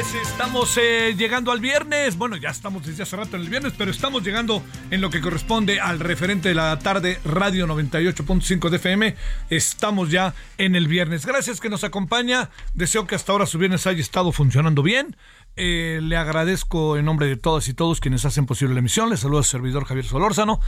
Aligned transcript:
Estamos 0.00 0.78
eh, 0.78 1.14
llegando 1.14 1.52
al 1.52 1.60
viernes. 1.60 2.16
Bueno, 2.16 2.36
ya 2.36 2.48
estamos 2.48 2.86
desde 2.86 3.02
hace 3.02 3.16
rato 3.16 3.36
en 3.36 3.42
el 3.42 3.50
viernes, 3.50 3.74
pero 3.76 3.90
estamos 3.90 4.22
llegando 4.24 4.62
en 4.90 5.02
lo 5.02 5.10
que 5.10 5.20
corresponde 5.20 5.78
al 5.78 6.00
referente 6.00 6.48
de 6.48 6.54
la 6.54 6.78
tarde, 6.78 7.20
Radio 7.22 7.66
98.5 7.66 8.70
de 8.70 8.76
FM. 8.78 9.16
Estamos 9.50 10.10
ya 10.10 10.34
en 10.56 10.74
el 10.74 10.88
viernes. 10.88 11.26
Gracias 11.26 11.60
que 11.60 11.68
nos 11.68 11.84
acompaña. 11.84 12.48
Deseo 12.72 13.06
que 13.06 13.14
hasta 13.14 13.32
ahora 13.32 13.44
su 13.44 13.58
viernes 13.58 13.86
haya 13.86 14.00
estado 14.00 14.32
funcionando 14.32 14.82
bien. 14.82 15.16
Eh, 15.56 16.00
le 16.02 16.16
agradezco 16.16 16.96
en 16.96 17.04
nombre 17.04 17.26
de 17.26 17.36
todas 17.36 17.68
y 17.68 17.74
todos 17.74 18.00
quienes 18.00 18.24
hacen 18.24 18.46
posible 18.46 18.74
la 18.74 18.80
emisión. 18.80 19.10
Le 19.10 19.16
saluda 19.16 19.42
su 19.42 19.50
servidor 19.50 19.84
Javier 19.84 20.06
Solórzano. 20.06 20.60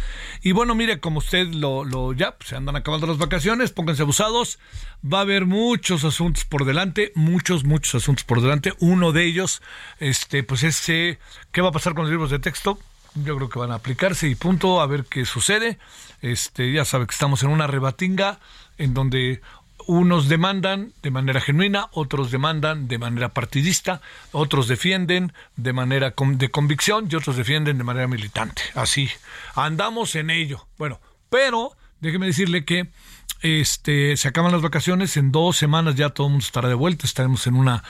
Y 0.42 0.52
bueno, 0.52 0.74
mire, 0.74 1.00
como 1.00 1.18
usted 1.18 1.48
lo, 1.48 2.12
ya 2.12 2.36
se 2.44 2.56
andan 2.56 2.76
acabando 2.76 3.06
las 3.06 3.18
vacaciones, 3.18 3.70
pónganse 3.70 4.02
abusados. 4.02 4.58
Va 5.02 5.18
a 5.18 5.22
haber 5.22 5.46
muchos 5.46 6.04
asuntos 6.04 6.44
por 6.44 6.64
delante, 6.64 7.12
muchos, 7.14 7.64
muchos 7.64 8.02
asuntos 8.02 8.24
por 8.24 8.40
delante. 8.40 8.74
Uno 8.80 9.12
de 9.12 9.24
ellos, 9.24 9.62
este, 9.98 10.42
pues 10.42 10.62
es 10.62 10.88
eh, 10.88 11.18
qué 11.52 11.60
va 11.60 11.68
a 11.68 11.72
pasar 11.72 11.94
con 11.94 12.04
los 12.04 12.10
libros 12.10 12.30
de 12.30 12.38
texto. 12.38 12.78
Yo 13.14 13.36
creo 13.36 13.48
que 13.48 13.58
van 13.58 13.72
a 13.72 13.76
aplicarse 13.76 14.28
y 14.28 14.34
punto, 14.34 14.80
a 14.80 14.86
ver 14.86 15.04
qué 15.04 15.24
sucede. 15.26 15.78
Este, 16.22 16.72
ya 16.72 16.84
sabe 16.84 17.06
que 17.06 17.12
estamos 17.12 17.42
en 17.42 17.50
una 17.50 17.66
rebatinga 17.66 18.40
en 18.78 18.94
donde 18.94 19.42
unos 19.86 20.28
demandan 20.28 20.92
de 21.02 21.10
manera 21.10 21.40
genuina, 21.40 21.88
otros 21.92 22.30
demandan 22.30 22.88
de 22.88 22.98
manera 22.98 23.30
partidista, 23.30 24.00
otros 24.32 24.68
defienden 24.68 25.32
de 25.56 25.72
manera 25.72 26.14
de 26.16 26.50
convicción 26.50 27.08
y 27.10 27.14
otros 27.14 27.36
defienden 27.36 27.78
de 27.78 27.84
manera 27.84 28.08
militante. 28.08 28.62
Así, 28.74 29.08
andamos 29.54 30.14
en 30.14 30.30
ello. 30.30 30.66
Bueno, 30.78 31.00
pero 31.30 31.72
déjeme 32.00 32.26
decirle 32.26 32.64
que 32.64 32.88
este 33.42 34.16
se 34.16 34.28
acaban 34.28 34.52
las 34.52 34.62
vacaciones, 34.62 35.16
en 35.16 35.32
dos 35.32 35.56
semanas 35.56 35.96
ya 35.96 36.10
todo 36.10 36.28
el 36.28 36.32
mundo 36.32 36.44
estará 36.44 36.68
de 36.68 36.74
vuelta, 36.74 37.06
estaremos 37.06 37.46
en 37.46 37.54
una, 37.54 37.82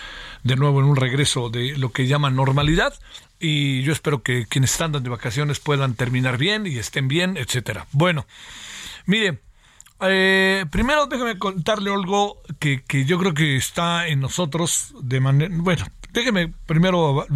de 0.43 0.57
nuevo 0.57 0.81
en 0.81 0.87
un 0.87 0.97
regreso 0.97 1.51
de 1.51 1.77
lo 1.77 1.93
que 1.93 2.07
llaman 2.07 2.35
normalidad. 2.35 2.95
Y 3.39 3.83
yo 3.83 3.93
espero 3.93 4.23
que 4.23 4.47
quienes 4.47 4.73
están 4.73 4.93
de 4.93 5.11
vacaciones 5.11 5.61
puedan 5.61 5.95
terminar 5.95 6.39
bien 6.39 6.67
y 6.67 6.79
estén 6.79 7.09
bien, 7.09 7.37
etcétera. 7.37 7.87
Bueno, 7.93 8.27
mire, 9.05 9.41
eh, 10.05 10.67
primero 10.71 11.07
déjeme 11.07 11.39
contarle 11.39 11.93
algo 11.93 12.43
que, 12.59 12.83
que 12.83 13.05
yo 13.05 13.19
creo 13.19 13.35
que 13.35 13.57
está 13.57 14.09
en 14.09 14.21
nosotros 14.21 14.95
de 15.03 15.21
manera... 15.21 15.55
Bueno, 15.57 15.87
déjeme 16.13 16.53
primero, 16.67 17.27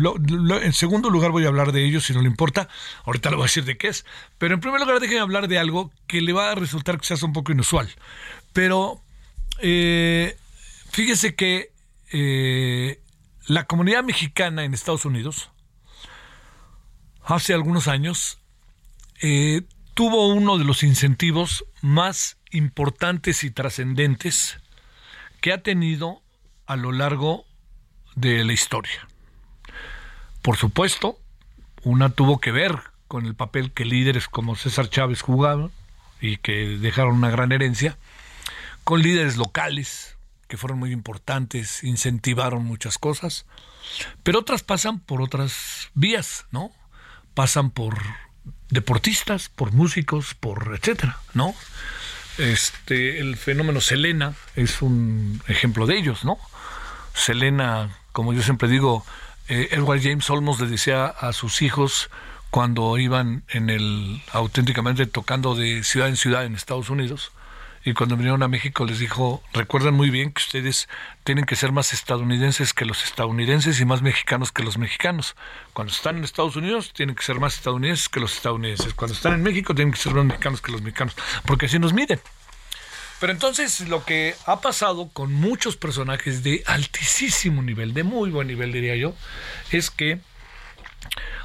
en 0.62 0.72
segundo 0.72 1.10
lugar 1.10 1.30
voy 1.30 1.44
a 1.44 1.48
hablar 1.48 1.72
de 1.72 1.84
ello 1.84 2.00
si 2.00 2.12
no 2.12 2.20
le 2.20 2.28
importa, 2.28 2.68
ahorita 3.04 3.30
le 3.30 3.36
voy 3.36 3.44
a 3.44 3.46
decir 3.46 3.64
de 3.64 3.76
qué 3.76 3.88
es, 3.88 4.04
pero 4.38 4.54
en 4.54 4.60
primer 4.60 4.80
lugar 4.80 5.00
déjeme 5.00 5.20
hablar 5.20 5.48
de 5.48 5.58
algo 5.58 5.90
que 6.06 6.20
le 6.20 6.32
va 6.32 6.50
a 6.50 6.54
resultar 6.54 6.98
quizás 7.00 7.22
un 7.22 7.32
poco 7.32 7.52
inusual, 7.52 7.88
pero 8.52 9.00
eh, 9.60 10.36
fíjese 10.90 11.34
que 11.34 11.70
eh, 12.12 13.00
la 13.46 13.64
comunidad 13.64 14.04
mexicana 14.04 14.64
en 14.64 14.74
Estados 14.74 15.04
Unidos 15.04 15.50
hace 17.22 17.54
algunos 17.54 17.88
años 17.88 18.38
tuvo 19.94 20.28
uno 20.28 20.58
de 20.58 20.64
los 20.64 20.82
incentivos 20.82 21.64
más 21.80 22.36
importantes 22.56 23.44
y 23.44 23.50
trascendentes 23.50 24.58
que 25.40 25.52
ha 25.52 25.62
tenido 25.62 26.22
a 26.66 26.76
lo 26.76 26.92
largo 26.92 27.44
de 28.14 28.44
la 28.44 28.52
historia. 28.52 29.06
Por 30.42 30.56
supuesto, 30.56 31.18
una 31.82 32.10
tuvo 32.10 32.40
que 32.40 32.52
ver 32.52 32.80
con 33.08 33.26
el 33.26 33.34
papel 33.34 33.72
que 33.72 33.84
líderes 33.84 34.28
como 34.28 34.56
César 34.56 34.88
Chávez 34.88 35.22
jugaban 35.22 35.70
y 36.20 36.38
que 36.38 36.78
dejaron 36.78 37.16
una 37.16 37.30
gran 37.30 37.52
herencia, 37.52 37.98
con 38.84 39.02
líderes 39.02 39.36
locales 39.36 40.16
que 40.48 40.56
fueron 40.56 40.78
muy 40.78 40.92
importantes, 40.92 41.84
incentivaron 41.84 42.64
muchas 42.64 42.98
cosas, 42.98 43.46
pero 44.22 44.40
otras 44.40 44.62
pasan 44.62 45.00
por 45.00 45.20
otras 45.20 45.90
vías, 45.94 46.46
¿no? 46.50 46.70
Pasan 47.34 47.70
por 47.70 47.98
deportistas, 48.70 49.48
por 49.48 49.72
músicos, 49.72 50.34
por 50.34 50.74
etcétera, 50.74 51.18
¿no? 51.34 51.54
Este, 52.38 53.18
el 53.18 53.36
fenómeno 53.36 53.80
Selena 53.80 54.34
es 54.56 54.82
un 54.82 55.42
ejemplo 55.48 55.86
de 55.86 55.98
ellos, 55.98 56.24
¿no? 56.24 56.38
Selena, 57.14 57.96
como 58.12 58.32
yo 58.32 58.42
siempre 58.42 58.68
digo, 58.68 59.04
eh, 59.48 59.68
Edward 59.70 60.02
James 60.02 60.28
Olmos 60.28 60.60
le 60.60 60.66
decía 60.66 61.06
a 61.06 61.32
sus 61.32 61.62
hijos 61.62 62.10
cuando 62.50 62.96
iban 62.98 63.42
en 63.48 63.70
el 63.70 64.22
auténticamente 64.32 65.06
tocando 65.06 65.54
de 65.54 65.82
ciudad 65.82 66.08
en 66.08 66.16
ciudad 66.16 66.44
en 66.44 66.54
Estados 66.54 66.90
Unidos 66.90 67.32
y 67.86 67.94
cuando 67.94 68.16
vinieron 68.16 68.42
a 68.42 68.48
México 68.48 68.84
les 68.84 68.98
dijo, 68.98 69.40
recuerden 69.52 69.94
muy 69.94 70.10
bien 70.10 70.32
que 70.32 70.42
ustedes 70.42 70.88
tienen 71.22 71.44
que 71.44 71.54
ser 71.54 71.70
más 71.70 71.92
estadounidenses 71.92 72.74
que 72.74 72.84
los 72.84 73.04
estadounidenses 73.04 73.80
y 73.80 73.84
más 73.84 74.02
mexicanos 74.02 74.50
que 74.50 74.64
los 74.64 74.76
mexicanos. 74.76 75.36
Cuando 75.72 75.92
están 75.92 76.16
en 76.16 76.24
Estados 76.24 76.56
Unidos 76.56 76.92
tienen 76.92 77.14
que 77.14 77.22
ser 77.22 77.38
más 77.38 77.54
estadounidenses 77.54 78.08
que 78.08 78.18
los 78.18 78.34
estadounidenses. 78.34 78.92
Cuando 78.92 79.14
están 79.14 79.34
en 79.34 79.44
México 79.44 79.72
tienen 79.72 79.92
que 79.94 80.00
ser 80.00 80.14
más 80.14 80.24
mexicanos 80.24 80.60
que 80.60 80.72
los 80.72 80.82
mexicanos, 80.82 81.14
porque 81.44 81.66
así 81.66 81.78
nos 81.78 81.92
miden. 81.92 82.18
Pero 83.20 83.32
entonces 83.32 83.88
lo 83.88 84.04
que 84.04 84.34
ha 84.46 84.60
pasado 84.60 85.08
con 85.12 85.32
muchos 85.32 85.76
personajes 85.76 86.42
de 86.42 86.64
altísimo 86.66 87.62
nivel, 87.62 87.94
de 87.94 88.02
muy 88.02 88.30
buen 88.30 88.48
nivel 88.48 88.72
diría 88.72 88.96
yo, 88.96 89.14
es 89.70 89.92
que 89.92 90.18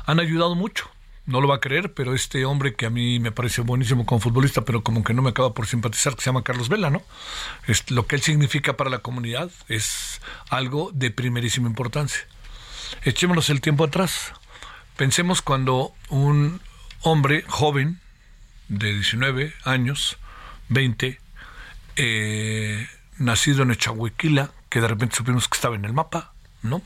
han 0.08 0.20
ayudado 0.20 0.56
mucho. 0.56 0.90
No 1.32 1.40
lo 1.40 1.48
va 1.48 1.56
a 1.56 1.60
creer, 1.62 1.94
pero 1.94 2.14
este 2.14 2.44
hombre 2.44 2.76
que 2.76 2.86
a 2.86 2.90
mí 2.90 3.18
me 3.22 3.32
parece 3.32 3.62
buenísimo 3.62 4.06
como 4.06 4.20
futbolista, 4.20 4.66
pero 4.66 4.84
como 4.84 5.02
que 5.02 5.14
no 5.14 5.22
me 5.22 5.30
acaba 5.30 5.54
por 5.54 5.66
simpatizar, 5.66 6.14
que 6.14 6.22
se 6.22 6.26
llama 6.26 6.44
Carlos 6.44 6.68
Vela, 6.68 6.90
¿no? 6.90 7.02
Es, 7.68 7.90
lo 7.90 8.06
que 8.06 8.18
él 8.18 8.22
significa 8.22 8.76
para 8.76 8.90
la 8.90 9.00
comunidad 9.00 9.50
es 9.70 10.20
algo 10.50 10.92
de 10.94 11.10
primerísima 11.10 11.70
importancia. 11.70 12.20
Echémonos 13.04 13.50
el 13.50 13.62
tiempo 13.62 13.86
atrás. 13.86 14.34
Pensemos 14.98 15.42
cuando 15.42 15.94
un 16.10 16.60
hombre 17.00 17.46
joven 17.48 18.02
de 18.68 18.94
19 18.94 19.54
años, 19.64 20.18
20, 20.68 21.18
eh, 21.96 22.90
nacido 23.18 23.64
en 23.64 23.72
Echahuequila, 23.72 24.52
que 24.68 24.82
de 24.82 24.88
repente 24.90 25.16
supimos 25.16 25.48
que 25.48 25.56
estaba 25.56 25.76
en 25.76 25.86
el 25.86 25.94
mapa, 25.94 26.34
¿no? 26.62 26.82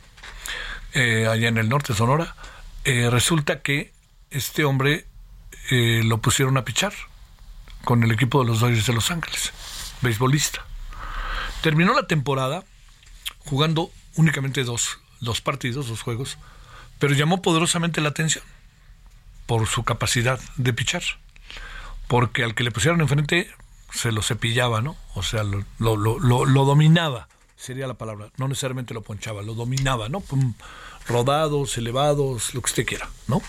Eh, 0.94 1.26
allá 1.28 1.48
en 1.48 1.58
el 1.58 1.68
norte 1.68 1.96
Sonora. 1.96 2.36
Eh, 2.84 3.10
resulta 3.10 3.62
que 3.64 3.95
este 4.32 4.64
hombre 4.66 5.06
eh, 5.72 6.02
lo 6.04 6.20
pusieron 6.20 6.58
a 6.58 6.66
pichar 6.66 6.94
con 7.84 8.04
el 8.04 8.12
equipo 8.12 8.42
de 8.42 8.48
los 8.48 8.60
Dodgers 8.60 8.88
de 8.88 8.94
Los 8.94 9.12
Ángeles, 9.12 9.54
beisbolista. 10.02 10.66
Terminó 11.62 11.94
la 11.94 12.08
temporada 12.08 12.64
jugando 13.40 13.92
únicamente 14.16 14.64
dos, 14.64 15.00
dos 15.22 15.42
partidos, 15.42 15.88
dos 15.88 16.02
juegos, 16.02 16.38
pero 17.00 17.14
llamó 17.14 17.42
poderosamente 17.42 18.02
la 18.02 18.10
atención 18.10 18.44
por 19.46 19.68
su 19.68 19.84
capacidad 19.84 20.40
de 20.58 20.74
pichar. 20.74 21.04
Porque 22.08 22.44
al 22.44 22.54
que 22.54 22.64
le 22.64 22.72
pusieron 22.72 23.02
enfrente 23.02 23.50
se 23.92 24.12
lo 24.12 24.22
cepillaba, 24.22 24.82
¿no? 24.82 24.96
O 25.14 25.24
sea, 25.24 25.44
lo, 25.44 25.64
lo, 25.80 25.96
lo, 26.20 26.66
dominaba, 26.66 27.28
sería 27.56 27.88
la 27.88 27.96
palabra. 27.96 28.30
No 28.38 28.48
necesariamente 28.48 28.94
lo 28.94 29.02
ponchaba, 29.02 29.42
lo 29.42 29.54
dominaba, 29.54 30.10
¿no? 30.10 30.24
rodados, 31.08 31.78
elevados, 31.78 32.54
lo 32.56 32.62
que 32.62 32.66
usted 32.66 32.86
quiera, 32.86 33.10
¿no? 33.28 33.42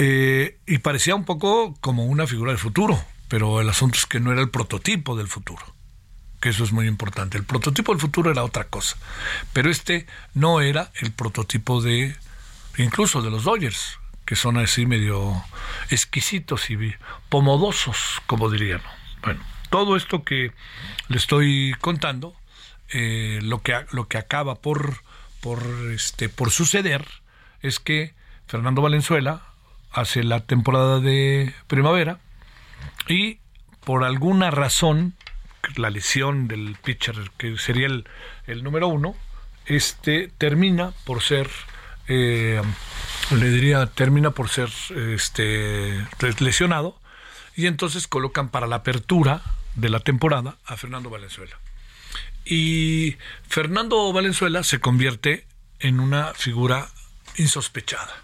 Eh, 0.00 0.58
y 0.64 0.78
parecía 0.78 1.16
un 1.16 1.24
poco 1.24 1.74
como 1.80 2.04
una 2.04 2.28
figura 2.28 2.52
del 2.52 2.58
futuro, 2.60 3.04
pero 3.26 3.60
el 3.60 3.68
asunto 3.68 3.98
es 3.98 4.06
que 4.06 4.20
no 4.20 4.30
era 4.30 4.40
el 4.40 4.48
prototipo 4.48 5.16
del 5.16 5.26
futuro, 5.26 5.66
que 6.40 6.50
eso 6.50 6.62
es 6.62 6.70
muy 6.70 6.86
importante. 6.86 7.36
El 7.36 7.44
prototipo 7.44 7.90
del 7.90 8.00
futuro 8.00 8.30
era 8.30 8.44
otra 8.44 8.68
cosa, 8.68 8.96
pero 9.52 9.70
este 9.70 10.06
no 10.34 10.60
era 10.60 10.92
el 11.00 11.10
prototipo 11.10 11.82
de, 11.82 12.14
incluso 12.76 13.22
de 13.22 13.30
los 13.30 13.42
Dodgers, 13.42 13.98
que 14.24 14.36
son 14.36 14.56
así 14.56 14.86
medio 14.86 15.42
exquisitos 15.90 16.70
y 16.70 16.76
pomodosos, 17.28 18.22
como 18.26 18.50
dirían. 18.50 18.82
Bueno, 19.24 19.40
todo 19.68 19.96
esto 19.96 20.22
que 20.22 20.52
le 21.08 21.16
estoy 21.16 21.74
contando, 21.80 22.36
eh, 22.90 23.40
lo, 23.42 23.62
que, 23.62 23.84
lo 23.90 24.06
que 24.06 24.18
acaba 24.18 24.54
por, 24.54 25.02
por, 25.40 25.60
este, 25.92 26.28
por 26.28 26.52
suceder 26.52 27.04
es 27.62 27.80
que 27.80 28.14
Fernando 28.46 28.80
Valenzuela 28.80 29.42
hace 29.92 30.22
la 30.22 30.40
temporada 30.40 31.00
de 31.00 31.54
primavera 31.66 32.18
y 33.08 33.38
por 33.84 34.04
alguna 34.04 34.50
razón, 34.50 35.14
la 35.76 35.90
lesión 35.90 36.46
del 36.48 36.76
pitcher, 36.82 37.30
que 37.38 37.56
sería 37.56 37.86
el, 37.86 38.06
el 38.46 38.62
número 38.62 38.88
uno, 38.88 39.16
este 39.68 40.28
termina 40.38 40.92
por 41.04 41.22
ser, 41.22 41.48
eh, 42.08 42.60
le 43.30 43.50
diría, 43.50 43.86
termina 43.86 44.30
por 44.30 44.48
ser 44.48 44.70
este, 44.96 46.06
lesionado 46.40 46.98
y 47.54 47.66
entonces 47.66 48.08
colocan 48.08 48.48
para 48.48 48.66
la 48.66 48.76
apertura 48.76 49.42
de 49.74 49.88
la 49.88 50.00
temporada 50.00 50.56
a 50.64 50.76
Fernando 50.76 51.10
Valenzuela. 51.10 51.58
Y 52.44 53.16
Fernando 53.46 54.12
Valenzuela 54.12 54.62
se 54.62 54.80
convierte 54.80 55.46
en 55.80 56.00
una 56.00 56.32
figura 56.34 56.88
insospechada, 57.36 58.22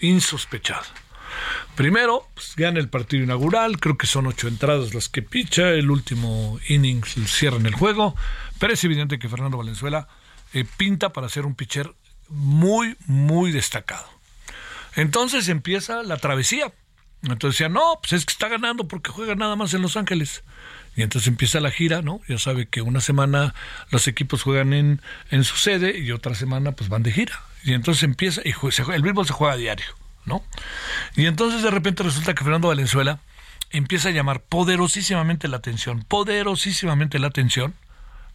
insospechada. 0.00 0.86
Primero, 1.76 2.26
pues, 2.32 2.54
gana 2.56 2.80
el 2.80 2.88
partido 2.88 3.22
inaugural, 3.22 3.78
creo 3.78 3.98
que 3.98 4.06
son 4.06 4.26
ocho 4.26 4.48
entradas 4.48 4.94
las 4.94 5.10
que 5.10 5.20
picha, 5.20 5.70
el 5.70 5.90
último 5.90 6.58
inning 6.68 7.04
cierra 7.04 7.58
en 7.58 7.66
el 7.66 7.74
juego, 7.74 8.16
pero 8.58 8.72
es 8.72 8.82
evidente 8.82 9.18
que 9.18 9.28
Fernando 9.28 9.58
Valenzuela 9.58 10.08
eh, 10.54 10.64
pinta 10.78 11.12
para 11.12 11.28
ser 11.28 11.44
un 11.44 11.54
pitcher 11.54 11.94
muy, 12.30 12.96
muy 13.06 13.52
destacado. 13.52 14.08
Entonces 14.94 15.48
empieza 15.48 16.02
la 16.02 16.16
travesía, 16.16 16.72
entonces 17.22 17.58
decía, 17.58 17.68
no, 17.68 17.98
pues 18.00 18.14
es 18.14 18.24
que 18.24 18.32
está 18.32 18.48
ganando 18.48 18.88
porque 18.88 19.10
juega 19.10 19.34
nada 19.34 19.54
más 19.54 19.74
en 19.74 19.82
Los 19.82 19.98
Ángeles. 19.98 20.44
Y 20.96 21.02
entonces 21.02 21.28
empieza 21.28 21.60
la 21.60 21.70
gira, 21.70 22.00
¿no? 22.00 22.22
Ya 22.26 22.38
sabe 22.38 22.66
que 22.66 22.80
una 22.80 23.02
semana 23.02 23.54
los 23.90 24.08
equipos 24.08 24.42
juegan 24.42 24.72
en, 24.72 25.02
en 25.30 25.44
su 25.44 25.56
sede 25.56 25.98
y 25.98 26.10
otra 26.12 26.34
semana 26.34 26.72
pues 26.72 26.88
van 26.88 27.02
de 27.02 27.12
gira. 27.12 27.42
Y 27.64 27.74
entonces 27.74 28.02
empieza, 28.02 28.40
y 28.44 28.54
el 28.94 29.02
béisbol 29.02 29.26
se 29.26 29.34
juega 29.34 29.54
a 29.54 29.58
diario, 29.58 29.86
Y 31.14 31.26
entonces 31.26 31.62
de 31.62 31.70
repente 31.70 32.02
resulta 32.02 32.34
que 32.34 32.44
Fernando 32.44 32.68
Valenzuela 32.68 33.20
empieza 33.70 34.08
a 34.08 34.12
llamar 34.12 34.42
poderosísimamente 34.42 35.48
la 35.48 35.58
atención, 35.58 36.04
poderosísimamente 36.04 37.18
la 37.18 37.28
atención 37.28 37.74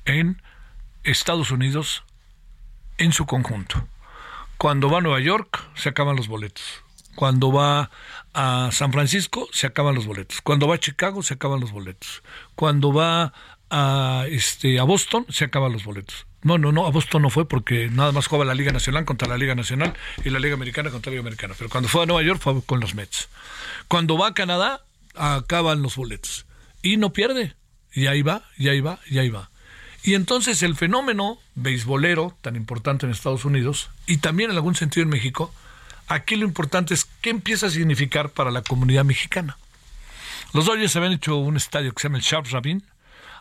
en 0.06 0.42
Estados 1.04 1.52
Unidos 1.52 2.04
en 2.98 3.14
su 3.14 3.26
conjunto. 3.26 3.88
Cuando 4.58 4.90
va 4.90 5.00
a 5.00 5.02
Nueva 5.02 5.20
York 5.20 5.60
se 5.76 5.90
acaban 5.90 6.16
los 6.16 6.28
boletos. 6.28 6.64
Cuando 7.16 7.52
va 7.52 7.90
a 8.34 8.70
San 8.72 8.92
Francisco 8.92 9.48
se 9.52 9.68
acaban 9.68 9.96
los 9.96 10.06
boletos. 10.06 10.42
Cuando 10.42 10.68
va 10.68 10.76
a 10.76 10.80
Chicago 10.80 11.24
se 11.24 11.34
acaban 11.34 11.60
los 11.60 11.72
boletos. 11.72 12.24
Cuando 12.56 12.94
va 12.94 13.34
a 13.72 14.26
este 14.30 14.80
a 14.80 14.84
Boston 14.84 15.26
se 15.30 15.46
acaban 15.46 15.72
los 15.72 15.84
boletos. 15.84 16.28
No, 16.44 16.58
no, 16.58 16.72
no, 16.72 16.86
a 16.86 16.92
Boston 16.92 17.22
no 17.22 17.30
fue 17.30 17.48
porque 17.48 17.90
nada 17.90 18.12
más 18.12 18.28
jugaba 18.28 18.46
la 18.46 18.56
Liga 18.56 18.72
Nacional 18.72 19.06
contra 19.06 19.28
la 19.28 19.38
Liga 19.38 19.56
Nacional 19.56 19.94
y 20.24 20.30
la 20.30 20.40
Liga 20.40 20.56
Americana 20.56 20.90
contra 20.90 21.10
la 21.10 21.16
Liga 21.16 21.22
Americana. 21.22 21.54
Pero 21.58 21.70
cuando 21.70 21.88
fue 21.88 22.04
a 22.04 22.06
Nueva 22.06 22.24
York 22.24 22.42
fue 22.42 22.62
con 22.64 22.80
los 22.80 22.96
Mets. 22.96 23.30
Cuando 23.88 24.18
va 24.18 24.28
a 24.28 24.34
Canadá 24.34 24.82
acaban 25.16 25.82
los 25.82 25.96
boletos. 25.96 26.46
Y 26.82 26.98
no 26.98 27.14
pierde. 27.14 27.56
Y 27.94 28.08
ahí 28.08 28.22
va, 28.22 28.44
y 28.58 28.70
ahí 28.70 28.82
va, 28.82 29.00
y 29.10 29.20
ahí 29.20 29.30
va. 29.30 29.50
Y 30.04 30.16
entonces 30.16 30.64
el 30.64 30.76
fenómeno 30.76 31.40
beisbolero 31.56 32.36
tan 32.42 32.56
importante 32.56 33.06
en 33.06 33.12
Estados 33.12 33.46
Unidos 33.46 33.92
y 34.08 34.18
también 34.18 34.50
en 34.50 34.56
algún 34.56 34.76
sentido 34.76 35.04
en 35.04 35.10
México 35.10 35.54
Aquí 36.12 36.36
lo 36.36 36.46
importante 36.46 36.94
es 36.94 37.06
qué 37.22 37.30
empieza 37.30 37.68
a 37.68 37.70
significar 37.70 38.32
para 38.32 38.52
la 38.52 38.64
comunidad 38.64 39.06
mexicana. 39.06 39.58
Los 40.52 40.66
Dodgers 40.66 40.94
habían 40.98 41.14
hecho 41.14 41.38
un 41.38 41.56
estadio 41.56 41.94
que 41.94 42.02
se 42.02 42.10
llama 42.10 42.18
el 42.18 42.24
Sharp 42.26 42.48
Rabin, 42.52 42.84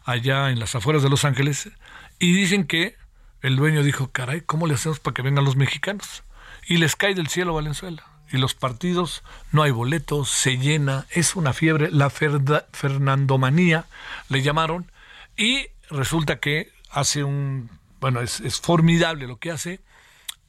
allá 0.05 0.50
en 0.50 0.61
las 0.61 0.75
afueras 0.75 1.02
de 1.02 1.11
Los 1.11 1.25
Ángeles, 1.25 1.70
y 2.19 2.32
dicen 2.32 2.67
que 2.67 2.97
el 3.43 3.56
dueño 3.56 3.82
dijo, 3.82 4.11
caray, 4.11 4.43
¿cómo 4.43 4.67
le 4.67 4.75
hacemos 4.75 5.00
para 5.00 5.14
que 5.14 5.23
vengan 5.23 5.44
los 5.44 5.56
mexicanos? 5.56 6.25
Y 6.67 6.76
les 6.76 6.97
cae 6.97 7.14
del 7.14 7.29
cielo 7.29 7.55
Valenzuela. 7.55 8.05
Y 8.32 8.38
los 8.38 8.55
partidos, 8.55 9.25
no 9.50 9.62
hay 9.62 9.70
boletos, 9.70 10.31
se 10.31 10.58
llena, 10.58 11.06
es 11.11 11.35
una 11.35 11.52
fiebre, 11.52 11.91
la 11.91 12.11
Fernandomanía 12.11 13.87
le 14.29 14.43
llamaron, 14.43 14.91
y 15.37 15.67
resulta 15.88 16.38
que 16.38 16.70
hace 16.91 17.25
un, 17.25 17.70
bueno, 18.00 18.20
es, 18.20 18.41
es 18.41 18.61
formidable 18.61 19.26
lo 19.26 19.38
que 19.38 19.50
hace, 19.50 19.81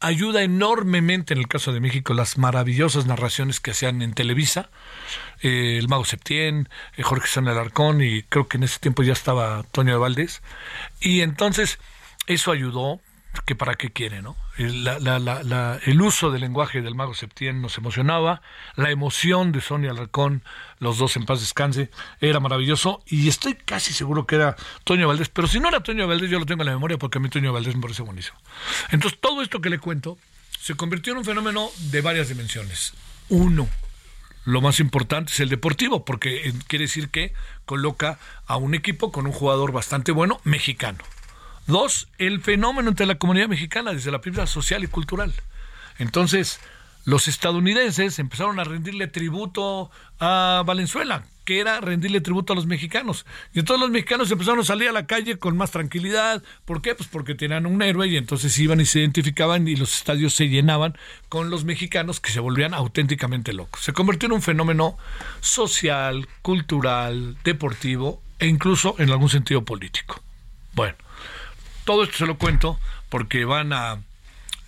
ayuda 0.01 0.42
enormemente 0.42 1.33
en 1.33 1.39
el 1.39 1.48
caso 1.48 1.71
de 1.71 1.80
México 1.80 2.13
las 2.13 2.38
maravillosas 2.38 3.06
narraciones 3.06 3.59
que 3.59 3.71
hacían 3.71 4.01
en 4.01 4.13
Televisa, 4.13 4.69
eh, 5.42 5.77
el 5.77 5.88
Mago 5.88 6.06
Septién, 6.06 6.68
eh, 6.98 7.03
Jorge 7.03 7.27
San 7.27 7.48
Alarcón 7.48 8.01
y 8.01 8.24
creo 8.24 8.48
que 8.48 8.57
en 8.57 8.63
ese 8.63 8.80
tiempo 8.80 9.03
ya 9.03 9.13
estaba 9.13 9.63
Toño 9.71 9.94
de 9.94 10.00
Valdés. 10.00 10.42
Y 11.00 11.21
entonces 11.21 11.80
eso 12.27 12.51
ayudó 12.51 13.00
que 13.45 13.55
para 13.55 13.75
qué 13.75 13.91
quiere, 13.91 14.21
¿no? 14.21 14.35
el 14.57 16.01
uso 16.01 16.31
del 16.31 16.41
lenguaje 16.41 16.81
del 16.81 16.95
mago 16.95 17.13
Septién 17.13 17.61
nos 17.61 17.77
emocionaba, 17.77 18.41
la 18.75 18.91
emoción 18.91 19.51
de 19.51 19.61
Sonia 19.61 19.91
Alarcón, 19.91 20.43
los 20.79 20.97
dos 20.97 21.15
en 21.15 21.25
paz 21.25 21.39
descanse, 21.39 21.89
era 22.19 22.39
maravilloso 22.39 23.01
y 23.07 23.29
estoy 23.29 23.55
casi 23.55 23.93
seguro 23.93 24.27
que 24.27 24.35
era 24.35 24.55
Toño 24.83 25.07
Valdés, 25.07 25.29
pero 25.29 25.47
si 25.47 25.59
no 25.59 25.69
era 25.69 25.81
Toño 25.81 26.07
Valdés 26.07 26.29
yo 26.29 26.39
lo 26.39 26.45
tengo 26.45 26.63
en 26.63 26.67
la 26.67 26.73
memoria 26.73 26.97
porque 26.97 27.17
a 27.17 27.21
mí 27.21 27.29
Toño 27.29 27.53
Valdés 27.53 27.75
me 27.75 27.81
parece 27.81 28.03
buenísimo. 28.03 28.38
Entonces 28.91 29.19
todo 29.19 29.41
esto 29.41 29.61
que 29.61 29.69
le 29.69 29.79
cuento 29.79 30.17
se 30.59 30.75
convirtió 30.75 31.13
en 31.13 31.19
un 31.19 31.25
fenómeno 31.25 31.69
de 31.91 32.01
varias 32.01 32.29
dimensiones. 32.29 32.93
Uno, 33.29 33.67
lo 34.45 34.61
más 34.61 34.79
importante 34.79 35.31
es 35.31 35.39
el 35.39 35.50
deportivo, 35.50 36.05
porque 36.05 36.50
eh, 36.50 36.53
quiere 36.67 36.85
decir 36.85 37.09
que 37.09 37.33
coloca 37.65 38.19
a 38.45 38.57
un 38.57 38.75
equipo 38.75 39.11
con 39.11 39.25
un 39.25 39.31
jugador 39.31 39.71
bastante 39.71 40.11
bueno 40.11 40.39
mexicano. 40.43 41.00
Dos, 41.68 42.08
el 42.18 42.41
fenómeno 42.41 42.89
entre 42.89 43.06
la 43.06 43.15
comunidad 43.15 43.48
mexicana 43.48 43.94
desde 43.94 44.12
la 44.12 44.22
primera 44.22 44.48
social 44.48 44.84
y 44.84 44.88
cultural. 44.88 45.34
Entonces, 46.00 46.60
los 47.06 47.27
estadounidenses 47.27 48.20
empezaron 48.20 48.60
a 48.60 48.63
rendirle 48.63 49.08
tributo 49.08 49.89
a 50.20 50.63
Valenzuela, 50.65 51.24
que 51.46 51.60
era 51.60 51.82
rendirle 51.82 52.22
tributo 52.22 52.53
a 52.53 52.56
los 52.56 52.68
mexicanos. 52.68 53.25
Y 53.53 53.60
entonces 53.60 53.82
los 53.82 53.89
mexicanos 53.89 54.32
empezaron 54.32 54.60
a 54.60 54.63
salir 54.63 54.89
a 54.89 54.91
la 54.91 55.08
calle 55.08 55.38
con 55.38 55.58
más 55.58 55.72
tranquilidad. 55.72 56.44
¿Por 56.65 56.82
qué? 56.82 56.94
Pues 56.94 57.10
porque 57.10 57.34
tenían 57.34 57.65
un 57.65 57.82
héroe 57.82 58.08
y 58.08 58.18
entonces 58.18 58.58
iban 58.60 58.80
y 58.82 58.86
se 58.86 59.00
identificaban 59.00 59.68
y 59.68 59.75
los 59.75 59.96
estadios 59.96 60.34
se 60.36 60.50
llenaban 60.50 60.96
con 61.27 61.50
los 61.50 61.65
mexicanos 61.65 62.20
que 62.20 62.32
se 62.32 62.39
volvían 62.39 62.75
auténticamente 62.75 63.53
locos. 63.53 63.82
Se 63.82 63.94
convirtió 63.94 64.27
en 64.27 64.34
un 64.34 64.41
fenómeno 64.44 64.98
social, 65.39 66.27
cultural, 66.44 67.36
deportivo 67.44 68.22
e 68.38 68.48
incluso 68.48 68.96
en 69.00 69.10
algún 69.10 69.30
sentido 69.30 69.65
político. 69.65 70.22
Bueno, 70.74 70.96
todo 71.91 72.03
esto 72.03 72.19
se 72.19 72.25
lo 72.25 72.38
cuento 72.38 72.79
porque 73.10 73.43
van 73.43 73.74
a... 73.74 74.00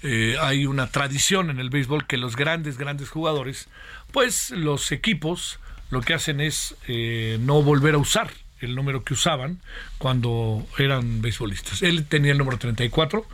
Eh, 0.02 0.36
hay 0.42 0.66
una 0.66 0.88
tradición 0.88 1.50
en 1.50 1.60
el 1.60 1.70
béisbol 1.70 2.06
que 2.06 2.18
los 2.18 2.36
grandes, 2.36 2.78
grandes 2.78 3.10
jugadores, 3.10 3.70
pues 4.12 4.50
los 4.50 4.92
equipos 4.92 5.58
lo 5.90 6.02
que 6.02 6.14
hacen 6.14 6.42
es 6.42 6.76
eh, 6.90 7.38
no 7.40 7.62
volver 7.62 7.96
a 7.96 8.00
usar 8.00 8.30
el 8.60 8.76
número 8.76 9.06
que 9.06 9.14
usaban 9.14 9.62
cuando 10.00 10.68
eran 10.78 11.22
beisbolistas. 11.22 11.82
Él 11.82 12.06
tenía 12.06 12.34
el 12.34 12.38
número 12.38 12.58
34 12.58 13.26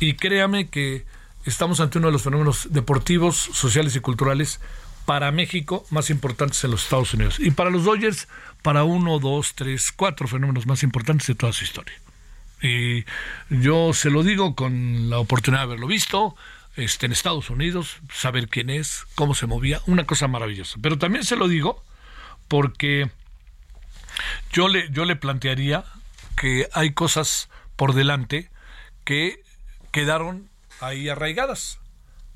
y 0.00 0.14
créame 0.14 0.70
que 0.70 1.04
estamos 1.44 1.80
ante 1.80 1.98
uno 1.98 2.06
de 2.06 2.14
los 2.14 2.22
fenómenos 2.22 2.72
deportivos, 2.72 3.36
sociales 3.36 3.94
y 3.96 4.00
culturales 4.00 4.60
para 5.04 5.30
México 5.30 5.84
más 5.90 6.08
importantes 6.08 6.64
en 6.64 6.70
los 6.70 6.84
Estados 6.84 7.12
Unidos. 7.12 7.38
Y 7.38 7.50
para 7.50 7.68
los 7.68 7.84
Dodgers, 7.84 8.28
para 8.62 8.84
uno, 8.84 9.18
dos, 9.18 9.54
tres, 9.54 9.92
cuatro 9.92 10.26
fenómenos 10.26 10.66
más 10.66 10.82
importantes 10.82 11.26
de 11.26 11.34
toda 11.34 11.52
su 11.52 11.64
historia. 11.64 11.92
Y 12.62 13.04
yo 13.50 13.92
se 13.92 14.10
lo 14.10 14.22
digo 14.22 14.54
con 14.54 15.10
la 15.10 15.18
oportunidad 15.18 15.60
de 15.60 15.64
haberlo 15.64 15.86
visto 15.86 16.36
este, 16.76 17.06
en 17.06 17.12
Estados 17.12 17.50
Unidos, 17.50 17.98
saber 18.12 18.48
quién 18.48 18.70
es, 18.70 19.04
cómo 19.14 19.34
se 19.34 19.46
movía, 19.46 19.80
una 19.86 20.04
cosa 20.04 20.28
maravillosa. 20.28 20.78
Pero 20.80 20.98
también 20.98 21.24
se 21.24 21.36
lo 21.36 21.48
digo 21.48 21.82
porque 22.48 23.10
yo 24.52 24.68
le, 24.68 24.90
yo 24.90 25.04
le 25.04 25.16
plantearía 25.16 25.84
que 26.36 26.68
hay 26.72 26.92
cosas 26.92 27.48
por 27.76 27.94
delante 27.94 28.50
que 29.04 29.42
quedaron 29.90 30.48
ahí 30.80 31.08
arraigadas. 31.08 31.78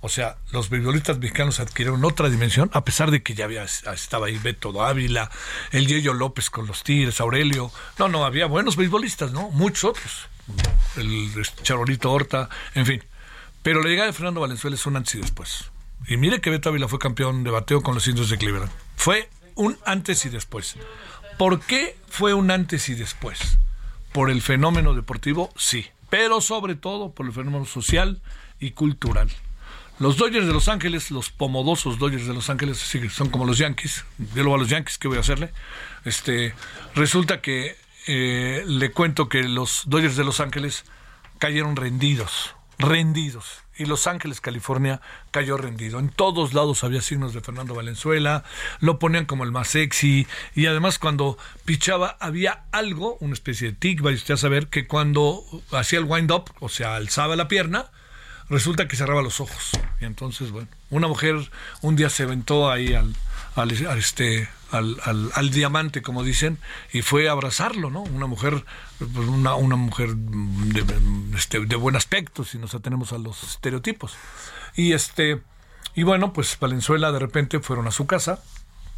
O 0.02 0.08
sea, 0.08 0.38
los 0.50 0.70
beisbolistas 0.70 1.18
mexicanos 1.18 1.60
adquirieron 1.60 2.04
otra 2.04 2.30
dimensión, 2.30 2.70
a 2.72 2.84
pesar 2.84 3.10
de 3.10 3.22
que 3.22 3.34
ya 3.34 3.44
había, 3.44 3.64
estaba 3.64 4.26
ahí 4.26 4.38
Beto 4.38 4.82
Ávila, 4.82 5.30
el 5.72 5.86
Yello 5.86 6.14
López 6.14 6.48
con 6.48 6.66
los 6.66 6.82
Tigres, 6.82 7.20
Aurelio. 7.20 7.70
No, 7.98 8.08
no, 8.08 8.24
había 8.24 8.46
buenos 8.46 8.76
beisbolistas, 8.76 9.32
¿no? 9.32 9.50
Muchos 9.50 9.84
otros. 9.84 10.28
El 10.96 11.30
Charolito 11.62 12.10
Horta, 12.10 12.48
en 12.74 12.86
fin. 12.86 13.04
Pero 13.62 13.82
la 13.82 13.90
llegada 13.90 14.06
de 14.06 14.14
Fernando 14.14 14.40
Valenzuela 14.40 14.74
es 14.74 14.86
un 14.86 14.96
antes 14.96 15.14
y 15.16 15.20
después. 15.20 15.70
Y 16.08 16.16
mire 16.16 16.40
que 16.40 16.48
Beto 16.48 16.70
Ávila 16.70 16.88
fue 16.88 16.98
campeón 16.98 17.44
de 17.44 17.50
bateo 17.50 17.82
con 17.82 17.94
los 17.94 18.08
indios 18.08 18.30
de 18.30 18.38
Cleveland. 18.38 18.72
Fue 18.96 19.28
un 19.54 19.76
antes 19.84 20.24
y 20.24 20.30
después. 20.30 20.76
¿Por 21.36 21.60
qué 21.60 21.98
fue 22.08 22.32
un 22.32 22.50
antes 22.50 22.88
y 22.88 22.94
después? 22.94 23.58
¿Por 24.12 24.30
el 24.30 24.40
fenómeno 24.40 24.94
deportivo? 24.94 25.50
Sí. 25.56 25.86
Pero 26.08 26.40
sobre 26.40 26.74
todo 26.74 27.12
por 27.12 27.26
el 27.26 27.32
fenómeno 27.32 27.66
social 27.66 28.22
y 28.58 28.72
cultural. 28.72 29.30
Los 30.00 30.16
Dodgers 30.16 30.46
de 30.46 30.54
Los 30.54 30.68
Ángeles, 30.68 31.10
los 31.10 31.28
pomodosos 31.28 31.98
Dodgers 31.98 32.26
de 32.26 32.32
Los 32.32 32.48
Ángeles, 32.48 32.78
son 33.12 33.28
como 33.28 33.44
los 33.44 33.58
Yankees. 33.58 34.06
Yo 34.34 34.42
lo 34.42 34.54
a 34.54 34.58
los 34.58 34.70
Yankees, 34.70 34.96
¿qué 34.96 35.08
voy 35.08 35.18
a 35.18 35.20
hacerle? 35.20 35.52
Este, 36.06 36.54
resulta 36.94 37.42
que 37.42 37.76
eh, 38.06 38.64
le 38.66 38.92
cuento 38.92 39.28
que 39.28 39.42
los 39.42 39.82
Dodgers 39.84 40.16
de 40.16 40.24
Los 40.24 40.40
Ángeles 40.40 40.86
cayeron 41.38 41.76
rendidos, 41.76 42.54
rendidos. 42.78 43.62
Y 43.76 43.84
Los 43.84 44.06
Ángeles, 44.06 44.40
California, 44.40 45.02
cayó 45.32 45.58
rendido. 45.58 45.98
En 45.98 46.08
todos 46.08 46.54
lados 46.54 46.82
había 46.82 47.02
signos 47.02 47.34
de 47.34 47.42
Fernando 47.42 47.74
Valenzuela, 47.74 48.42
lo 48.78 48.98
ponían 48.98 49.26
como 49.26 49.44
el 49.44 49.52
más 49.52 49.68
sexy. 49.68 50.26
Y 50.54 50.64
además, 50.64 50.98
cuando 50.98 51.36
pichaba, 51.66 52.16
había 52.20 52.64
algo, 52.72 53.18
una 53.20 53.34
especie 53.34 53.72
de 53.72 53.76
tic, 53.76 54.00
vaya 54.00 54.16
usted 54.16 54.32
a 54.32 54.38
saber, 54.38 54.68
que 54.68 54.86
cuando 54.86 55.44
hacía 55.72 55.98
el 55.98 56.06
wind-up, 56.06 56.50
o 56.60 56.70
sea, 56.70 56.96
alzaba 56.96 57.36
la 57.36 57.48
pierna, 57.48 57.90
resulta 58.50 58.88
que 58.88 58.96
cerraba 58.96 59.22
los 59.22 59.40
ojos. 59.40 59.70
Y 60.00 60.04
entonces, 60.04 60.50
bueno, 60.50 60.68
una 60.90 61.08
mujer 61.08 61.50
un 61.80 61.96
día 61.96 62.10
se 62.10 62.24
aventó 62.24 62.70
ahí 62.70 62.92
al, 62.92 63.14
al, 63.54 63.70
este, 63.70 64.48
al, 64.70 64.96
al, 65.34 65.50
diamante, 65.50 66.02
como 66.02 66.22
dicen, 66.22 66.58
y 66.92 67.02
fue 67.02 67.28
a 67.28 67.32
abrazarlo, 67.32 67.90
¿no? 67.90 68.02
Una 68.02 68.26
mujer, 68.26 68.64
pues 68.98 69.28
una, 69.28 69.54
una 69.54 69.76
mujer 69.76 70.14
de, 70.14 70.84
este, 71.36 71.60
de 71.60 71.76
buen 71.76 71.96
aspecto, 71.96 72.44
si 72.44 72.58
nos 72.58 72.74
atenemos 72.74 73.12
a 73.12 73.18
los 73.18 73.42
estereotipos. 73.42 74.14
Y 74.74 74.92
este, 74.92 75.40
y 75.94 76.02
bueno, 76.02 76.32
pues 76.32 76.58
Valenzuela 76.58 77.12
de 77.12 77.18
repente 77.18 77.60
fueron 77.60 77.86
a 77.86 77.92
su 77.92 78.06
casa, 78.06 78.42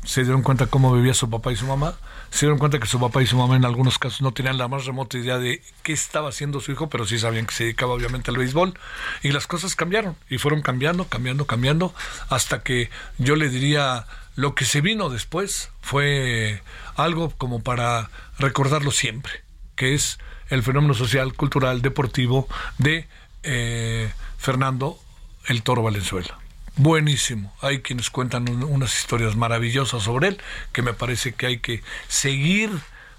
se 0.04 0.24
dieron 0.24 0.42
cuenta 0.42 0.66
cómo 0.66 0.92
vivía 0.92 1.14
su 1.14 1.30
papá 1.30 1.52
y 1.52 1.56
su 1.56 1.66
mamá, 1.66 1.94
se 2.30 2.46
dieron 2.46 2.58
cuenta 2.58 2.78
que 2.78 2.86
su 2.86 2.98
papá 2.98 3.22
y 3.22 3.26
su 3.26 3.36
mamá 3.36 3.56
en 3.56 3.64
algunos 3.64 3.98
casos 3.98 4.20
no 4.20 4.32
tenían 4.32 4.58
la 4.58 4.68
más 4.68 4.84
remota 4.84 5.16
idea 5.16 5.38
de 5.38 5.62
qué 5.82 5.92
estaba 5.92 6.30
haciendo 6.30 6.60
su 6.60 6.72
hijo, 6.72 6.88
pero 6.88 7.06
sí 7.06 7.18
sabían 7.18 7.46
que 7.46 7.54
se 7.54 7.64
dedicaba 7.64 7.92
obviamente 7.92 8.30
al 8.30 8.36
béisbol 8.36 8.74
y 9.22 9.30
las 9.30 9.46
cosas 9.46 9.76
cambiaron 9.76 10.16
y 10.28 10.38
fueron 10.38 10.62
cambiando, 10.62 11.04
cambiando, 11.06 11.46
cambiando 11.46 11.94
hasta 12.30 12.62
que 12.62 12.90
yo 13.18 13.36
le 13.36 13.48
diría 13.48 14.06
lo 14.34 14.54
que 14.54 14.64
se 14.64 14.80
vino 14.80 15.08
después 15.08 15.70
fue 15.82 16.62
algo 16.96 17.30
como 17.30 17.62
para 17.62 18.10
recordarlo 18.38 18.90
siempre, 18.90 19.44
que 19.76 19.94
es 19.94 20.18
el 20.48 20.62
fenómeno 20.62 20.94
social, 20.94 21.34
cultural, 21.34 21.80
deportivo 21.80 22.48
de 22.78 23.06
eh, 23.42 24.12
Fernando 24.38 24.98
el 25.46 25.62
Toro 25.62 25.82
Valenzuela 25.82 26.41
buenísimo. 26.76 27.52
Hay 27.60 27.80
quienes 27.80 28.10
cuentan 28.10 28.48
unas 28.48 28.98
historias 28.98 29.36
maravillosas 29.36 30.02
sobre 30.02 30.28
él, 30.28 30.38
que 30.72 30.82
me 30.82 30.94
parece 30.94 31.32
que 31.32 31.46
hay 31.46 31.58
que 31.58 31.82
seguir 32.08 32.70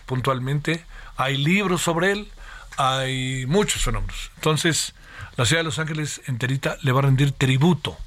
puntualmente. 0.06 0.86
Hay 1.18 1.38
libros 1.38 1.82
sobre 1.82 2.12
él, 2.12 2.32
hay 2.78 3.46
muchos 3.48 3.84
fenómenos. 3.84 4.32
Entonces, 4.36 4.94
la 5.38 5.46
ciudad 5.46 5.60
de 5.60 5.66
Los 5.66 5.80
Ángeles 5.80 6.22
enterita 6.26 6.78
le 6.82 6.92
va 6.92 7.00
a 7.00 7.04
rendir 7.04 7.32
tributo 7.32 7.98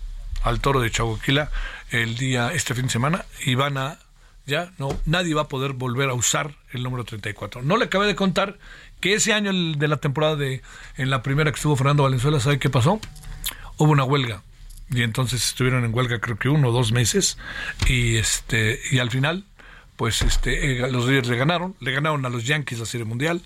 al 0.42 0.60
toro 0.60 0.80
de 0.80 0.90
Chaguaquila 0.90 1.50
el 1.90 2.16
día, 2.16 2.52
este 2.52 2.74
fin 2.74 2.86
de 2.86 2.90
semana, 2.90 3.24
y 3.44 3.54
van 3.54 3.78
a, 3.78 3.98
ya, 4.46 4.72
no, 4.78 4.88
nadie 5.04 5.34
va 5.34 5.42
a 5.42 5.48
poder 5.48 5.72
volver 5.72 6.08
a 6.08 6.14
usar 6.14 6.54
el 6.72 6.82
número 6.82 7.04
34. 7.04 7.62
No 7.62 7.76
le 7.76 7.86
acabé 7.86 8.06
de 8.06 8.14
contar 8.14 8.58
que 9.00 9.14
ese 9.14 9.32
año 9.32 9.52
de 9.52 9.88
la 9.88 9.96
temporada 9.98 10.36
de, 10.36 10.62
en 10.96 11.10
la 11.10 11.22
primera 11.22 11.50
que 11.50 11.56
estuvo 11.56 11.76
Fernando 11.76 12.02
Valenzuela, 12.02 12.40
¿sabe 12.40 12.58
qué 12.58 12.70
pasó? 12.70 13.00
Hubo 13.76 13.90
una 13.90 14.04
huelga 14.04 14.42
y 14.90 15.02
entonces 15.02 15.44
estuvieron 15.44 15.84
en 15.84 15.94
huelga 15.94 16.20
creo 16.20 16.38
que 16.38 16.48
uno 16.48 16.68
o 16.68 16.72
dos 16.72 16.92
meses 16.92 17.38
y 17.88 18.16
este 18.16 18.80
y 18.90 18.98
al 18.98 19.10
final 19.10 19.44
pues 19.96 20.22
este 20.22 20.72
eh, 20.72 20.90
los 20.90 21.06
Dodgers 21.06 21.28
le 21.28 21.36
ganaron 21.36 21.74
le 21.80 21.92
ganaron 21.92 22.24
a 22.24 22.28
los 22.28 22.44
Yankees 22.44 22.78
la 22.78 22.86
Serie 22.86 23.04
Mundial 23.04 23.42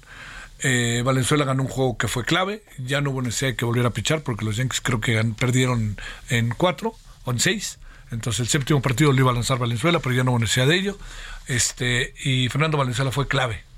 eh, 0.63 1.03
Valenzuela 1.05 1.45
ganó 1.45 1.63
un 1.63 1.69
juego 1.69 1.97
que 1.97 2.09
fue 2.09 2.25
clave 2.25 2.63
ya 2.79 3.01
no 3.01 3.11
hubo 3.11 3.23
necesidad 3.23 3.53
de 3.53 3.57
que 3.57 3.65
volviera 3.65 3.89
a 3.89 3.93
pichar 3.93 4.23
porque 4.23 4.45
los 4.45 4.57
Yankees 4.57 4.81
creo 4.81 5.01
que 5.01 5.23
perdieron 5.39 5.97
en 6.29 6.51
cuatro 6.51 6.95
o 7.25 7.31
en 7.31 7.41
seis 7.41 7.79
entonces 8.11 8.41
el 8.41 8.49
séptimo 8.49 8.83
partido 8.83 9.13
lo 9.13 9.21
iba 9.21 9.31
a 9.31 9.35
lanzar 9.35 9.59
Valenzuela 9.59 10.01
pero 10.01 10.15
ya 10.15 10.25
no 10.25 10.33
hubo 10.33 10.41
necesidad 10.41 10.67
de 10.67 10.77
ello 10.77 10.99
este 11.47 12.13
y 12.23 12.49
Fernando 12.49 12.77
Valenzuela 12.77 13.13
fue 13.13 13.27
clave 13.29 13.70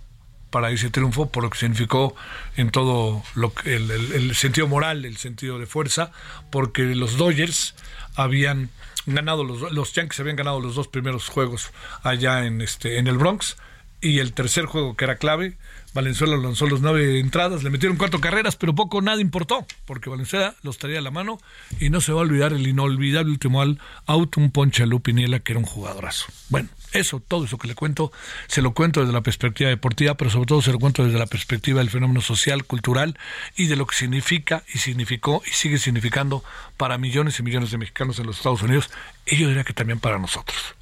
para 0.53 0.71
ese 0.71 0.91
triunfo, 0.91 1.31
por 1.31 1.43
lo 1.43 1.51
que 1.51 1.59
significó 1.59 2.15
en 2.57 2.71
todo 2.71 3.25
lo 3.35 3.53
que, 3.53 3.75
el, 3.75 4.37
sentido 4.37 4.69
moral, 4.69 5.05
el 5.05 5.17
sentido 5.17 5.59
de 5.59 5.67
fuerza, 5.67 6.13
porque 6.51 6.83
los 6.95 7.17
Dodgers 7.17 7.75
habían 8.15 8.71
ganado, 9.07 9.43
los, 9.43 9.73
los 9.73 9.93
Yankees 9.95 10.21
habían 10.21 10.37
ganado 10.37 10.61
los 10.61 10.77
dos 10.77 10.87
primeros 10.87 11.29
juegos 11.29 11.73
allá 12.05 12.45
en, 12.47 12.61
este, 12.61 12.99
en 12.99 13.09
el 13.09 13.19
Bronx, 13.19 13.57
y 14.03 14.19
el 14.19 14.33
tercer 14.33 14.67
juego 14.67 14.97
que 14.97 15.05
era 15.05 15.17
clave, 15.17 15.57
Valenzuela 15.95 16.37
lanzó 16.37 16.67
los 16.67 16.81
nueve 16.81 17.19
entradas, 17.21 17.63
le 17.63 17.71
metieron 17.71 17.97
cuatro 17.97 18.21
carreras, 18.21 18.57
pero 18.57 18.75
poco 18.75 19.01
nada 19.01 19.21
importó, 19.21 19.67
porque 19.87 20.11
Valenzuela 20.11 20.55
los 20.63 20.79
traía 20.79 20.99
a 20.99 21.03
la 21.03 21.11
mano 21.11 21.39
y 21.81 21.89
no 21.89 22.01
se 22.01 22.13
va 22.13 22.19
a 22.19 22.23
olvidar 22.23 22.53
el 22.53 22.67
inolvidable 22.67 23.31
último 23.31 23.63
out, 24.07 24.37
un 24.37 24.51
ponche 24.51 24.87
Lupiniela, 24.87 25.41
que 25.41 25.53
era 25.53 25.61
un 25.61 25.67
jugadorazo. 25.67 26.27
Bueno, 26.49 26.69
eso, 26.93 27.21
todo 27.21 27.45
eso 27.45 27.59
que 27.59 27.69
le 27.69 27.75
cuento, 27.75 28.13
se 28.47 28.63
lo 28.63 28.75
cuento 28.75 29.01
desde 29.01 29.13
la 29.13 29.21
perspectiva 29.23 29.71
deportiva, 29.71 30.15
pero 30.15 30.31
sobre 30.31 30.47
todo 30.47 30.63
se 30.63 30.73
lo 30.73 30.79
cuento 30.79 31.05
desde 31.05 31.19
la 31.19 31.27
perspectiva 31.27 31.81
del 31.81 31.91
fenómeno 31.91 32.21
social, 32.21 32.65
cultural 32.65 33.19
y 33.57 33.67
de 33.67 33.77
lo 33.77 33.87
que 33.87 33.97
significa 33.97 34.63
y 34.73 34.79
significó 34.79 35.43
y 35.47 35.51
sigue 35.51 35.79
significando 35.79 36.45
para 36.77 36.99
millones 36.99 37.39
y 37.39 37.43
millones 37.43 37.71
de 37.71 37.79
mexicanos 37.79 38.19
en 38.19 38.27
los 38.27 38.37
Estados 38.37 38.63
Unidos 38.63 38.91
y 39.27 39.37
yo 39.37 39.49
diría 39.49 39.65
que 39.65 39.73
también 39.73 40.01
para 40.01 40.19
nosotros. 40.19 40.75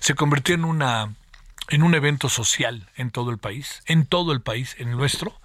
se 0.00 0.14
convirtió 0.14 0.54
en 0.54 0.64
una 0.64 1.14
en 1.70 1.82
un 1.82 1.94
evento 1.94 2.28
social 2.28 2.88
en 2.96 3.10
todo 3.10 3.30
el 3.30 3.38
país, 3.38 3.82
en 3.86 4.06
todo 4.06 4.32
el 4.32 4.40
país, 4.40 4.74
en 4.78 4.90
nuestro, 4.90 5.38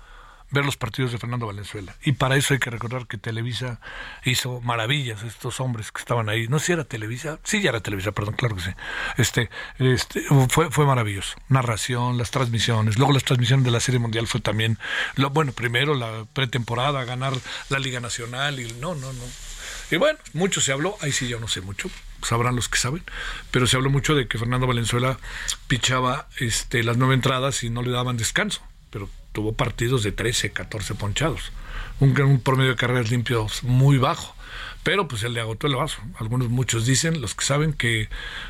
ver 0.54 0.64
los 0.66 0.78
partidos 0.78 1.12
de 1.12 1.18
Fernando 1.18 1.48
Valenzuela. 1.48 1.96
Y 2.04 2.14
para 2.14 2.38
eso 2.38 2.54
hay 2.54 2.60
que 2.60 2.70
recordar 2.70 3.08
que 3.08 3.18
Televisa 3.18 3.82
hizo 4.24 4.62
maravillas, 4.62 5.24
estos 5.24 5.60
hombres 5.60 5.92
que 5.92 6.00
estaban 6.00 6.30
ahí. 6.30 6.48
No 6.48 6.60
sé 6.60 6.68
si 6.68 6.72
era 6.74 6.84
Televisa, 6.84 7.40
sí, 7.44 7.62
ya 7.62 7.72
era 7.72 7.82
Televisa, 7.82 8.12
perdón, 8.12 8.36
claro 8.36 8.56
que 8.56 8.62
sí. 8.62 8.72
Este, 9.18 9.50
este, 9.80 10.22
fue, 10.50 10.70
fue 10.70 10.86
maravilloso. 10.86 11.36
Narración, 11.50 12.18
las 12.18 12.32
transmisiones, 12.32 12.98
luego 12.98 13.14
las 13.14 13.24
transmisiones 13.24 13.66
de 13.66 13.72
la 13.72 13.80
Serie 13.80 14.00
Mundial 14.00 14.28
fue 14.28 14.40
también, 14.40 14.78
lo, 15.16 15.32
bueno, 15.32 15.52
primero 15.52 15.96
la 15.96 16.26
pretemporada, 16.32 17.04
ganar 17.04 17.34
la 17.70 17.80
Liga 17.80 18.00
Nacional 18.00 18.60
y 18.60 18.72
no, 18.74 18.94
no, 18.94 19.12
no. 19.12 19.24
Y 19.90 19.98
bueno, 19.98 20.20
mucho 20.34 20.62
se 20.62 20.72
habló, 20.72 20.96
ahí 21.02 21.12
sí 21.12 21.28
yo 21.28 21.40
no 21.40 21.48
sé 21.48 21.62
mucho, 21.62 21.90
sabrán 22.22 22.56
los 22.56 22.70
que 22.70 22.78
saben, 22.78 23.04
pero 23.52 23.68
se 23.68 23.76
habló 23.76 23.90
mucho 23.90 24.16
de 24.16 24.28
que 24.28 24.38
Fernando 24.38 24.68
Valenzuela 24.68 25.20
pichaba 25.68 26.28
este, 26.38 26.84
las 26.84 26.98
nueve 26.98 27.16
entradas 27.16 27.64
y 27.64 27.70
no 27.70 27.82
le 27.82 27.92
daban 27.92 28.18
descanso, 28.18 28.62
pero 28.90 29.10
tuvo 29.34 29.54
partidos 29.54 30.04
de 30.04 30.14
13, 30.14 30.52
14 30.52 30.96
ponchados, 30.96 31.52
un, 32.00 32.20
un 32.22 32.40
promedio 32.40 32.72
de 32.72 32.78
carreras 32.78 33.12
limpios 33.12 33.64
muy 33.64 33.98
bajo 33.98 34.34
pero 34.84 35.08
pues 35.08 35.24
él 35.24 35.34
le 35.34 35.40
agotó 35.40 35.68
el 35.68 35.76
vaso. 35.76 36.02
Algunos, 36.20 36.50
muchos 36.50 36.86
dicen, 36.86 37.22
los 37.22 37.36
que 37.36 37.46
saben, 37.46 37.74
que 37.74 38.10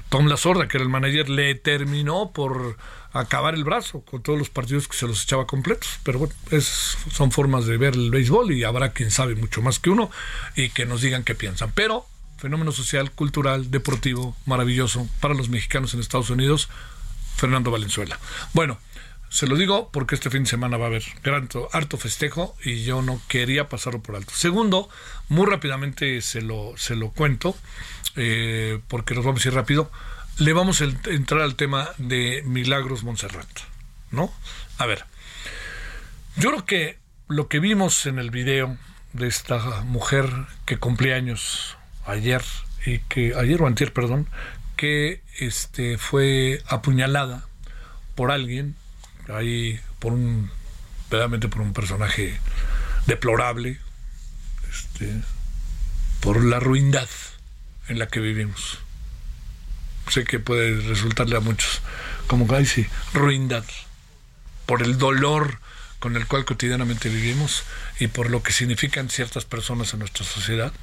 Tom 0.10 0.26
La 0.26 0.38
Sorda, 0.38 0.68
que 0.68 0.78
era 0.78 0.84
el 0.84 0.90
manager, 0.90 1.30
le 1.30 1.54
terminó 1.56 2.32
por 2.32 2.78
acabar 3.14 3.54
el 3.54 3.64
brazo 3.64 4.02
con 4.02 4.24
todos 4.24 4.40
los 4.40 4.50
partidos 4.50 4.88
que 4.88 4.98
se 4.98 5.08
los 5.08 5.24
echaba 5.24 5.46
completos. 5.46 6.00
Pero 6.04 6.20
bueno, 6.20 6.34
es, 6.50 6.98
son 7.12 7.32
formas 7.32 7.68
de 7.68 7.78
ver 7.78 7.94
el 7.94 8.10
béisbol 8.10 8.52
y 8.52 8.64
habrá 8.64 8.94
quien 8.94 9.12
sabe 9.12 9.36
mucho 9.36 9.62
más 9.62 9.78
que 9.78 9.92
uno 9.92 10.10
y 10.56 10.70
que 10.70 10.86
nos 10.86 11.02
digan 11.02 11.24
qué 11.24 11.36
piensan. 11.36 11.72
Pero 11.76 12.08
fenómeno 12.38 12.72
social, 12.72 13.12
cultural, 13.12 13.70
deportivo, 13.70 14.36
maravilloso 14.46 15.08
para 15.22 15.36
los 15.36 15.50
mexicanos 15.50 15.94
en 15.94 16.00
Estados 16.00 16.32
Unidos, 16.32 16.68
Fernando 17.38 17.70
Valenzuela. 17.70 18.20
Bueno, 18.54 18.80
se 19.34 19.48
lo 19.48 19.56
digo 19.56 19.90
porque 19.92 20.14
este 20.14 20.30
fin 20.30 20.44
de 20.44 20.50
semana 20.52 20.78
va 20.78 20.86
a 20.86 20.88
haber 20.90 21.04
gran, 21.24 21.50
harto 21.72 21.98
festejo 21.98 22.56
y 22.64 22.84
yo 22.84 23.02
no 23.02 23.20
quería 23.28 23.68
pasarlo 23.68 24.00
por 24.00 24.16
alto. 24.16 24.32
Segundo, 24.36 24.90
muy 25.28 25.48
rápidamente 25.48 26.22
se 26.22 26.44
lo, 26.44 26.78
se 26.78 26.96
lo 26.96 27.10
cuento, 27.10 27.58
eh, 28.16 28.80
porque 28.88 29.16
nos 29.16 29.26
vamos 29.26 29.44
a 29.44 29.48
ir 29.48 29.56
rápido. 29.56 29.92
Le 30.38 30.54
vamos 30.54 30.82
a 30.82 30.86
entrar 31.10 31.42
al 31.42 31.56
tema 31.56 31.90
de 31.98 32.44
Milagros 32.46 33.04
Montserrat, 33.04 33.50
¿no? 34.12 34.32
A 34.78 34.86
ver, 34.86 35.06
Yo 36.36 36.52
creo 36.52 36.66
que 36.68 37.00
lo 37.28 37.48
que 37.48 37.60
vimos 37.60 38.06
en 38.06 38.20
el 38.20 38.30
video 38.30 38.78
de 39.14 39.28
esta 39.28 39.82
mujer 39.82 40.30
que 40.68 40.78
cumplía 40.78 41.16
años 41.16 41.76
ayer 42.06 42.44
y 42.86 43.00
que 43.00 43.34
ayer 43.36 43.60
o 43.64 43.66
antier, 43.66 43.94
perdón, 43.94 44.28
que 44.78 45.24
este 45.40 45.98
fue 45.98 46.62
apuñalada 46.68 47.48
por 48.14 48.30
alguien 48.30 48.76
ahí 49.30 49.80
por 50.00 50.14
un 50.14 50.52
verdaderamente 51.10 51.48
por 51.48 51.62
un 51.62 51.74
personaje 51.74 52.40
deplorable 53.06 53.80
este, 54.72 55.22
por 56.22 56.44
la 56.44 56.60
ruindad 56.60 57.10
en 57.88 58.00
la 58.00 58.08
que 58.08 58.20
vivimos 58.20 58.80
sé 60.10 60.24
que 60.24 60.40
puede 60.40 60.82
resultarle 60.82 61.38
a 61.38 61.40
muchos 61.40 61.82
como 62.28 62.48
que 62.48 62.66
sí 62.66 62.88
ruindad 63.14 63.64
por 64.66 64.82
el 64.82 64.98
dolor 64.98 65.60
con 66.00 66.18
el 66.18 66.28
cual 66.28 66.44
cotidianamente 66.44 67.08
vivimos 67.08 67.64
y 68.00 68.08
por 68.08 68.30
lo 68.30 68.44
que 68.44 68.52
significan 68.52 69.10
ciertas 69.10 69.46
personas 69.46 69.94
en 69.94 70.00
nuestra 70.00 70.26
sociedad 70.26 70.74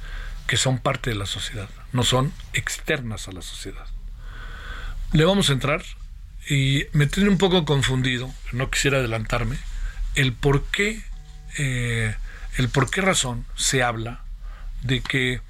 que 0.47 0.57
son 0.57 0.79
parte 0.79 1.11
de 1.11 1.15
la 1.15 1.27
sociedad, 1.27 1.69
no 1.93 2.03
son 2.03 2.33
externas 2.53 3.27
a 3.27 3.31
la 3.31 3.41
sociedad. 3.41 3.85
Le 5.13 5.23
vamos 5.23 5.49
a 5.49 5.53
entrar 5.53 5.83
y 6.49 6.85
me 6.93 7.07
tiene 7.07 7.29
un 7.29 7.37
poco 7.37 7.65
confundido, 7.65 8.33
no 8.51 8.69
quisiera 8.69 8.97
adelantarme, 8.97 9.57
el 10.15 10.33
por 10.33 10.65
qué, 10.65 11.01
eh, 11.57 12.15
el 12.57 12.69
por 12.69 12.89
qué 12.89 13.01
razón 13.01 13.45
se 13.55 13.83
habla 13.83 14.23
de 14.83 15.01
que 15.01 15.41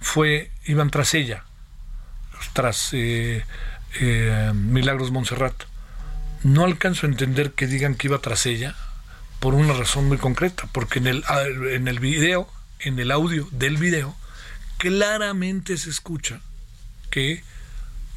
fue, 0.00 0.50
iban 0.66 0.90
tras 0.90 1.14
ella, 1.14 1.44
tras 2.52 2.90
eh, 2.92 3.44
eh, 4.00 4.52
Milagros 4.54 5.10
Montserrat. 5.10 5.64
No 6.42 6.64
alcanzo 6.64 7.06
a 7.06 7.10
entender 7.10 7.52
que 7.52 7.66
digan 7.66 7.94
que 7.94 8.08
iba 8.08 8.18
tras 8.18 8.44
ella 8.44 8.76
por 9.40 9.54
una 9.54 9.72
razón 9.72 10.08
muy 10.08 10.18
concreta, 10.18 10.68
porque 10.72 10.98
en 10.98 11.06
el, 11.06 11.24
en 11.70 11.88
el 11.88 12.00
video, 12.00 12.48
en 12.80 12.98
el 12.98 13.10
audio 13.10 13.48
del 13.50 13.78
video, 13.78 14.14
claramente 14.76 15.76
se 15.78 15.90
escucha 15.90 16.40
que 17.10 17.42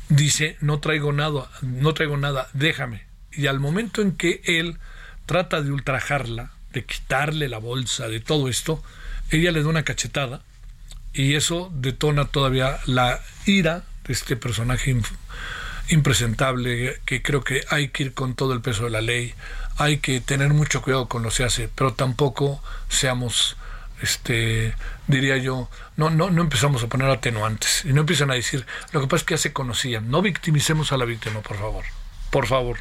dice 0.10 0.58
no 0.62 0.80
traigo 0.80 1.14
nada, 1.14 1.50
no 1.62 1.94
traigo 1.94 2.18
nada, 2.18 2.50
déjame. 2.54 3.06
Y 3.32 3.48
al 3.48 3.60
momento 3.60 4.02
en 4.02 4.14
que 4.14 4.42
él 4.46 4.78
trata 5.26 5.62
de 5.62 5.72
ultrajarla, 5.72 6.52
de 6.74 6.86
quitarle 6.86 7.50
la 7.50 7.60
bolsa, 7.60 8.08
de 8.08 8.20
todo 8.20 8.50
esto, 8.50 8.84
ella 9.30 9.52
le 9.52 9.62
da 9.62 9.70
una 9.70 9.84
cachetada 9.84 10.42
y 11.14 11.36
eso 11.36 11.72
detona 11.74 12.26
todavía 12.26 12.80
la 12.86 13.20
ira 13.46 13.84
de 14.06 14.14
este 14.14 14.36
personaje 14.36 14.96
impresentable 15.90 17.00
que 17.06 17.22
creo 17.22 17.44
que 17.44 17.64
hay 17.70 17.90
que 17.90 18.04
ir 18.04 18.14
con 18.14 18.36
todo 18.36 18.54
el 18.54 18.62
peso 18.62 18.86
de 18.86 18.92
la 18.92 19.02
ley, 19.02 19.34
hay 19.78 19.98
que 19.98 20.22
tener 20.22 20.54
mucho 20.54 20.82
cuidado 20.82 21.08
con 21.08 21.24
lo 21.24 21.30
que 21.30 21.36
se 21.36 21.44
hace, 21.44 21.70
pero 21.74 21.94
tampoco 21.94 22.62
seamos 22.90 23.58
este 24.01 24.75
diría 25.08 25.38
yo, 25.38 25.70
no, 25.96 26.10
no, 26.10 26.30
no 26.30 26.42
empezamos 26.42 26.84
a 26.84 26.88
poner 26.88 27.10
atenuantes 27.10 27.84
y 27.86 27.94
no 27.94 28.01
empiezan 28.01 28.32
a 28.32 28.36
decir, 28.36 28.66
lo 28.92 29.01
que 29.01 29.08
pasa 29.08 29.22
es 29.22 29.24
que 29.24 29.34
ya 29.34 29.39
se 29.39 29.54
conocían, 29.54 30.10
no 30.10 30.22
victimicemos 30.22 30.92
a 30.92 30.98
la 30.98 31.06
víctima, 31.06 31.42
por 31.42 31.58
favor, 31.58 31.86
por 32.30 32.48
favor. 32.48 32.77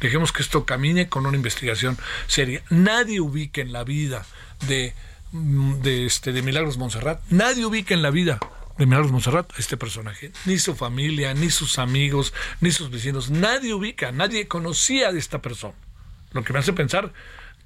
Dejemos 0.00 0.32
que 0.32 0.42
esto 0.42 0.66
camine 0.66 1.08
con 1.08 1.24
una 1.24 1.36
investigación 1.36 1.96
seria. 2.26 2.62
Nadie 2.68 3.20
ubique 3.20 3.62
en 3.62 3.72
la 3.72 3.84
vida 3.84 4.26
de, 4.66 4.92
de, 5.32 6.04
este, 6.06 6.32
de 6.32 6.42
Milagros 6.42 6.76
Montserrat, 6.76 7.22
nadie 7.30 7.64
ubica 7.64 7.94
en 7.94 8.02
la 8.02 8.10
vida 8.10 8.38
de 8.76 8.86
Milagros 8.86 9.12
Montserrat 9.12 9.50
a 9.52 9.58
este 9.58 9.76
personaje. 9.76 10.32
Ni 10.46 10.58
su 10.58 10.74
familia, 10.74 11.32
ni 11.34 11.50
sus 11.50 11.78
amigos, 11.78 12.34
ni 12.60 12.70
sus 12.70 12.90
vecinos. 12.90 13.30
Nadie 13.30 13.72
ubica, 13.72 14.12
nadie 14.12 14.48
conocía 14.48 15.12
de 15.12 15.18
esta 15.18 15.40
persona. 15.40 15.74
Lo 16.32 16.42
que 16.42 16.52
me 16.52 16.58
hace 16.58 16.72
pensar 16.72 17.12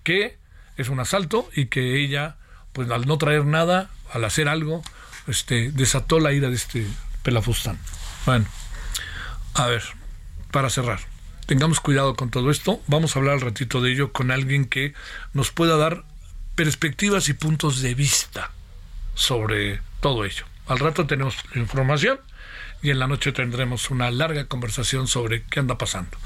que 0.05 0.39
es 0.77 0.89
un 0.89 1.01
asalto 1.01 1.49
y 1.55 1.67
que 1.67 2.03
ella 2.03 2.37
pues 2.79 2.89
al 2.93 3.09
no 3.09 3.19
traer 3.19 3.45
nada, 3.45 3.91
al 4.13 4.25
hacer 4.25 4.49
algo, 4.49 4.85
este, 5.27 5.73
desató 5.73 6.21
la 6.21 6.33
ira 6.33 6.49
de 6.49 6.55
este 6.55 6.87
pelafustán. 7.25 7.77
Bueno, 8.25 8.47
a 9.55 9.67
ver, 9.67 9.83
para 10.53 10.71
cerrar, 10.71 11.01
tengamos 11.47 11.81
cuidado 11.81 12.15
con 12.15 12.31
todo 12.31 12.53
esto. 12.53 12.81
Vamos 12.87 13.17
a 13.17 13.19
hablar 13.19 13.35
al 13.35 13.41
ratito 13.41 13.81
de 13.81 13.91
ello 13.91 14.13
con 14.13 14.31
alguien 14.31 14.65
que 14.65 14.95
nos 15.33 15.51
pueda 15.51 15.77
dar 15.77 16.05
perspectivas 16.55 17.29
y 17.29 17.33
puntos 17.33 17.83
de 17.83 17.97
vista 17.97 18.53
sobre 19.17 19.81
todo 19.99 20.25
ello. 20.25 20.45
Al 20.69 20.79
rato 20.79 21.05
tenemos 21.05 21.35
información 21.57 22.21
y 22.81 22.91
en 22.91 23.01
la 23.01 23.09
noche 23.09 23.33
tendremos 23.33 23.91
una 23.91 24.13
larga 24.13 24.45
conversación 24.45 25.09
sobre 25.09 25.43
qué 25.43 25.59
anda 25.59 25.79
pasando. 25.79 26.17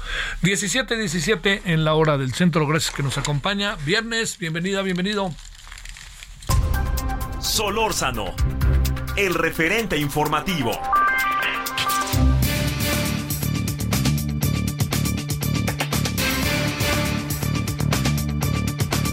17, 0.43 0.97
17 0.97 1.63
en 1.65 1.83
la 1.83 1.95
hora 1.95 2.19
del 2.19 2.31
centro. 2.35 2.67
Gracias 2.67 2.93
que 2.93 3.01
nos 3.01 3.17
acompaña. 3.17 3.75
Viernes, 3.87 4.37
bienvenida, 4.37 4.83
bienvenido. 4.83 5.33
Solórzano, 7.43 8.33
el 9.17 9.33
referente 9.33 9.97
informativo. 9.97 10.71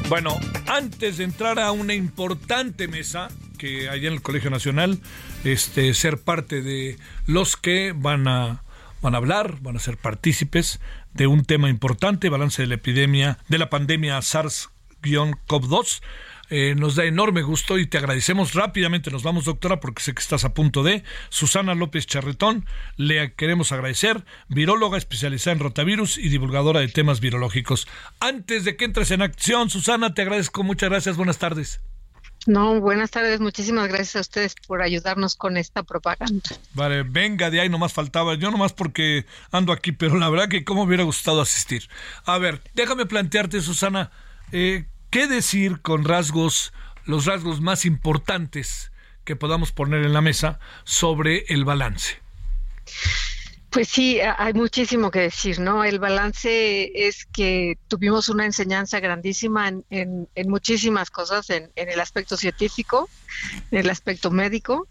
Bueno, 0.08 0.38
antes 0.68 1.18
de 1.18 1.24
entrar 1.24 1.58
a 1.58 1.72
una 1.72 1.92
importante 1.94 2.86
mesa 2.86 3.28
que 3.58 3.90
hay 3.90 4.06
en 4.06 4.12
el 4.14 4.22
Colegio 4.22 4.48
Nacional, 4.48 5.00
este, 5.42 5.92
ser 5.92 6.18
parte 6.18 6.62
de 6.62 6.98
los 7.26 7.56
que 7.56 7.92
van 7.96 8.28
a, 8.28 8.62
van 9.02 9.14
a 9.14 9.18
hablar, 9.18 9.60
van 9.60 9.76
a 9.76 9.80
ser 9.80 9.96
partícipes 9.96 10.80
de 11.12 11.26
un 11.26 11.44
tema 11.44 11.68
importante, 11.68 12.28
balance 12.28 12.62
de 12.62 12.68
la 12.68 12.76
epidemia, 12.76 13.38
de 13.48 13.58
la 13.58 13.70
pandemia 13.70 14.18
SARS-CoV-2 14.18 16.00
eh, 16.50 16.74
nos 16.76 16.96
da 16.96 17.04
enorme 17.04 17.42
gusto 17.42 17.78
y 17.78 17.86
te 17.86 17.98
agradecemos 17.98 18.54
rápidamente. 18.54 19.10
Nos 19.10 19.22
vamos, 19.22 19.44
doctora, 19.44 19.80
porque 19.80 20.02
sé 20.02 20.14
que 20.14 20.20
estás 20.20 20.44
a 20.44 20.52
punto 20.52 20.82
de. 20.82 21.04
Susana 21.28 21.74
López 21.74 22.06
Charretón, 22.06 22.66
le 22.96 23.32
queremos 23.34 23.72
agradecer, 23.72 24.24
viróloga 24.48 24.98
especializada 24.98 25.54
en 25.54 25.60
rotavirus 25.60 26.18
y 26.18 26.28
divulgadora 26.28 26.80
de 26.80 26.88
temas 26.88 27.20
virológicos. 27.20 27.86
Antes 28.18 28.64
de 28.64 28.76
que 28.76 28.84
entres 28.84 29.10
en 29.12 29.22
acción, 29.22 29.70
Susana, 29.70 30.12
te 30.12 30.22
agradezco. 30.22 30.64
Muchas 30.64 30.90
gracias. 30.90 31.16
Buenas 31.16 31.38
tardes. 31.38 31.80
No, 32.46 32.80
buenas 32.80 33.10
tardes. 33.10 33.38
Muchísimas 33.40 33.88
gracias 33.88 34.16
a 34.16 34.20
ustedes 34.20 34.54
por 34.66 34.82
ayudarnos 34.82 35.36
con 35.36 35.56
esta 35.56 35.82
propaganda. 35.82 36.50
Vale, 36.72 37.02
venga, 37.02 37.50
de 37.50 37.60
ahí 37.60 37.68
nomás 37.68 37.92
faltaba. 37.92 38.34
Yo 38.34 38.50
nomás 38.50 38.72
porque 38.72 39.26
ando 39.52 39.72
aquí, 39.72 39.92
pero 39.92 40.18
la 40.18 40.30
verdad 40.30 40.48
que 40.48 40.64
cómo 40.64 40.84
hubiera 40.84 41.04
gustado 41.04 41.42
asistir. 41.42 41.88
A 42.24 42.38
ver, 42.38 42.62
déjame 42.74 43.04
plantearte, 43.04 43.60
Susana, 43.60 44.10
eh, 44.52 44.86
¿Qué 45.10 45.26
decir 45.26 45.80
con 45.82 46.04
rasgos, 46.04 46.72
los 47.04 47.26
rasgos 47.26 47.60
más 47.60 47.84
importantes 47.84 48.92
que 49.24 49.34
podamos 49.34 49.72
poner 49.72 50.06
en 50.06 50.12
la 50.12 50.20
mesa 50.20 50.60
sobre 50.84 51.44
el 51.48 51.64
balance? 51.64 52.18
Pues 53.70 53.88
sí, 53.88 54.20
hay 54.20 54.52
muchísimo 54.52 55.10
que 55.10 55.20
decir, 55.20 55.58
¿no? 55.58 55.82
El 55.82 55.98
balance 55.98 56.90
es 56.94 57.26
que 57.26 57.76
tuvimos 57.88 58.28
una 58.28 58.44
enseñanza 58.44 59.00
grandísima 59.00 59.72
en, 59.90 60.28
muchísimas 60.46 61.10
cosas, 61.10 61.50
en, 61.50 61.72
el 61.74 61.98
aspecto 61.98 62.36
científico, 62.36 63.08
en 63.72 63.78
el 63.78 63.90
aspecto 63.90 64.30
médico, 64.30 64.86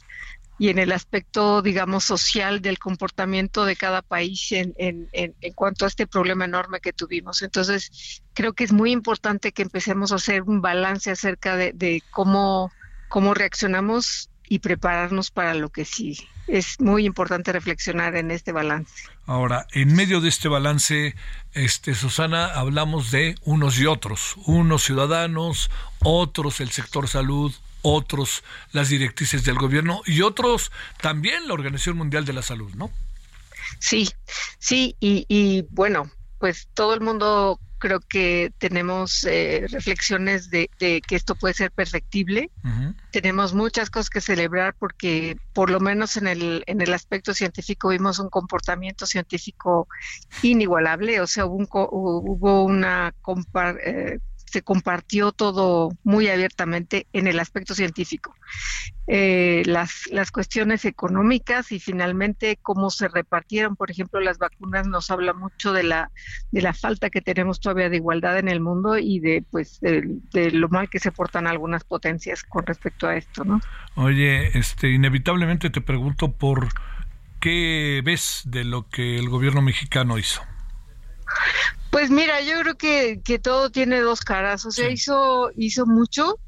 y 0.59 0.67
en 0.67 0.77
el 0.77 0.91
aspecto, 0.91 1.61
digamos, 1.61 2.03
social 2.03 2.61
del 2.61 2.77
comportamiento 2.77 3.63
de 3.63 3.77
cada 3.77 4.01
país 4.01 4.51
en, 4.51 4.75
en, 4.77 5.07
en, 5.13 5.53
cuanto 5.53 5.85
a 5.85 5.87
este 5.87 6.05
problema 6.05 6.43
enorme 6.43 6.81
que 6.81 6.91
tuvimos. 6.91 7.41
Entonces, 7.41 8.21
creo 8.33 8.51
que 8.51 8.65
es 8.65 8.73
muy 8.73 8.91
importante 8.91 9.53
que 9.53 9.61
empecemos 9.61 10.11
a 10.11 10.15
hacer 10.15 10.43
un 10.43 10.61
balance 10.61 11.09
acerca 11.09 11.55
de, 11.55 11.71
de 11.71 12.03
cómo, 12.11 12.71
cómo 13.07 13.33
reaccionamos 13.33 14.29
y 14.49 14.59
prepararnos 14.59 15.31
para 15.31 15.53
lo 15.53 15.69
que 15.69 15.85
sí. 15.85 16.27
Es 16.47 16.81
muy 16.81 17.05
importante 17.05 17.53
reflexionar 17.53 18.17
en 18.17 18.29
este 18.29 18.51
balance. 18.51 18.91
Ahora, 19.27 19.65
en 19.71 19.95
medio 19.95 20.19
de 20.19 20.27
este 20.27 20.49
balance, 20.49 21.15
este 21.53 21.95
Susana, 21.95 22.47
hablamos 22.47 23.11
de 23.11 23.35
unos 23.45 23.79
y 23.79 23.85
otros, 23.85 24.35
unos 24.45 24.83
ciudadanos, 24.83 25.69
otros 25.99 26.59
el 26.59 26.71
sector 26.71 27.07
salud, 27.07 27.53
otros 27.81 28.43
las 28.71 28.89
directrices 28.89 29.43
del 29.43 29.55
gobierno 29.55 30.01
y 30.05 30.21
otros 30.21 30.71
también 31.01 31.47
la 31.47 31.53
Organización 31.53 31.97
Mundial 31.97 32.25
de 32.25 32.33
la 32.33 32.41
Salud, 32.41 32.73
¿no? 32.75 32.91
Sí, 33.79 34.09
sí, 34.57 34.95
y, 34.99 35.25
y 35.27 35.65
bueno, 35.69 36.11
pues 36.39 36.67
todo 36.73 36.93
el 36.93 37.01
mundo 37.01 37.59
creo 37.79 38.01
que 38.01 38.51
tenemos 38.59 39.23
eh, 39.23 39.65
reflexiones 39.69 40.51
de, 40.51 40.69
que 40.77 41.15
esto 41.15 41.33
puede 41.33 41.55
ser 41.55 41.71
perfectible. 41.71 42.51
Tenemos 43.11 43.53
muchas 43.53 43.89
cosas 43.89 44.09
que 44.09 44.21
celebrar 44.21 44.75
porque 44.77 45.37
por 45.53 45.71
lo 45.71 45.79
menos 45.79 46.17
en 46.17 46.27
el, 46.27 46.63
en 46.67 46.81
el 46.81 46.93
aspecto 46.93 47.33
científico 47.33 47.89
vimos 47.89 48.19
un 48.19 48.29
comportamiento 48.29 49.07
científico 49.07 49.87
inigualable, 50.43 51.21
o 51.21 51.27
sea, 51.27 51.45
hubo, 51.45 51.89
hubo 51.91 52.63
una 52.63 53.13
compar, 53.21 53.77
eh, 53.83 54.19
se 54.49 54.61
compartió 54.61 55.31
todo 55.31 55.91
muy 56.03 56.27
abiertamente 56.27 57.05
en 57.13 57.27
el 57.27 57.39
aspecto 57.39 57.75
científico. 57.75 58.35
Eh, 59.11 59.63
las, 59.65 60.07
las 60.11 60.31
cuestiones 60.31 60.85
económicas 60.85 61.71
y 61.71 61.79
finalmente 61.79 62.59
cómo 62.61 62.89
se 62.89 63.07
repartieron, 63.07 63.75
por 63.75 63.89
ejemplo, 63.89 64.19
las 64.19 64.37
vacunas 64.37 64.87
nos 64.87 65.09
habla 65.09 65.33
mucho 65.33 65.73
de 65.73 65.83
la, 65.83 66.11
de 66.51 66.61
la 66.61 66.73
falta 66.73 67.09
que 67.09 67.21
tenemos 67.21 67.59
todavía 67.59 67.89
de 67.89 67.97
igualdad 67.97 68.37
en 68.37 68.47
el 68.47 68.59
mundo 68.59 68.97
y 68.97 69.19
de, 69.19 69.43
pues, 69.49 69.79
de, 69.81 70.51
lo 70.51 70.69
mal 70.69 70.89
que 70.89 70.99
se 70.99 71.11
portan 71.11 71.47
algunas 71.47 71.83
potencias 71.83 72.43
con 72.43 72.65
respecto 72.65 73.07
a 73.07 73.15
esto, 73.15 73.43
¿no? 73.43 73.59
Oye, 73.95 74.57
este, 74.57 74.91
inevitablemente 74.91 75.69
te 75.69 75.81
pregunto 75.81 76.31
por 76.31 76.69
qué 77.39 78.01
ves 78.03 78.43
de 78.45 78.63
lo 78.63 78.89
que 78.89 79.17
el 79.17 79.29
gobierno 79.29 79.61
mexicano 79.61 80.17
hizo. 80.17 80.41
Pues 81.91 82.11
mira, 82.11 82.41
yo 82.41 82.59
creo 82.61 82.75
que, 82.75 83.21
que 83.23 83.39
todo 83.39 83.71
tiene 83.71 83.99
dos 83.99 84.21
caras. 84.21 84.65
O 84.65 84.71
sea, 84.71 84.89
hizo, 84.89 85.51
hizo 85.55 85.85
mucho 85.85 86.39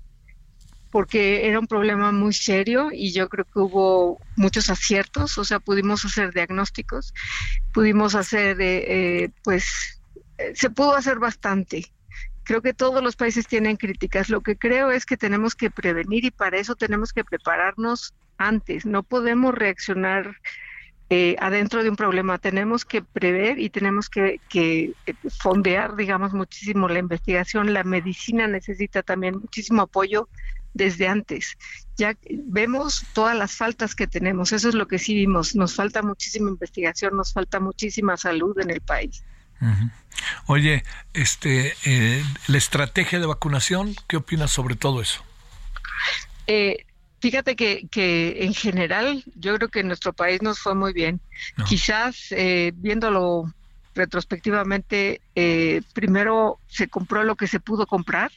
porque 0.91 1.47
era 1.47 1.57
un 1.57 1.67
problema 1.67 2.11
muy 2.11 2.33
serio 2.33 2.89
y 2.91 3.13
yo 3.13 3.29
creo 3.29 3.45
que 3.45 3.59
hubo 3.59 4.19
muchos 4.35 4.69
aciertos. 4.69 5.37
O 5.37 5.43
sea, 5.43 5.59
pudimos 5.59 6.05
hacer 6.05 6.33
diagnósticos, 6.33 7.13
pudimos 7.73 8.13
hacer, 8.13 8.61
eh, 8.61 9.23
eh, 9.23 9.29
pues, 9.43 10.01
eh, 10.37 10.51
se 10.53 10.69
pudo 10.69 10.95
hacer 10.95 11.17
bastante. 11.17 11.85
Creo 12.43 12.61
que 12.61 12.73
todos 12.73 13.01
los 13.01 13.15
países 13.15 13.47
tienen 13.47 13.77
críticas. 13.77 14.29
Lo 14.29 14.41
que 14.41 14.57
creo 14.57 14.91
es 14.91 15.05
que 15.05 15.17
tenemos 15.17 15.55
que 15.55 15.71
prevenir 15.71 16.25
y 16.25 16.31
para 16.31 16.57
eso 16.57 16.75
tenemos 16.75 17.13
que 17.13 17.23
prepararnos 17.23 18.13
antes. 18.37 18.85
No 18.85 19.03
podemos 19.03 19.55
reaccionar 19.55 20.35
eh, 21.13 21.35
adentro 21.41 21.83
de 21.83 21.89
un 21.89 21.97
problema. 21.97 22.37
Tenemos 22.37 22.85
que 22.85 23.01
prever 23.01 23.59
y 23.59 23.69
tenemos 23.69 24.09
que, 24.09 24.39
que, 24.47 24.93
eh, 25.05 25.13
fondear, 25.41 25.97
digamos, 25.97 26.31
muchísimo 26.31 26.87
la 26.87 26.99
investigación. 26.99 27.73
La 27.73 27.83
medicina 27.83 28.47
necesita 28.47 29.03
también 29.03 29.37
muchísimo 29.37 29.81
apoyo 29.81 30.29
desde 30.73 31.09
antes. 31.09 31.57
Ya 31.97 32.15
vemos 32.29 33.05
todas 33.11 33.35
las 33.37 33.57
faltas 33.57 33.93
que 33.93 34.07
tenemos, 34.07 34.53
eso 34.53 34.69
es 34.69 34.73
lo 34.73 34.87
que 34.87 34.99
sí 34.99 35.13
vimos. 35.13 35.53
Nos 35.53 35.75
falta 35.75 36.01
muchísima 36.01 36.49
investigación, 36.49 37.17
nos 37.17 37.33
falta 37.33 37.59
muchísima 37.59 38.15
salud 38.15 38.57
en 38.61 38.69
el 38.69 38.79
país. 38.79 39.21
Oye, 40.45 40.85
este, 41.13 41.73
eh, 41.83 42.23
la 42.47 42.57
estrategia 42.57 43.19
de 43.19 43.25
vacunación, 43.25 43.95
¿qué 44.07 44.15
opinas 44.15 44.49
sobre 44.49 44.75
todo 44.75 45.01
eso? 45.01 45.25
Eh, 46.47 46.85
Fíjate 47.21 47.55
que, 47.55 47.87
que 47.91 48.45
en 48.45 48.55
general 48.55 49.23
yo 49.35 49.55
creo 49.55 49.69
que 49.69 49.81
en 49.81 49.87
nuestro 49.87 50.11
país 50.11 50.41
nos 50.41 50.59
fue 50.59 50.73
muy 50.73 50.91
bien. 50.91 51.21
Quizás 51.67 52.31
eh, 52.31 52.71
viéndolo 52.75 53.53
retrospectivamente, 53.93 55.21
eh, 55.35 55.81
primero 55.93 56.59
se 56.67 56.87
compró 56.87 57.23
lo 57.23 57.35
que 57.35 57.45
se 57.45 57.59
pudo 57.59 57.85
comprar. 57.85 58.31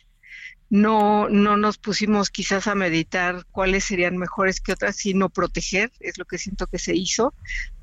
No, 0.68 1.30
no 1.30 1.56
nos 1.56 1.78
pusimos 1.78 2.28
quizás 2.28 2.66
a 2.66 2.74
meditar 2.74 3.46
cuáles 3.52 3.84
serían 3.84 4.18
mejores 4.18 4.60
que 4.60 4.72
otras, 4.72 4.96
sino 4.96 5.30
proteger, 5.30 5.90
es 6.00 6.18
lo 6.18 6.26
que 6.26 6.36
siento 6.36 6.66
que 6.66 6.78
se 6.78 6.94
hizo, 6.94 7.32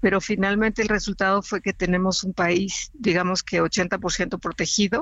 pero 0.02 0.22
finalmente 0.22 0.84
el 0.84 0.90
resultado 0.90 1.42
fue 1.42 1.62
que 1.62 1.74
tenemos 1.74 2.24
un 2.24 2.34
país, 2.34 2.92
digamos 2.94 3.42
que 3.42 3.62
80% 3.62 4.40
protegido. 4.40 5.02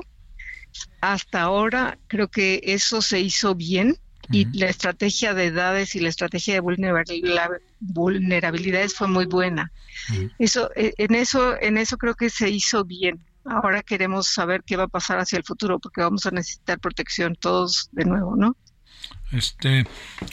Hasta 1.02 1.42
ahora 1.42 1.98
creo 2.06 2.28
que 2.28 2.60
eso 2.64 3.02
se 3.02 3.20
hizo 3.20 3.54
bien, 3.54 3.96
y 4.30 4.46
la 4.58 4.66
estrategia 4.66 5.34
de 5.34 5.46
edades 5.46 5.94
y 5.94 6.00
la 6.00 6.08
estrategia 6.08 6.54
de 6.54 6.60
vulnerabilidades 7.80 8.94
fue 8.94 9.08
muy 9.08 9.26
buena. 9.26 9.72
Eso, 10.38 10.70
e, 10.76 10.94
en 10.98 11.14
eso, 11.14 11.60
en 11.60 11.78
eso 11.78 11.98
creo 11.98 12.14
que 12.14 12.30
se 12.30 12.48
hizo 12.48 12.84
bien. 12.84 13.20
Ahora 13.44 13.82
queremos 13.82 14.28
saber 14.28 14.62
qué 14.64 14.76
va 14.76 14.84
a 14.84 14.88
pasar 14.88 15.18
hacia 15.18 15.36
el 15.38 15.44
futuro, 15.44 15.78
porque 15.78 16.02
vamos 16.02 16.26
a 16.26 16.30
necesitar 16.30 16.78
protección 16.78 17.34
todos 17.34 17.88
de 17.92 18.04
nuevo, 18.04 18.36
¿no? 18.36 18.56
Este, 19.32 19.86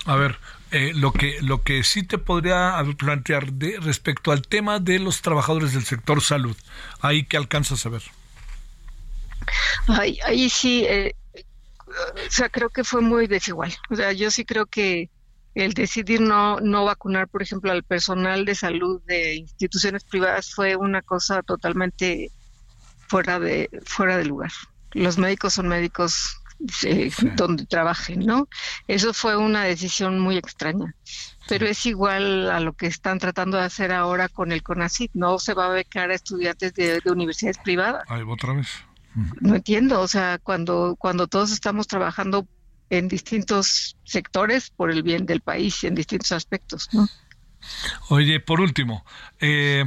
a 0.05 0.15
ver, 0.15 0.37
eh, 0.71 0.91
lo 0.93 1.13
que 1.13 1.39
lo 1.41 1.63
que 1.63 1.83
sí 1.83 2.03
te 2.03 2.17
podría 2.17 2.75
plantear 2.97 3.53
de 3.53 3.79
respecto 3.79 4.31
al 4.31 4.41
tema 4.41 4.79
de 4.79 4.99
los 4.99 5.21
trabajadores 5.21 5.73
del 5.73 5.85
sector 5.85 6.21
salud, 6.21 6.57
ahí 6.99 7.23
que 7.23 7.37
alcanzas 7.37 7.85
a 7.85 7.89
ver. 7.89 8.03
Ahí, 9.87 10.19
ahí 10.25 10.49
sí, 10.49 10.83
eh, 10.85 11.15
o 11.87 12.31
sea, 12.31 12.49
creo 12.49 12.69
que 12.69 12.83
fue 12.83 13.01
muy 13.01 13.27
desigual. 13.27 13.73
O 13.89 13.95
sea, 13.95 14.11
yo 14.11 14.29
sí 14.31 14.45
creo 14.45 14.65
que 14.65 15.09
el 15.55 15.73
decidir 15.73 16.21
no, 16.21 16.59
no 16.59 16.85
vacunar, 16.85 17.27
por 17.27 17.41
ejemplo, 17.41 17.71
al 17.71 17.83
personal 17.83 18.45
de 18.45 18.55
salud 18.55 19.01
de 19.05 19.35
instituciones 19.35 20.03
privadas 20.03 20.53
fue 20.53 20.75
una 20.75 21.01
cosa 21.01 21.41
totalmente 21.41 22.31
fuera 23.07 23.39
de, 23.39 23.69
fuera 23.85 24.17
de 24.17 24.25
lugar. 24.25 24.51
Los 24.91 25.17
médicos 25.17 25.53
son 25.53 25.67
médicos 25.67 26.41
eh, 26.83 27.11
donde 27.35 27.65
trabajen, 27.65 28.25
¿no? 28.25 28.47
Eso 28.87 29.13
fue 29.13 29.37
una 29.37 29.63
decisión 29.63 30.19
muy 30.19 30.37
extraña. 30.37 30.93
Pero 31.47 31.65
es 31.65 31.85
igual 31.85 32.51
a 32.51 32.59
lo 32.59 32.73
que 32.73 32.87
están 32.87 33.19
tratando 33.19 33.57
de 33.57 33.63
hacer 33.63 33.93
ahora 33.93 34.27
con 34.27 34.51
el 34.51 34.61
CONACYT. 34.61 35.11
No 35.13 35.39
se 35.39 35.53
va 35.53 35.67
a 35.67 35.69
becar 35.69 36.11
a 36.11 36.15
estudiantes 36.15 36.73
de, 36.73 36.99
de 36.99 37.11
universidades 37.11 37.57
privadas. 37.57 38.03
Ahí 38.09 38.23
otra 38.27 38.53
vez. 38.53 38.67
No 39.41 39.55
entiendo, 39.55 40.01
o 40.01 40.07
sea, 40.07 40.37
cuando, 40.37 40.95
cuando 40.99 41.27
todos 41.27 41.51
estamos 41.51 41.87
trabajando 41.87 42.47
en 42.89 43.07
distintos 43.07 43.97
sectores 44.03 44.69
por 44.69 44.91
el 44.91 45.03
bien 45.03 45.25
del 45.25 45.41
país 45.41 45.83
y 45.83 45.87
en 45.87 45.95
distintos 45.95 46.31
aspectos, 46.31 46.87
¿no? 46.93 47.07
Oye, 48.09 48.39
por 48.39 48.61
último, 48.61 49.05
eh, 49.39 49.85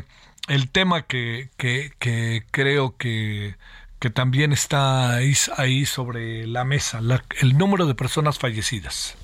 el 0.49 0.71
tema 0.71 1.07
que, 1.07 1.51
que, 1.57 1.93
que 1.99 2.45
creo 2.51 2.97
que, 2.97 3.57
que, 4.01 4.11
también 4.11 4.53
está 4.53 5.14
ahí, 5.14 5.87
sobre 5.87 6.47
la 6.47 6.64
mesa, 6.64 7.01
el 7.40 7.57
número 7.57 7.87
de 7.87 7.95
personas 7.95 8.38
fallecidas. 8.38 9.14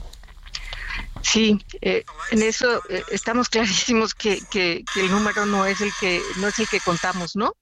Sí, 1.22 1.58
eh, 1.80 2.04
en 2.30 2.42
eso 2.42 2.80
eh, 2.88 3.02
estamos 3.10 3.48
clarísimos 3.48 4.14
que, 4.14 4.40
que, 4.50 4.84
que, 4.94 5.00
el 5.00 5.10
número 5.10 5.44
no 5.44 5.66
es 5.66 5.80
el 5.80 5.90
que 6.00 6.22
no 6.38 6.46
es 6.48 6.58
el 6.60 6.68
que 6.68 6.80
contamos, 6.80 7.34
¿no? 7.34 7.52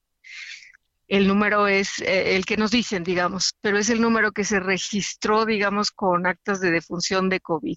El 1.09 1.29
número 1.29 1.67
es 1.67 2.01
eh, 2.01 2.37
el 2.37 2.45
que 2.45 2.57
nos 2.57 2.71
dicen, 2.71 3.05
digamos, 3.05 3.55
pero 3.61 3.79
es 3.79 3.91
el 3.91 4.01
número 4.01 4.33
que 4.33 4.45
se 4.45 4.61
registró, 4.61 5.45
digamos, 5.45 5.91
con 5.91 6.27
actas 6.27 6.61
de 6.61 6.71
defunción 6.71 7.29
de 7.29 7.41
COVID. 7.41 7.77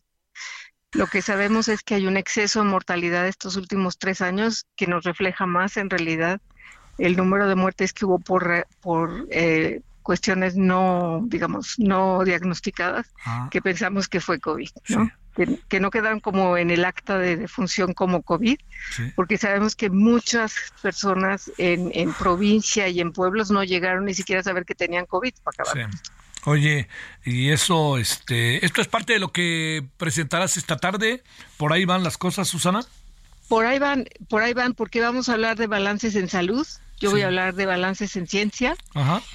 Lo 0.93 1.07
que 1.07 1.21
sabemos 1.21 1.67
es 1.67 1.83
que 1.83 1.95
hay 1.95 2.07
un 2.07 2.17
exceso 2.17 2.59
de 2.59 2.69
mortalidad 2.69 3.27
estos 3.27 3.57
últimos 3.57 3.97
tres 3.97 4.21
años 4.21 4.65
que 4.75 4.87
nos 4.87 5.03
refleja 5.03 5.45
más 5.45 5.77
en 5.77 5.89
realidad 5.89 6.41
el 6.97 7.15
número 7.15 7.47
de 7.47 7.55
muertes 7.55 7.93
que 7.93 8.05
hubo 8.05 8.19
por, 8.19 8.65
por 8.81 9.27
eh, 9.29 9.81
cuestiones 10.01 10.55
no, 10.55 11.21
digamos, 11.25 11.75
no 11.77 12.23
diagnosticadas, 12.23 13.13
ah. 13.25 13.49
que 13.51 13.61
pensamos 13.61 14.07
que 14.07 14.21
fue 14.21 14.39
COVID, 14.39 14.69
¿no? 14.89 15.11
Que, 15.67 15.79
no 15.79 15.91
quedaron 15.91 16.19
como 16.19 16.57
en 16.57 16.71
el 16.71 16.85
acta 16.85 17.17
de 17.17 17.37
defunción 17.37 17.93
como 17.93 18.23
COVID, 18.23 18.57
porque 19.15 19.37
sabemos 19.37 19.75
que 19.75 19.89
muchas 19.89 20.55
personas 20.81 21.51
en, 21.57 21.91
en, 21.93 22.13
provincia 22.13 22.87
y 22.87 22.99
en 22.99 23.11
pueblos 23.11 23.51
no 23.51 23.63
llegaron 23.63 24.05
ni 24.05 24.13
siquiera 24.13 24.41
a 24.41 24.43
saber 24.43 24.65
que 24.65 24.75
tenían 24.75 25.05
COVID 25.05 25.33
para 25.43 25.63
acabar. 25.63 25.89
Oye, 26.45 26.87
y 27.25 27.49
eso, 27.49 27.97
este, 27.97 28.65
esto 28.65 28.81
es 28.81 28.87
parte 28.87 29.13
de 29.13 29.19
lo 29.19 29.31
que 29.31 29.85
presentarás 29.97 30.55
esta 30.55 30.77
tarde. 30.77 31.23
¿Por 31.57 31.73
ahí 31.73 31.83
van 31.83 32.03
las 32.03 32.17
cosas, 32.17 32.47
Susana? 32.47 32.85
Por 33.49 33.65
ahí 33.65 33.79
van, 33.79 34.05
por 34.29 34.41
ahí 34.41 34.53
van, 34.53 34.73
porque 34.73 35.01
vamos 35.01 35.29
a 35.29 35.33
hablar 35.33 35.57
de 35.57 35.67
balances 35.67 36.15
en 36.15 36.29
salud, 36.29 36.65
yo 36.99 37.11
voy 37.11 37.21
a 37.21 37.27
hablar 37.27 37.53
de 37.53 37.65
balances 37.65 38.15
en 38.15 38.27
ciencia 38.27 38.75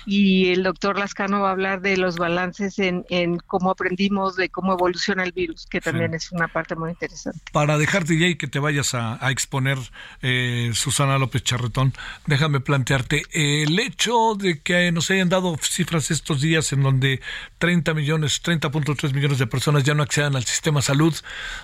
y 0.04 0.50
el 0.50 0.62
doctor 0.62 0.98
Lascano 0.98 1.40
va 1.40 1.50
a 1.50 1.52
hablar 1.52 1.80
de 1.80 1.96
los 1.96 2.16
balances 2.16 2.78
en, 2.78 3.04
en 3.08 3.38
cómo 3.38 3.70
aprendimos, 3.70 4.36
de 4.36 4.48
cómo 4.48 4.72
evoluciona 4.72 5.22
el 5.22 5.32
virus, 5.32 5.66
que 5.66 5.80
también 5.80 6.14
es 6.14 6.32
una 6.32 6.48
parte 6.48 6.74
muy 6.74 6.90
interesante. 6.90 7.38
Para 7.52 7.78
dejarte 7.78 8.18
ya 8.18 8.26
y 8.26 8.36
que 8.36 8.48
te 8.48 8.58
vayas 8.58 8.94
a, 8.94 9.18
exponer, 9.30 9.78
eh, 10.20 10.70
Susana 10.74 11.18
López 11.18 11.42
Charretón, 11.44 11.94
déjame 12.26 12.60
plantearte 12.60 13.22
el 13.32 13.78
hecho 13.78 14.34
de 14.34 14.60
que 14.60 14.90
nos 14.92 15.10
hayan 15.10 15.28
dado 15.28 15.56
cifras 15.60 16.10
estos 16.10 16.40
días 16.40 16.72
en 16.72 16.82
donde 16.82 17.20
30 17.58 17.94
millones, 17.94 18.42
30.3 18.42 19.12
millones 19.14 19.38
de 19.38 19.46
personas 19.46 19.84
ya 19.84 19.94
no 19.94 20.02
accedan 20.02 20.36
al 20.36 20.44
sistema 20.44 20.82
salud. 20.82 21.14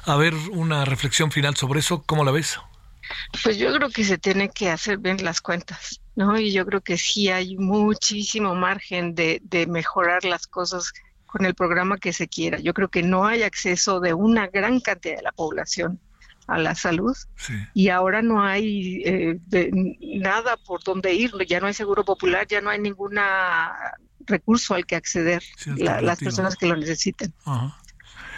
A 0.04 0.16
ver, 0.16 0.34
una 0.52 0.84
reflexión 0.84 1.30
final 1.30 1.56
sobre 1.56 1.80
eso, 1.80 2.02
¿cómo 2.06 2.24
la 2.24 2.30
ves? 2.30 2.58
Pues 3.42 3.56
yo 3.56 3.72
creo 3.74 3.90
que 3.90 4.04
se 4.04 4.18
tiene 4.18 4.48
que 4.50 4.70
hacer 4.70 4.98
bien 4.98 5.24
las 5.24 5.40
cuentas, 5.40 6.00
¿no? 6.16 6.38
Y 6.38 6.52
yo 6.52 6.66
creo 6.66 6.80
que 6.80 6.98
sí 6.98 7.28
hay 7.28 7.56
muchísimo 7.56 8.54
margen 8.54 9.14
de, 9.14 9.40
de 9.44 9.66
mejorar 9.66 10.24
las 10.24 10.46
cosas 10.46 10.92
con 11.26 11.44
el 11.44 11.54
programa 11.54 11.98
que 11.98 12.12
se 12.12 12.26
quiera. 12.26 12.58
Yo 12.58 12.74
creo 12.74 12.88
que 12.88 13.02
no 13.02 13.26
hay 13.26 13.42
acceso 13.42 14.00
de 14.00 14.14
una 14.14 14.48
gran 14.48 14.80
cantidad 14.80 15.16
de 15.16 15.22
la 15.22 15.32
población 15.32 16.00
a 16.48 16.58
la 16.58 16.74
salud 16.74 17.14
y 17.74 17.90
ahora 17.90 18.22
no 18.22 18.42
hay 18.42 19.02
eh, 19.04 19.38
nada 20.00 20.56
por 20.56 20.82
donde 20.82 21.12
ir, 21.12 21.30
ya 21.46 21.60
no 21.60 21.66
hay 21.66 21.74
seguro 21.74 22.04
popular, 22.04 22.46
ya 22.48 22.62
no 22.62 22.70
hay 22.70 22.80
ningún 22.80 23.18
recurso 24.20 24.74
al 24.74 24.86
que 24.86 24.96
acceder 24.96 25.42
las 25.76 26.18
personas 26.18 26.56
que 26.56 26.66
lo 26.66 26.76
necesiten. 26.76 27.34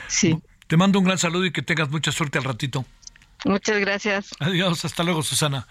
Sí. 0.08 0.36
Te 0.66 0.76
mando 0.76 0.98
un 0.98 1.04
gran 1.04 1.18
saludo 1.18 1.46
y 1.46 1.52
que 1.52 1.62
tengas 1.62 1.88
mucha 1.88 2.10
suerte 2.10 2.38
al 2.38 2.44
ratito. 2.44 2.84
Muchas 3.44 3.78
gracias. 3.78 4.30
Adiós, 4.38 4.84
hasta 4.84 5.02
luego, 5.02 5.22
Susana. 5.22 5.66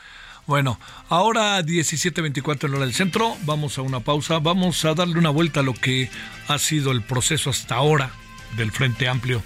Bueno, 0.46 0.80
ahora 1.10 1.62
17.24 1.62 2.66
en 2.66 2.74
hora 2.74 2.86
del 2.86 2.94
centro, 2.94 3.38
vamos 3.44 3.78
a 3.78 3.84
una 3.84 4.00
pausa, 4.00 4.40
vamos 4.40 4.84
a 4.84 4.96
darle 4.96 5.20
una 5.20 5.30
vuelta 5.30 5.60
a 5.60 5.64
lo 5.64 5.74
que 5.74 6.10
ha 6.48 6.58
sido 6.58 6.92
el 6.92 7.04
proceso 7.04 7.52
hasta 7.52 7.76
ahora 7.76 8.12
del 8.58 8.72
Frente 8.72 9.08
Amplio 9.08 9.44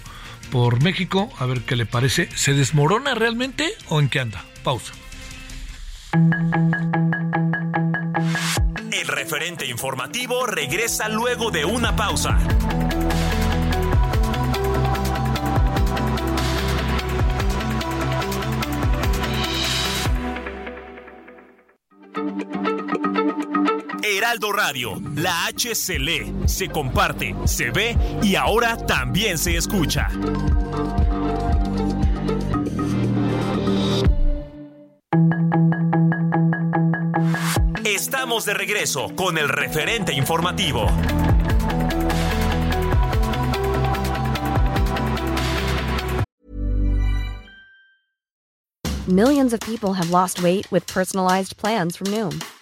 por 0.50 0.82
México, 0.82 1.30
a 1.38 1.46
ver 1.46 1.60
qué 1.62 1.76
le 1.76 1.84
parece. 1.84 2.28
¿Se 2.34 2.54
desmorona 2.54 3.14
realmente 3.14 3.74
o 3.88 4.00
en 4.00 4.08
qué 4.08 4.20
anda? 4.20 4.44
Pausa. 4.62 4.94
El 8.92 9.08
referente 9.08 9.66
informativo 9.66 10.46
regresa 10.46 11.08
luego 11.08 11.50
de 11.50 11.64
una 11.64 11.96
pausa. 11.96 12.38
Heraldo 24.24 24.52
Radio, 24.52 25.02
la 25.16 25.44
H 25.48 25.74
se 25.74 25.98
lee, 25.98 26.32
se 26.46 26.70
comparte, 26.70 27.36
se 27.44 27.70
ve 27.70 27.94
y 28.22 28.36
ahora 28.36 28.74
también 28.78 29.36
se 29.36 29.54
escucha. 29.54 30.08
Estamos 37.84 38.46
de 38.46 38.54
regreso 38.54 39.14
con 39.14 39.36
el 39.36 39.50
referente 39.50 40.14
informativo. 40.14 40.86
Millions 49.06 49.52
of 49.52 49.60
people 49.60 49.92
have 49.92 50.08
lost 50.08 50.42
weight 50.42 50.66
with 50.72 50.86
personalized 50.86 51.58
plans 51.58 51.98
from 51.98 52.06
Noom, 52.06 52.42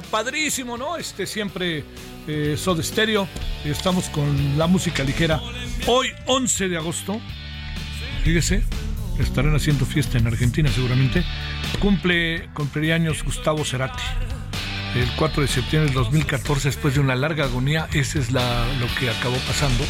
Padrísimo, 0.00 0.76
¿no? 0.76 0.96
Este 0.96 1.26
siempre 1.26 1.84
eh, 2.26 2.56
Soda 2.58 2.82
Stereo. 2.82 3.28
Estamos 3.64 4.08
con 4.08 4.58
la 4.58 4.66
música 4.66 5.04
ligera. 5.04 5.40
Hoy, 5.86 6.08
11 6.26 6.68
de 6.68 6.76
agosto, 6.76 7.20
fíjese, 8.24 8.62
estarán 9.18 9.54
haciendo 9.54 9.86
fiesta 9.86 10.18
en 10.18 10.26
Argentina 10.26 10.70
seguramente. 10.70 11.24
Cumple, 11.80 12.48
cumpliría 12.54 12.94
años 12.94 13.22
Gustavo 13.24 13.64
Cerati. 13.64 14.02
El 14.94 15.10
4 15.16 15.42
de 15.42 15.48
septiembre 15.48 15.92
del 15.92 16.02
2014, 16.02 16.68
después 16.68 16.94
de 16.94 17.00
una 17.00 17.14
larga 17.14 17.44
agonía, 17.44 17.88
ese 17.92 18.18
es 18.18 18.30
lo 18.30 18.40
que 18.98 19.10
acabó 19.10 19.36
pasando. 19.46 19.84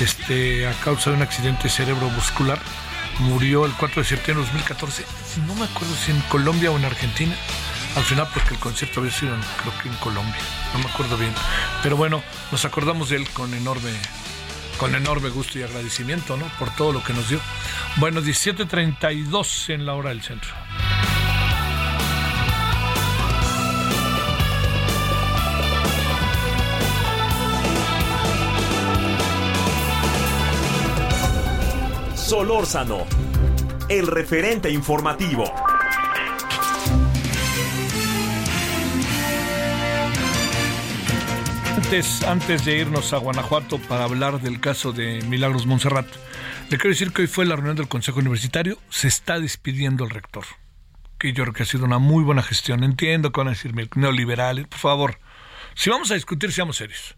Este, 0.00 0.66
a 0.66 0.72
causa 0.80 1.10
de 1.10 1.16
un 1.16 1.22
accidente 1.22 1.68
cerebrovascular, 1.68 2.58
murió 3.20 3.66
el 3.66 3.72
4 3.72 4.02
de 4.02 4.08
septiembre 4.08 4.44
del 4.44 4.52
2014. 4.52 5.04
No 5.46 5.54
me 5.54 5.64
acuerdo 5.64 5.94
si 5.94 6.10
en 6.12 6.20
Colombia 6.22 6.70
o 6.70 6.78
en 6.78 6.84
Argentina. 6.84 7.34
Al 7.96 8.02
final, 8.04 8.26
porque 8.32 8.54
el 8.54 8.60
concierto 8.60 9.00
había 9.00 9.12
sido, 9.12 9.34
en- 9.34 9.40
creo 9.60 9.72
que 9.82 9.88
en 9.88 9.94
Colombia, 9.96 10.40
no 10.72 10.78
me 10.78 10.86
acuerdo 10.90 11.16
bien. 11.18 11.34
Pero 11.82 11.96
bueno, 11.96 12.22
nos 12.50 12.64
acordamos 12.64 13.10
de 13.10 13.16
él 13.16 13.28
con 13.30 13.52
enorme, 13.52 13.92
con 14.78 14.94
enorme 14.94 15.28
gusto 15.28 15.58
y 15.58 15.62
agradecimiento, 15.62 16.36
¿no? 16.38 16.46
Por 16.58 16.70
todo 16.74 16.92
lo 16.92 17.02
que 17.04 17.12
nos 17.12 17.28
dio. 17.28 17.38
Bueno, 17.96 18.22
17.32 18.22 19.68
en 19.74 19.84
la 19.84 19.94
hora 19.94 20.08
del 20.08 20.22
centro. 20.22 20.50
Solórzano, 32.14 33.04
el 33.88 34.06
referente 34.06 34.70
informativo. 34.70 35.44
Antes, 41.92 42.22
antes 42.22 42.64
de 42.64 42.78
irnos 42.78 43.12
a 43.12 43.18
Guanajuato 43.18 43.76
para 43.76 44.04
hablar 44.04 44.40
del 44.40 44.60
caso 44.60 44.94
de 44.94 45.20
Milagros 45.28 45.66
Montserrat, 45.66 46.06
le 46.70 46.78
quiero 46.78 46.88
decir 46.88 47.12
que 47.12 47.20
hoy 47.20 47.28
fue 47.28 47.44
la 47.44 47.54
reunión 47.54 47.76
del 47.76 47.86
Consejo 47.86 48.20
Universitario, 48.20 48.78
se 48.88 49.08
está 49.08 49.38
despidiendo 49.38 50.04
el 50.04 50.08
rector, 50.08 50.46
que 51.18 51.34
yo 51.34 51.44
creo 51.44 51.52
que 51.52 51.64
ha 51.64 51.66
sido 51.66 51.84
una 51.84 51.98
muy 51.98 52.24
buena 52.24 52.42
gestión. 52.42 52.82
Entiendo 52.82 53.30
que 53.30 53.40
van 53.40 53.48
a 53.48 53.50
decirme 53.50 53.90
neoliberales, 53.94 54.68
por 54.68 54.78
favor, 54.78 55.18
si 55.74 55.90
vamos 55.90 56.10
a 56.10 56.14
discutir, 56.14 56.50
seamos 56.50 56.78
serios. 56.78 57.14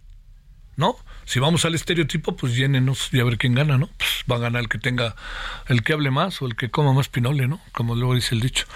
¿No? 0.74 0.96
Si 1.24 1.38
vamos 1.38 1.64
al 1.64 1.76
estereotipo, 1.76 2.34
pues 2.34 2.56
llénenos 2.56 3.10
y 3.12 3.20
a 3.20 3.24
ver 3.24 3.38
quién 3.38 3.54
gana, 3.54 3.78
¿no? 3.78 3.88
Pues 3.96 4.24
va 4.28 4.34
a 4.34 4.40
ganar 4.40 4.60
el 4.60 4.68
que 4.68 4.78
tenga, 4.78 5.14
el 5.68 5.84
que 5.84 5.92
hable 5.92 6.10
más 6.10 6.42
o 6.42 6.46
el 6.46 6.56
que 6.56 6.72
coma 6.72 6.92
más 6.92 7.08
pinole, 7.08 7.46
¿no? 7.46 7.60
Como 7.70 7.94
luego 7.94 8.16
dice 8.16 8.34
el 8.34 8.40
dicho. 8.40 8.66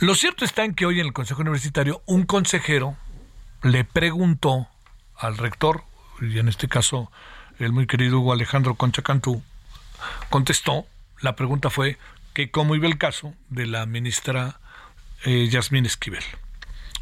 Lo 0.00 0.14
cierto 0.14 0.44
está 0.44 0.66
en 0.66 0.74
que 0.74 0.84
hoy 0.84 1.00
en 1.00 1.06
el 1.06 1.14
Consejo 1.14 1.40
Universitario 1.40 2.02
un 2.04 2.24
consejero 2.24 2.98
le 3.62 3.84
preguntó 3.84 4.68
al 5.18 5.36
rector, 5.36 5.84
y 6.20 6.38
en 6.38 6.48
este 6.48 6.68
caso 6.68 7.10
el 7.58 7.72
muy 7.72 7.86
querido 7.86 8.20
Hugo 8.20 8.32
Alejandro 8.32 8.76
Concha 8.76 9.02
Cantú, 9.02 9.42
contestó, 10.30 10.86
la 11.20 11.34
pregunta 11.34 11.70
fue 11.70 11.98
que 12.34 12.50
cómo 12.50 12.74
iba 12.74 12.86
el 12.86 12.98
caso 12.98 13.34
de 13.48 13.66
la 13.66 13.84
ministra 13.86 14.60
eh, 15.24 15.48
Yasmín 15.48 15.86
Esquivel. 15.86 16.22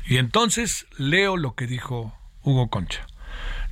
Y 0.07 0.17
entonces 0.17 0.87
leo 0.97 1.37
lo 1.37 1.55
que 1.55 1.67
dijo 1.67 2.17
Hugo 2.43 2.69
Concha. 2.71 3.07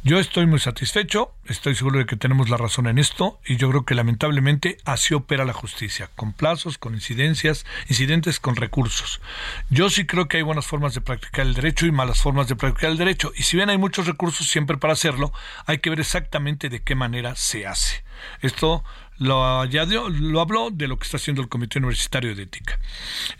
Yo 0.07 0.19
estoy 0.19 0.45
muy 0.45 0.59
satisfecho, 0.59 1.33
estoy 1.47 1.75
seguro 1.75 1.99
de 1.99 2.05
que 2.05 2.17
tenemos 2.17 2.51
la 2.51 2.59
razón 2.59 2.89
en 2.89 2.99
esto 2.99 3.41
y 3.47 3.57
yo 3.57 3.71
creo 3.71 3.87
que 3.87 3.95
lamentablemente 3.95 4.77
así 4.85 5.15
opera 5.15 5.47
la 5.47 5.55
justicia, 5.55 6.11
con 6.15 6.35
plazos, 6.35 6.77
con 6.77 6.93
incidencias, 6.93 7.65
incidentes 7.89 8.39
con 8.39 8.55
recursos. 8.55 9.23
Yo 9.71 9.89
sí 9.89 10.05
creo 10.05 10.29
que 10.29 10.37
hay 10.37 10.43
buenas 10.43 10.67
formas 10.67 10.93
de 10.93 11.01
practicar 11.01 11.47
el 11.47 11.55
derecho 11.55 11.87
y 11.87 11.91
malas 11.91 12.21
formas 12.21 12.49
de 12.49 12.55
practicar 12.55 12.91
el 12.91 12.99
derecho 12.99 13.33
y 13.35 13.45
si 13.45 13.57
bien 13.57 13.71
hay 13.71 13.79
muchos 13.79 14.07
recursos 14.07 14.47
siempre 14.47 14.77
para 14.77 14.93
hacerlo, 14.93 15.33
hay 15.65 15.79
que 15.79 15.89
ver 15.89 16.01
exactamente 16.01 16.69
de 16.69 16.83
qué 16.83 16.95
manera 16.95 17.35
se 17.35 17.67
hace. 17.67 18.05
Esto 18.43 18.85
lo, 19.19 19.65
lo 19.65 20.41
habló 20.41 20.71
de 20.71 20.89
lo 20.89 20.99
que 20.99 21.05
está 21.05 21.17
haciendo 21.17 21.43
el 21.43 21.49
Comité 21.49 21.79
Universitario 21.79 22.35
de 22.35 22.43
Ética. 22.45 22.79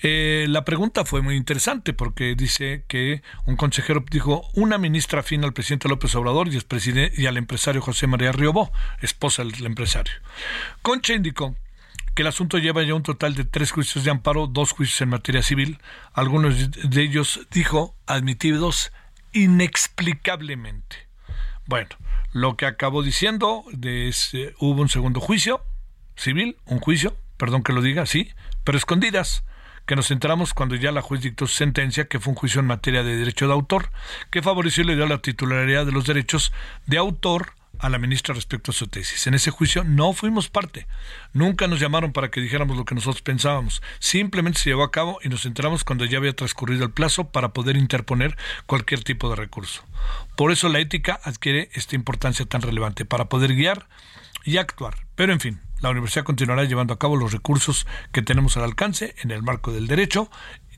Eh, 0.03 0.47
la 0.49 0.65
pregunta 0.65 1.05
fue 1.05 1.23
muy 1.23 1.37
interesante 1.37 1.93
porque 1.93 2.35
dice 2.35 2.85
que 2.89 3.23
un 3.47 3.57
consejero 3.57 4.05
dijo 4.11 4.49
una 4.55 4.79
ministra 4.79 5.21
afín 5.21 5.45
al 5.45 5.53
presidente 5.53 5.89
López 5.89 6.15
Obrador 6.15 6.49
y, 6.49 6.59
y 7.17 7.27
al 7.27 7.37
empresario 7.37 7.81
José 7.81 8.07
María 8.07 8.33
Riobó, 8.33 8.73
esposa 9.01 9.45
del 9.45 9.67
empresario. 9.67 10.15
Concha 10.83 11.15
indicó 11.15 11.57
que 12.15 12.23
el 12.23 12.29
asunto 12.29 12.59
lleva 12.59 12.83
ya 12.85 12.95
un 12.95 13.03
total 13.03 13.35
de 13.35 13.45
tres 13.45 13.73
juicios 13.73 14.05
de 14.05 14.11
amparo, 14.11 14.47
dos 14.47 14.71
juicios 14.71 15.01
en 15.01 15.09
materia 15.09 15.43
civil, 15.43 15.79
algunos 16.13 16.71
de 16.71 17.03
ellos, 17.03 17.41
dijo, 17.51 17.97
admitidos 18.07 18.93
inexplicablemente. 19.33 21.09
Bueno, 21.67 21.91
lo 22.33 22.57
que 22.57 22.67
acabó 22.67 23.03
diciendo 23.03 23.65
es, 23.83 24.33
hubo 24.59 24.83
un 24.83 24.89
segundo 24.89 25.21
juicio 25.21 25.63
civil, 26.17 26.57
un 26.67 26.81
juicio, 26.81 27.17
perdón 27.37 27.63
que 27.63 27.73
lo 27.73 27.83
diga, 27.83 28.07
sí, 28.07 28.31
pero 28.65 28.79
escondidas, 28.79 29.45
que 29.87 29.97
nos 29.97 30.11
enteramos 30.11 30.55
cuando 30.55 30.77
ya 30.77 30.93
la 30.93 31.03
juez 31.03 31.21
dictó 31.21 31.47
su 31.47 31.57
sentencia, 31.57 32.07
que 32.07 32.21
fue 32.21 32.33
un 32.33 32.37
juicio 32.37 32.61
en 32.61 32.67
materia 32.67 33.03
de 33.03 33.17
derecho 33.17 33.47
de 33.47 33.53
autor, 33.53 33.91
que 34.31 34.43
favoreció 34.43 34.85
y 34.85 34.89
le 34.89 34.97
dio 34.97 35.07
la 35.07 35.19
titularidad 35.19 35.87
de 35.87 35.93
los 35.93 36.07
derechos 36.07 36.53
de 36.87 36.99
autor 36.99 37.53
a 37.79 37.89
la 37.89 37.99
ministra 37.99 38.35
respecto 38.35 38.71
a 38.71 38.75
su 38.75 38.87
tesis. 38.87 39.27
En 39.27 39.35
ese 39.35 39.51
juicio 39.51 39.85
no 39.85 40.13
fuimos 40.13 40.49
parte. 40.49 40.87
Nunca 41.33 41.67
nos 41.67 41.81
llamaron 41.81 42.13
para 42.13 42.31
que 42.31 42.41
dijéramos 42.41 42.77
lo 42.77 42.85
que 42.85 42.95
nosotros 42.95 43.23
pensábamos. 43.23 43.83
Simplemente 43.99 44.61
se 44.61 44.71
llevó 44.71 44.85
a 44.85 44.91
cabo 44.91 45.19
y 45.23 45.29
nos 45.29 45.47
enteramos 45.47 45.85
cuando 45.85 46.05
ya 46.05 46.19
había 46.19 46.35
transcurrido 46.35 46.85
el 46.85 46.93
plazo 46.93 47.31
para 47.31 47.53
poder 47.53 47.77
interponer 47.77 48.37
cualquier 48.67 49.05
tipo 49.05 49.29
de 49.31 49.37
recurso. 49.37 49.83
Por 50.37 50.53
eso 50.53 50.69
la 50.69 50.81
ética 50.81 51.21
adquiere 51.23 51.71
esta 51.75 51.97
importancia 51.97 52.47
tan 52.47 52.63
relevante, 52.63 53.05
para 53.05 53.27
poder 53.27 53.55
guiar 53.55 53.89
y 54.45 54.59
actuar. 54.59 55.07
Pero 55.15 55.33
en 55.33 55.41
fin, 55.41 55.61
la 55.81 55.91
universidad 55.91 56.25
continuará 56.25 56.65
llevando 56.65 56.95
a 56.95 56.99
cabo 56.99 57.17
los 57.17 57.33
recursos 57.33 57.87
que 58.13 58.23
tenemos 58.23 58.57
al 58.57 58.65
alcance 58.65 59.15
en 59.23 59.31
el 59.31 59.43
marco 59.43 59.73
del 59.73 59.87
derecho, 59.87 60.31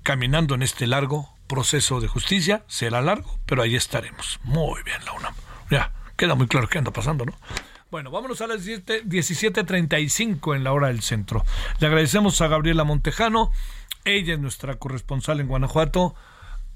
caminando 0.02 0.54
en 0.54 0.62
este 0.62 0.86
largo 0.86 1.34
proceso 1.46 2.00
de 2.00 2.08
justicia. 2.08 2.64
Será 2.68 3.00
largo, 3.00 3.38
pero 3.46 3.62
ahí 3.62 3.76
estaremos. 3.76 4.40
Muy 4.42 4.82
bien, 4.82 5.04
la 5.04 5.12
UNAM. 5.12 5.34
Ya, 5.70 5.92
queda 6.16 6.34
muy 6.34 6.48
claro 6.48 6.68
qué 6.68 6.78
anda 6.78 6.90
pasando, 6.90 7.24
¿no? 7.24 7.32
Bueno, 7.90 8.10
vámonos 8.10 8.40
a 8.40 8.46
las 8.46 8.64
17 8.64 9.04
17.35 9.04 10.56
en 10.56 10.64
la 10.64 10.72
hora 10.72 10.88
del 10.88 11.02
centro. 11.02 11.44
Le 11.80 11.86
agradecemos 11.86 12.40
a 12.40 12.48
Gabriela 12.48 12.84
Montejano. 12.84 13.52
Ella 14.04 14.34
es 14.34 14.40
nuestra 14.40 14.74
corresponsal 14.74 15.40
en 15.40 15.48
Guanajuato 15.48 16.14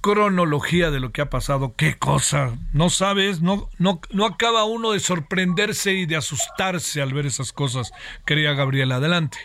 cronología 0.00 0.90
de 0.90 1.00
lo 1.00 1.12
que 1.12 1.22
ha 1.22 1.30
pasado. 1.30 1.74
Qué 1.76 1.96
cosa. 1.98 2.56
No 2.72 2.90
sabes, 2.90 3.42
no, 3.42 3.68
no, 3.78 4.00
no 4.12 4.26
acaba 4.26 4.64
uno 4.64 4.92
de 4.92 5.00
sorprenderse 5.00 5.92
y 5.92 6.06
de 6.06 6.16
asustarse 6.16 7.02
al 7.02 7.12
ver 7.12 7.26
esas 7.26 7.52
cosas. 7.52 7.92
Quería 8.24 8.54
Gabriela, 8.54 8.96
adelante. 8.96 9.38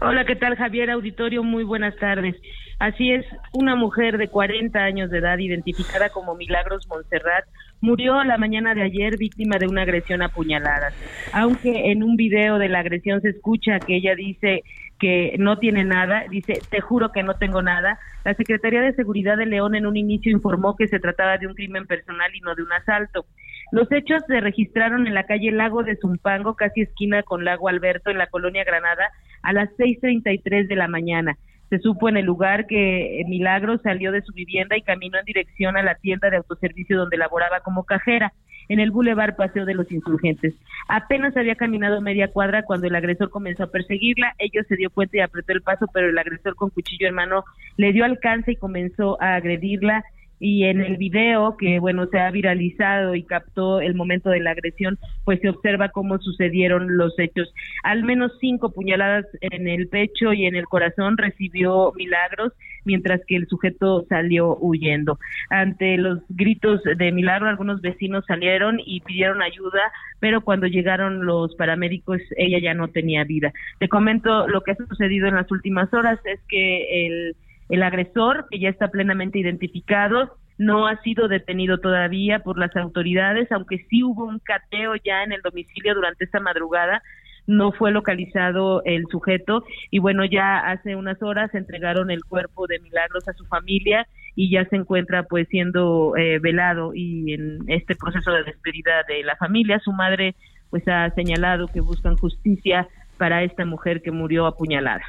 Hola, 0.00 0.24
¿qué 0.24 0.34
tal 0.34 0.56
Javier 0.56 0.90
Auditorio? 0.90 1.42
Muy 1.42 1.62
buenas 1.62 1.94
tardes. 1.96 2.34
Así 2.78 3.12
es, 3.12 3.26
una 3.52 3.76
mujer 3.76 4.16
de 4.16 4.28
40 4.28 4.78
años 4.78 5.10
de 5.10 5.18
edad, 5.18 5.38
identificada 5.38 6.08
como 6.08 6.34
Milagros 6.34 6.86
Montserrat, 6.88 7.44
murió 7.80 8.22
la 8.24 8.38
mañana 8.38 8.74
de 8.74 8.82
ayer 8.82 9.16
víctima 9.16 9.58
de 9.58 9.66
una 9.66 9.82
agresión 9.82 10.22
a 10.22 10.28
puñaladas. 10.28 10.94
Aunque 11.32 11.90
en 11.90 12.02
un 12.02 12.16
video 12.16 12.58
de 12.58 12.68
la 12.68 12.80
agresión 12.80 13.20
se 13.20 13.30
escucha 13.30 13.80
que 13.80 13.96
ella 13.96 14.14
dice 14.14 14.62
que 14.98 15.34
no 15.38 15.58
tiene 15.58 15.84
nada, 15.84 16.24
dice, 16.30 16.62
te 16.70 16.80
juro 16.80 17.10
que 17.10 17.22
no 17.22 17.34
tengo 17.34 17.62
nada. 17.62 17.98
La 18.24 18.34
Secretaría 18.34 18.82
de 18.82 18.92
Seguridad 18.92 19.38
de 19.38 19.46
León 19.46 19.74
en 19.74 19.86
un 19.86 19.96
inicio 19.96 20.30
informó 20.30 20.76
que 20.76 20.88
se 20.88 21.00
trataba 21.00 21.38
de 21.38 21.46
un 21.46 21.54
crimen 21.54 21.86
personal 21.86 22.30
y 22.34 22.40
no 22.40 22.54
de 22.54 22.62
un 22.62 22.72
asalto. 22.72 23.24
Los 23.72 23.90
hechos 23.92 24.22
se 24.26 24.40
registraron 24.40 25.06
en 25.06 25.14
la 25.14 25.24
calle 25.24 25.52
Lago 25.52 25.82
de 25.82 25.96
Zumpango, 25.96 26.54
casi 26.54 26.82
esquina 26.82 27.22
con 27.22 27.44
Lago 27.44 27.68
Alberto, 27.68 28.10
en 28.10 28.18
la 28.18 28.26
colonia 28.26 28.64
Granada, 28.64 29.10
a 29.42 29.52
las 29.52 29.70
6.33 29.78 30.68
de 30.68 30.76
la 30.76 30.88
mañana. 30.88 31.38
Se 31.70 31.78
supo 31.78 32.08
en 32.08 32.16
el 32.16 32.26
lugar 32.26 32.66
que 32.66 33.20
eh, 33.20 33.24
Milagro 33.26 33.78
salió 33.78 34.12
de 34.12 34.22
su 34.22 34.32
vivienda 34.32 34.76
y 34.76 34.82
caminó 34.82 35.18
en 35.18 35.24
dirección 35.24 35.76
a 35.76 35.82
la 35.82 35.94
tienda 35.94 36.28
de 36.28 36.36
autoservicio 36.36 36.98
donde 36.98 37.16
laboraba 37.16 37.60
como 37.60 37.84
cajera, 37.84 38.32
en 38.68 38.78
el 38.78 38.92
Boulevard 38.92 39.34
Paseo 39.34 39.64
de 39.64 39.74
los 39.74 39.90
Insurgentes. 39.90 40.54
Apenas 40.88 41.36
había 41.36 41.56
caminado 41.56 42.00
media 42.00 42.28
cuadra 42.28 42.62
cuando 42.62 42.86
el 42.86 42.94
agresor 42.94 43.30
comenzó 43.30 43.64
a 43.64 43.70
perseguirla. 43.70 44.34
Ella 44.38 44.62
se 44.68 44.76
dio 44.76 44.90
cuenta 44.90 45.16
y 45.16 45.20
apretó 45.20 45.52
el 45.52 45.62
paso, 45.62 45.86
pero 45.92 46.08
el 46.08 46.18
agresor 46.18 46.54
con 46.54 46.70
cuchillo 46.70 47.08
en 47.08 47.14
mano 47.14 47.44
le 47.76 47.92
dio 47.92 48.04
alcance 48.04 48.52
y 48.52 48.56
comenzó 48.56 49.20
a 49.20 49.34
agredirla 49.34 50.04
y 50.40 50.64
en 50.64 50.80
el 50.80 50.96
video 50.96 51.56
que 51.58 51.78
bueno 51.78 52.06
se 52.06 52.18
ha 52.18 52.30
viralizado 52.30 53.14
y 53.14 53.22
captó 53.22 53.80
el 53.80 53.94
momento 53.94 54.30
de 54.30 54.40
la 54.40 54.52
agresión 54.52 54.98
pues 55.24 55.38
se 55.40 55.50
observa 55.50 55.90
cómo 55.90 56.18
sucedieron 56.18 56.96
los 56.96 57.16
hechos. 57.18 57.52
Al 57.84 58.02
menos 58.02 58.32
cinco 58.40 58.72
puñaladas 58.72 59.26
en 59.42 59.68
el 59.68 59.88
pecho 59.88 60.32
y 60.32 60.46
en 60.46 60.56
el 60.56 60.64
corazón 60.64 61.18
recibió 61.18 61.92
Milagros 61.94 62.52
mientras 62.84 63.20
que 63.26 63.36
el 63.36 63.46
sujeto 63.46 64.06
salió 64.08 64.56
huyendo. 64.56 65.18
Ante 65.50 65.98
los 65.98 66.20
gritos 66.30 66.82
de 66.82 67.12
Milagro 67.12 67.48
algunos 67.48 67.82
vecinos 67.82 68.24
salieron 68.26 68.80
y 68.84 69.00
pidieron 69.00 69.42
ayuda 69.42 69.92
pero 70.20 70.40
cuando 70.40 70.66
llegaron 70.66 71.26
los 71.26 71.54
paramédicos 71.56 72.18
ella 72.38 72.58
ya 72.62 72.72
no 72.72 72.88
tenía 72.88 73.24
vida. 73.24 73.52
Te 73.78 73.88
comento 73.88 74.48
lo 74.48 74.62
que 74.62 74.72
ha 74.72 74.76
sucedido 74.76 75.28
en 75.28 75.34
las 75.34 75.50
últimas 75.52 75.92
horas 75.92 76.18
es 76.24 76.40
que 76.48 77.06
el 77.06 77.36
el 77.70 77.82
agresor, 77.82 78.46
que 78.50 78.58
ya 78.58 78.68
está 78.68 78.88
plenamente 78.88 79.38
identificado, 79.38 80.36
no 80.58 80.86
ha 80.86 81.00
sido 81.00 81.26
detenido 81.28 81.78
todavía 81.78 82.40
por 82.40 82.58
las 82.58 82.76
autoridades, 82.76 83.50
aunque 83.50 83.78
sí 83.88 84.02
hubo 84.02 84.24
un 84.26 84.40
cateo 84.40 84.94
ya 84.96 85.22
en 85.22 85.32
el 85.32 85.40
domicilio 85.40 85.94
durante 85.94 86.24
esta 86.24 86.38
madrugada. 86.38 87.02
No 87.46 87.72
fue 87.72 87.90
localizado 87.92 88.82
el 88.84 89.06
sujeto 89.10 89.64
y 89.90 90.00
bueno, 90.00 90.26
ya 90.26 90.58
hace 90.58 90.96
unas 90.96 91.22
horas 91.22 91.54
entregaron 91.54 92.10
el 92.10 92.22
cuerpo 92.24 92.66
de 92.66 92.78
Milagros 92.78 93.26
a 93.26 93.32
su 93.32 93.46
familia 93.46 94.06
y 94.36 94.50
ya 94.50 94.66
se 94.66 94.76
encuentra 94.76 95.22
pues 95.22 95.48
siendo 95.48 96.14
eh, 96.16 96.38
velado 96.40 96.92
y 96.94 97.32
en 97.32 97.60
este 97.68 97.96
proceso 97.96 98.30
de 98.30 98.44
despedida 98.44 99.02
de 99.08 99.22
la 99.24 99.36
familia. 99.36 99.78
Su 99.78 99.92
madre 99.92 100.34
pues 100.68 100.86
ha 100.88 101.08
señalado 101.14 101.68
que 101.68 101.80
buscan 101.80 102.18
justicia 102.18 102.86
para 103.16 103.42
esta 103.42 103.64
mujer 103.64 104.02
que 104.02 104.10
murió 104.10 104.46
apuñalada. 104.46 105.04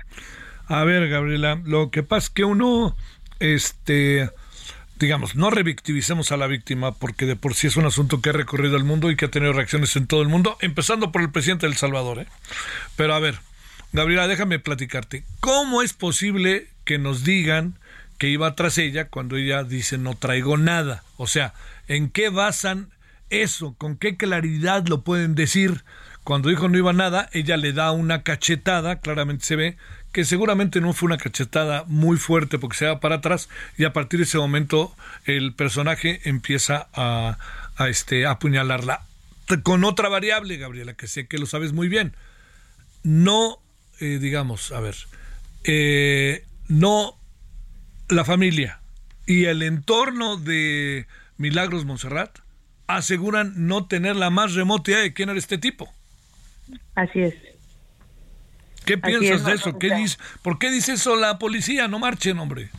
A 0.71 0.85
ver, 0.85 1.09
Gabriela, 1.09 1.61
lo 1.65 1.91
que 1.91 2.01
pasa 2.01 2.27
es 2.27 2.29
que 2.29 2.45
uno, 2.45 2.95
este, 3.39 4.29
digamos, 4.97 5.35
no 5.35 5.49
revictimicemos 5.49 6.31
a 6.31 6.37
la 6.37 6.47
víctima 6.47 6.93
porque 6.93 7.25
de 7.25 7.35
por 7.35 7.55
sí 7.55 7.67
es 7.67 7.75
un 7.75 7.85
asunto 7.85 8.21
que 8.21 8.29
ha 8.29 8.33
recorrido 8.33 8.77
el 8.77 8.85
mundo 8.85 9.11
y 9.11 9.17
que 9.17 9.25
ha 9.25 9.31
tenido 9.31 9.51
reacciones 9.51 9.97
en 9.97 10.07
todo 10.07 10.21
el 10.21 10.29
mundo, 10.29 10.57
empezando 10.61 11.11
por 11.11 11.23
el 11.23 11.29
presidente 11.29 11.65
del 11.65 11.75
Salvador. 11.75 12.19
¿eh? 12.19 12.27
Pero 12.95 13.13
a 13.13 13.19
ver, 13.19 13.39
Gabriela, 13.91 14.29
déjame 14.29 14.59
platicarte. 14.59 15.25
¿Cómo 15.41 15.81
es 15.81 15.91
posible 15.91 16.69
que 16.85 16.97
nos 16.97 17.25
digan 17.25 17.77
que 18.17 18.29
iba 18.29 18.55
tras 18.55 18.77
ella 18.77 19.09
cuando 19.09 19.35
ella 19.35 19.65
dice 19.65 19.97
no 19.97 20.15
traigo 20.15 20.55
nada? 20.55 21.03
O 21.17 21.27
sea, 21.27 21.53
¿en 21.89 22.09
qué 22.09 22.29
basan 22.29 22.91
eso? 23.29 23.75
¿Con 23.77 23.97
qué 23.97 24.15
claridad 24.15 24.87
lo 24.87 25.01
pueden 25.01 25.35
decir? 25.35 25.83
Cuando 26.23 26.49
dijo 26.49 26.69
no 26.69 26.77
iba 26.77 26.93
nada, 26.93 27.29
ella 27.33 27.57
le 27.57 27.73
da 27.73 27.91
una 27.91 28.21
cachetada, 28.21 28.99
claramente 28.99 29.43
se 29.43 29.55
ve, 29.55 29.77
que 30.11 30.25
seguramente 30.25 30.81
no 30.81 30.93
fue 30.93 31.07
una 31.07 31.17
cachetada 31.17 31.83
muy 31.87 32.17
fuerte 32.17 32.59
porque 32.59 32.77
se 32.77 32.85
va 32.85 32.99
para 32.99 33.15
atrás 33.15 33.49
y 33.77 33.85
a 33.85 33.93
partir 33.93 34.19
de 34.19 34.25
ese 34.25 34.37
momento 34.37 34.95
el 35.25 35.53
personaje 35.53 36.21
empieza 36.25 36.87
a, 36.93 37.37
este, 37.87 38.25
a 38.25 38.31
apuñalarla. 38.31 39.05
Con 39.63 39.83
otra 39.83 40.09
variable, 40.09 40.57
Gabriela, 40.57 40.93
que 40.93 41.07
sé 41.07 41.27
que 41.27 41.37
lo 41.37 41.45
sabes 41.45 41.73
muy 41.73 41.89
bien. 41.89 42.13
No, 43.03 43.59
eh, 43.99 44.19
digamos, 44.21 44.71
a 44.71 44.79
ver, 44.79 44.95
eh, 45.63 46.45
no 46.67 47.17
la 48.09 48.23
familia 48.25 48.79
y 49.25 49.45
el 49.45 49.63
entorno 49.63 50.37
de 50.37 51.07
Milagros 51.37 51.85
Montserrat 51.85 52.39
aseguran 52.87 53.53
no 53.55 53.87
tener 53.87 54.15
la 54.15 54.29
más 54.29 54.53
remota 54.53 54.91
idea 54.91 55.01
de 55.01 55.13
quién 55.13 55.29
era 55.29 55.39
este 55.39 55.57
tipo. 55.57 55.93
Así 56.95 57.21
es. 57.21 57.35
¿Qué 58.85 58.97
piensas 58.97 59.41
es, 59.41 59.45
de 59.45 59.53
eso? 59.53 59.77
¿Qué 59.77 59.93
dice, 59.95 60.17
¿Por 60.41 60.59
qué 60.59 60.71
dice 60.71 60.93
eso 60.93 61.15
la 61.15 61.37
policía? 61.37 61.87
No 61.87 61.99
marchen, 61.99 62.39
hombre. 62.39 62.69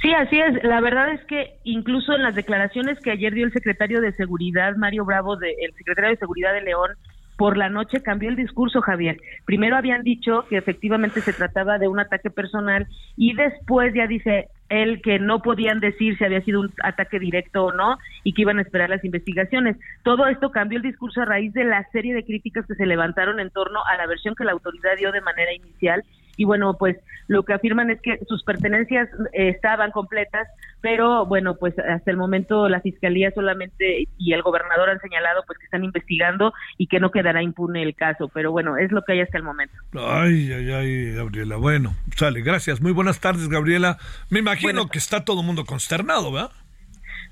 Sí, 0.00 0.12
así 0.12 0.38
es. 0.38 0.62
La 0.62 0.80
verdad 0.80 1.10
es 1.12 1.24
que 1.24 1.54
incluso 1.64 2.12
en 2.14 2.22
las 2.22 2.34
declaraciones 2.34 2.98
que 3.00 3.12
ayer 3.12 3.32
dio 3.32 3.46
el 3.46 3.52
secretario 3.52 4.00
de 4.00 4.12
Seguridad, 4.12 4.76
Mario 4.76 5.04
Bravo, 5.04 5.36
de, 5.36 5.54
el 5.60 5.72
secretario 5.74 6.10
de 6.10 6.16
Seguridad 6.16 6.52
de 6.52 6.62
León, 6.62 6.90
por 7.36 7.56
la 7.56 7.68
noche 7.68 8.02
cambió 8.02 8.28
el 8.28 8.36
discurso, 8.36 8.80
Javier. 8.80 9.18
Primero 9.44 9.76
habían 9.76 10.02
dicho 10.02 10.46
que 10.48 10.56
efectivamente 10.56 11.20
se 11.20 11.32
trataba 11.32 11.78
de 11.78 11.88
un 11.88 12.00
ataque 12.00 12.30
personal 12.30 12.86
y 13.16 13.34
después 13.34 13.92
ya 13.94 14.06
dice 14.06 14.48
él 14.68 15.00
que 15.02 15.18
no 15.18 15.42
podían 15.42 15.80
decir 15.80 16.16
si 16.18 16.24
había 16.24 16.42
sido 16.42 16.60
un 16.60 16.72
ataque 16.82 17.18
directo 17.18 17.66
o 17.66 17.72
no 17.72 17.98
y 18.24 18.32
que 18.32 18.42
iban 18.42 18.58
a 18.58 18.62
esperar 18.62 18.90
las 18.90 19.04
investigaciones. 19.04 19.76
Todo 20.02 20.26
esto 20.26 20.50
cambió 20.50 20.78
el 20.78 20.82
discurso 20.82 21.22
a 21.22 21.24
raíz 21.24 21.52
de 21.52 21.64
la 21.64 21.86
serie 21.92 22.14
de 22.14 22.24
críticas 22.24 22.66
que 22.66 22.74
se 22.74 22.86
levantaron 22.86 23.40
en 23.40 23.50
torno 23.50 23.80
a 23.84 23.96
la 23.96 24.06
versión 24.06 24.34
que 24.34 24.44
la 24.44 24.52
autoridad 24.52 24.96
dio 24.96 25.12
de 25.12 25.20
manera 25.20 25.52
inicial 25.52 26.04
y 26.36 26.44
bueno, 26.44 26.76
pues 26.78 26.96
lo 27.28 27.42
que 27.42 27.54
afirman 27.54 27.90
es 27.90 28.00
que 28.00 28.18
sus 28.28 28.42
pertenencias 28.44 29.08
eh, 29.32 29.48
estaban 29.48 29.90
completas, 29.90 30.46
pero 30.80 31.26
bueno, 31.26 31.56
pues 31.56 31.74
hasta 31.78 32.10
el 32.10 32.16
momento 32.16 32.68
la 32.68 32.80
fiscalía 32.80 33.30
solamente 33.32 34.08
y 34.18 34.32
el 34.32 34.42
gobernador 34.42 34.90
han 34.90 35.00
señalado 35.00 35.42
pues 35.46 35.58
que 35.58 35.64
están 35.64 35.84
investigando 35.84 36.52
y 36.78 36.86
que 36.86 37.00
no 37.00 37.10
quedará 37.10 37.42
impune 37.42 37.82
el 37.82 37.94
caso, 37.94 38.28
pero 38.28 38.52
bueno, 38.52 38.76
es 38.76 38.92
lo 38.92 39.02
que 39.02 39.12
hay 39.12 39.20
hasta 39.20 39.38
el 39.38 39.44
momento. 39.44 39.74
Ay, 39.94 40.52
ay, 40.52 40.70
ay, 40.70 41.12
Gabriela. 41.14 41.56
Bueno, 41.56 41.94
sale, 42.14 42.42
gracias. 42.42 42.80
Muy 42.80 42.92
buenas 42.92 43.20
tardes, 43.20 43.48
Gabriela. 43.48 43.98
Me 44.30 44.38
imagino 44.38 44.88
que 44.88 44.98
está 44.98 45.24
todo 45.24 45.40
el 45.40 45.46
mundo 45.46 45.64
consternado, 45.64 46.32
¿verdad? 46.32 46.50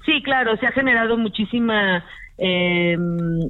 Sí, 0.05 0.23
claro, 0.23 0.57
se 0.59 0.67
ha 0.67 0.73
generado 0.73 1.17
muchísima 1.17 2.05
eh, 2.39 2.97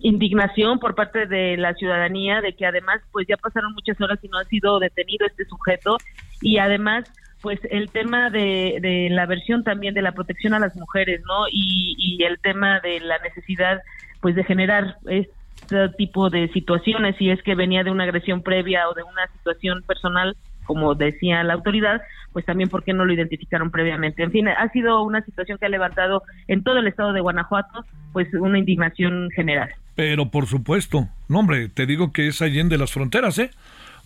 indignación 0.02 0.78
por 0.78 0.94
parte 0.94 1.26
de 1.26 1.56
la 1.56 1.74
ciudadanía 1.74 2.40
de 2.40 2.54
que 2.54 2.66
además 2.66 3.00
pues 3.12 3.26
ya 3.26 3.36
pasaron 3.36 3.72
muchas 3.72 4.00
horas 4.00 4.18
y 4.22 4.28
no 4.28 4.38
ha 4.38 4.44
sido 4.46 4.78
detenido 4.78 5.26
este 5.26 5.44
sujeto 5.46 6.00
y 6.40 6.58
además 6.58 7.06
pues 7.40 7.58
el 7.70 7.90
tema 7.92 8.30
de, 8.30 8.78
de 8.80 9.08
la 9.10 9.26
versión 9.26 9.64
también 9.64 9.94
de 9.94 10.02
la 10.02 10.12
protección 10.12 10.54
a 10.54 10.58
las 10.58 10.74
mujeres, 10.76 11.20
¿no? 11.26 11.46
Y, 11.50 11.94
y 11.98 12.22
el 12.24 12.38
tema 12.40 12.80
de 12.80 13.00
la 13.00 13.18
necesidad 13.18 13.80
pues 14.20 14.34
de 14.34 14.44
generar 14.44 14.96
este 15.06 15.88
tipo 15.98 16.30
de 16.30 16.48
situaciones 16.52 17.16
si 17.18 17.30
es 17.30 17.42
que 17.42 17.54
venía 17.54 17.84
de 17.84 17.90
una 17.90 18.04
agresión 18.04 18.42
previa 18.42 18.88
o 18.88 18.94
de 18.94 19.02
una 19.02 19.26
situación 19.32 19.82
personal 19.86 20.36
como 20.64 20.94
decía 20.94 21.42
la 21.42 21.54
autoridad, 21.54 22.02
pues 22.32 22.44
también 22.44 22.68
por 22.68 22.82
qué 22.82 22.92
no 22.92 23.04
lo 23.04 23.12
identificaron 23.12 23.70
previamente. 23.70 24.22
En 24.22 24.32
fin, 24.32 24.48
ha 24.48 24.68
sido 24.70 25.02
una 25.02 25.24
situación 25.24 25.58
que 25.58 25.66
ha 25.66 25.68
levantado 25.68 26.22
en 26.48 26.62
todo 26.62 26.78
el 26.78 26.86
estado 26.86 27.12
de 27.12 27.20
Guanajuato, 27.20 27.84
pues 28.12 28.32
una 28.34 28.58
indignación 28.58 29.30
general. 29.30 29.70
Pero 29.94 30.30
por 30.30 30.46
supuesto, 30.46 31.08
no 31.28 31.40
hombre, 31.40 31.68
te 31.68 31.86
digo 31.86 32.12
que 32.12 32.28
es 32.28 32.42
allende 32.42 32.78
las 32.78 32.92
fronteras, 32.92 33.38
¿eh? 33.38 33.50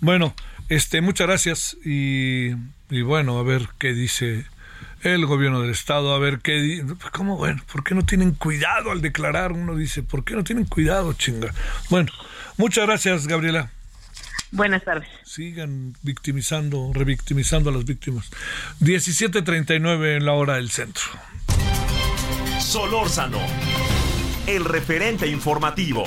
Bueno, 0.01 0.35
este, 0.69 1.01
muchas 1.01 1.27
gracias 1.27 1.77
y, 1.85 2.51
y 2.91 3.03
bueno, 3.03 3.39
a 3.39 3.43
ver 3.43 3.63
qué 3.79 3.95
dice 3.95 4.45
el 5.03 5.27
gobierno 5.27 5.61
del 5.61 5.71
estado, 5.71 6.15
a 6.15 6.19
ver 6.19 6.41
qué, 6.41 6.85
cómo, 7.13 7.37
bueno, 7.37 7.63
¿por 7.73 7.85
qué 7.85 7.95
no 7.95 8.03
tienen 8.03 8.33
cuidado 8.33 8.91
al 8.91 9.01
declarar? 9.01 9.53
Uno 9.53 9.77
dice, 9.77 10.03
¿por 10.03 10.25
qué 10.25 10.35
no 10.35 10.45
tienen 10.45 10.65
cuidado, 10.65 11.13
chinga? 11.13 11.53
Bueno, 11.89 12.11
muchas 12.57 12.87
gracias, 12.87 13.27
Gabriela. 13.27 13.71
Buenas 14.51 14.83
tardes. 14.85 15.09
Sigan 15.25 15.95
victimizando, 16.03 16.91
revictimizando 16.93 17.71
a 17.71 17.73
las 17.73 17.85
víctimas. 17.85 18.31
17.39 18.81 20.17
en 20.17 20.25
la 20.25 20.33
hora 20.33 20.55
del 20.55 20.71
centro. 20.71 21.03
Solórzano, 22.61 23.41
el 24.47 24.65
referente 24.65 25.27
informativo. 25.27 26.05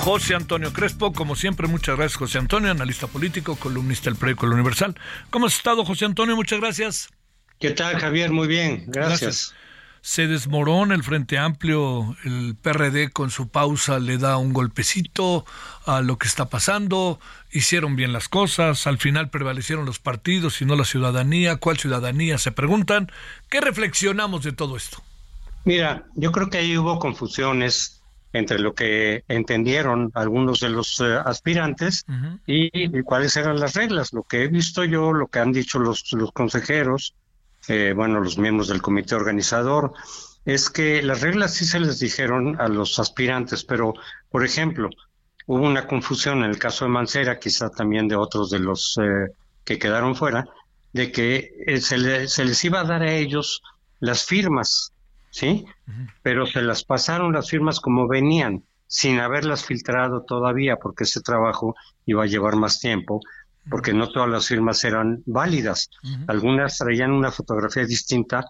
José 0.00 0.34
Antonio 0.34 0.72
Crespo, 0.72 1.12
como 1.12 1.36
siempre, 1.36 1.68
muchas 1.68 1.96
gracias, 1.96 2.16
José 2.16 2.38
Antonio, 2.38 2.70
analista 2.70 3.06
político, 3.06 3.56
columnista 3.56 4.08
del 4.08 4.16
periódico 4.16 4.46
El 4.46 4.54
Universal. 4.54 4.98
¿Cómo 5.28 5.44
has 5.46 5.54
estado, 5.54 5.84
José 5.84 6.06
Antonio? 6.06 6.34
Muchas 6.36 6.58
gracias. 6.58 7.10
¿Qué 7.58 7.72
tal, 7.72 7.98
Javier? 7.98 8.30
Muy 8.30 8.48
bien, 8.48 8.84
gracias. 8.86 9.54
Se 10.00 10.26
desmorona 10.26 10.94
el 10.94 11.02
Frente 11.02 11.36
Amplio, 11.36 12.16
el 12.24 12.56
PRD 12.56 13.10
con 13.10 13.30
su 13.30 13.50
pausa 13.50 13.98
le 13.98 14.16
da 14.16 14.38
un 14.38 14.54
golpecito 14.54 15.44
a 15.84 16.00
lo 16.00 16.16
que 16.16 16.28
está 16.28 16.48
pasando, 16.48 17.20
hicieron 17.52 17.94
bien 17.94 18.14
las 18.14 18.30
cosas, 18.30 18.86
al 18.86 18.96
final 18.96 19.28
prevalecieron 19.28 19.84
los 19.84 19.98
partidos 19.98 20.62
y 20.62 20.64
no 20.64 20.76
la 20.76 20.84
ciudadanía. 20.86 21.56
¿Cuál 21.56 21.76
ciudadanía? 21.76 22.38
Se 22.38 22.52
preguntan. 22.52 23.12
¿Qué 23.50 23.60
reflexionamos 23.60 24.44
de 24.44 24.52
todo 24.52 24.78
esto? 24.78 25.02
Mira, 25.66 26.06
yo 26.14 26.32
creo 26.32 26.48
que 26.48 26.56
ahí 26.56 26.78
hubo 26.78 26.98
confusiones 26.98 27.99
entre 28.32 28.58
lo 28.60 28.74
que 28.74 29.24
entendieron 29.28 30.10
algunos 30.14 30.60
de 30.60 30.68
los 30.70 31.00
eh, 31.00 31.18
aspirantes 31.24 32.04
y, 32.46 32.70
y 32.98 33.02
cuáles 33.02 33.36
eran 33.36 33.58
las 33.58 33.74
reglas. 33.74 34.12
Lo 34.12 34.22
que 34.22 34.44
he 34.44 34.48
visto 34.48 34.84
yo, 34.84 35.12
lo 35.12 35.26
que 35.28 35.40
han 35.40 35.52
dicho 35.52 35.78
los, 35.78 36.12
los 36.12 36.30
consejeros, 36.32 37.14
eh, 37.68 37.92
bueno, 37.94 38.20
los 38.20 38.38
miembros 38.38 38.68
del 38.68 38.82
comité 38.82 39.14
organizador, 39.16 39.92
es 40.44 40.70
que 40.70 41.02
las 41.02 41.20
reglas 41.20 41.54
sí 41.54 41.64
se 41.64 41.80
les 41.80 41.98
dijeron 41.98 42.60
a 42.60 42.68
los 42.68 42.98
aspirantes, 42.98 43.64
pero, 43.64 43.94
por 44.30 44.44
ejemplo, 44.44 44.88
hubo 45.46 45.66
una 45.66 45.86
confusión 45.86 46.38
en 46.44 46.50
el 46.50 46.58
caso 46.58 46.84
de 46.84 46.90
Mancera, 46.92 47.38
quizá 47.38 47.68
también 47.70 48.08
de 48.08 48.16
otros 48.16 48.50
de 48.50 48.58
los 48.60 48.96
eh, 49.02 49.32
que 49.64 49.78
quedaron 49.78 50.14
fuera, 50.16 50.46
de 50.92 51.12
que 51.12 51.50
eh, 51.66 51.80
se, 51.80 51.98
le- 51.98 52.28
se 52.28 52.44
les 52.44 52.64
iba 52.64 52.80
a 52.80 52.84
dar 52.84 53.02
a 53.02 53.12
ellos 53.12 53.60
las 54.00 54.24
firmas, 54.24 54.92
¿sí? 55.30 55.64
Pero 56.22 56.46
se 56.46 56.62
las 56.62 56.84
pasaron 56.84 57.32
las 57.32 57.48
firmas 57.50 57.80
como 57.80 58.06
venían, 58.08 58.64
sin 58.86 59.20
haberlas 59.20 59.64
filtrado 59.64 60.22
todavía, 60.24 60.76
porque 60.76 61.04
ese 61.04 61.20
trabajo 61.20 61.74
iba 62.06 62.24
a 62.24 62.26
llevar 62.26 62.56
más 62.56 62.80
tiempo, 62.80 63.20
porque 63.68 63.92
no 63.92 64.10
todas 64.10 64.28
las 64.28 64.48
firmas 64.48 64.82
eran 64.84 65.22
válidas. 65.26 65.90
Algunas 66.28 66.76
traían 66.78 67.12
una 67.12 67.30
fotografía 67.30 67.84
distinta, 67.84 68.44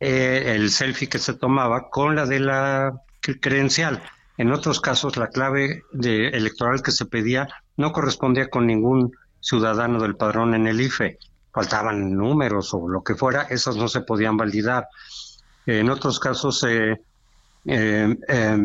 eh, 0.00 0.54
el 0.56 0.70
selfie 0.70 1.08
que 1.08 1.18
se 1.18 1.34
tomaba 1.34 1.88
con 1.90 2.16
la 2.16 2.26
de 2.26 2.40
la 2.40 2.92
cre- 3.22 3.38
credencial. 3.40 4.02
En 4.36 4.50
otros 4.52 4.80
casos, 4.80 5.16
la 5.16 5.28
clave 5.28 5.82
de 5.92 6.28
electoral 6.28 6.82
que 6.82 6.90
se 6.90 7.06
pedía 7.06 7.48
no 7.76 7.92
correspondía 7.92 8.48
con 8.48 8.66
ningún 8.66 9.12
ciudadano 9.40 10.00
del 10.00 10.16
padrón 10.16 10.54
en 10.54 10.66
el 10.66 10.80
IFE. 10.80 11.18
Faltaban 11.52 12.14
números 12.14 12.72
o 12.74 12.88
lo 12.88 13.02
que 13.02 13.14
fuera, 13.14 13.42
esos 13.42 13.76
no 13.76 13.86
se 13.88 14.00
podían 14.00 14.36
validar. 14.36 14.86
En 15.66 15.90
otros 15.90 16.18
casos, 16.18 16.64
eh, 16.68 16.96
eh, 17.66 18.16
eh, 18.28 18.58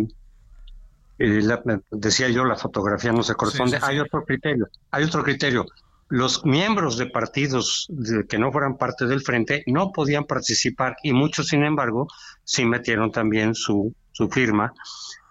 eh, 1.20 1.41
la- 1.41 1.62
decía 1.91 2.30
yo, 2.30 2.45
la 2.45 2.56
fotografía 2.56 3.12
no 3.12 3.24
se 3.24 3.36
corresponde. 3.36 3.72
Sí, 3.72 3.78
sí, 3.78 3.86
sí. 3.86 3.91
Hay 3.91 4.00
otro 4.00 4.24
criterio, 4.24 4.68
hay 4.91 5.04
otro 5.04 5.24
criterio. 5.24 5.66
Los 6.10 6.45
miembros 6.45 6.98
de 6.98 7.08
partidos 7.08 7.86
de- 7.89 8.26
que 8.28 8.38
no 8.38 8.52
fueran 8.52 8.78
parte 8.78 9.06
del 9.08 9.22
frente 9.22 9.64
no 9.68 9.91
podían 9.91 10.24
participar 10.26 10.95
y 11.04 11.14
muchos, 11.14 11.48
sin 11.48 11.64
embargo, 11.64 12.08
sí 12.43 12.66
metieron 12.66 13.12
también 13.12 13.54
su, 13.56 13.93
su 14.12 14.30
firma. 14.30 14.72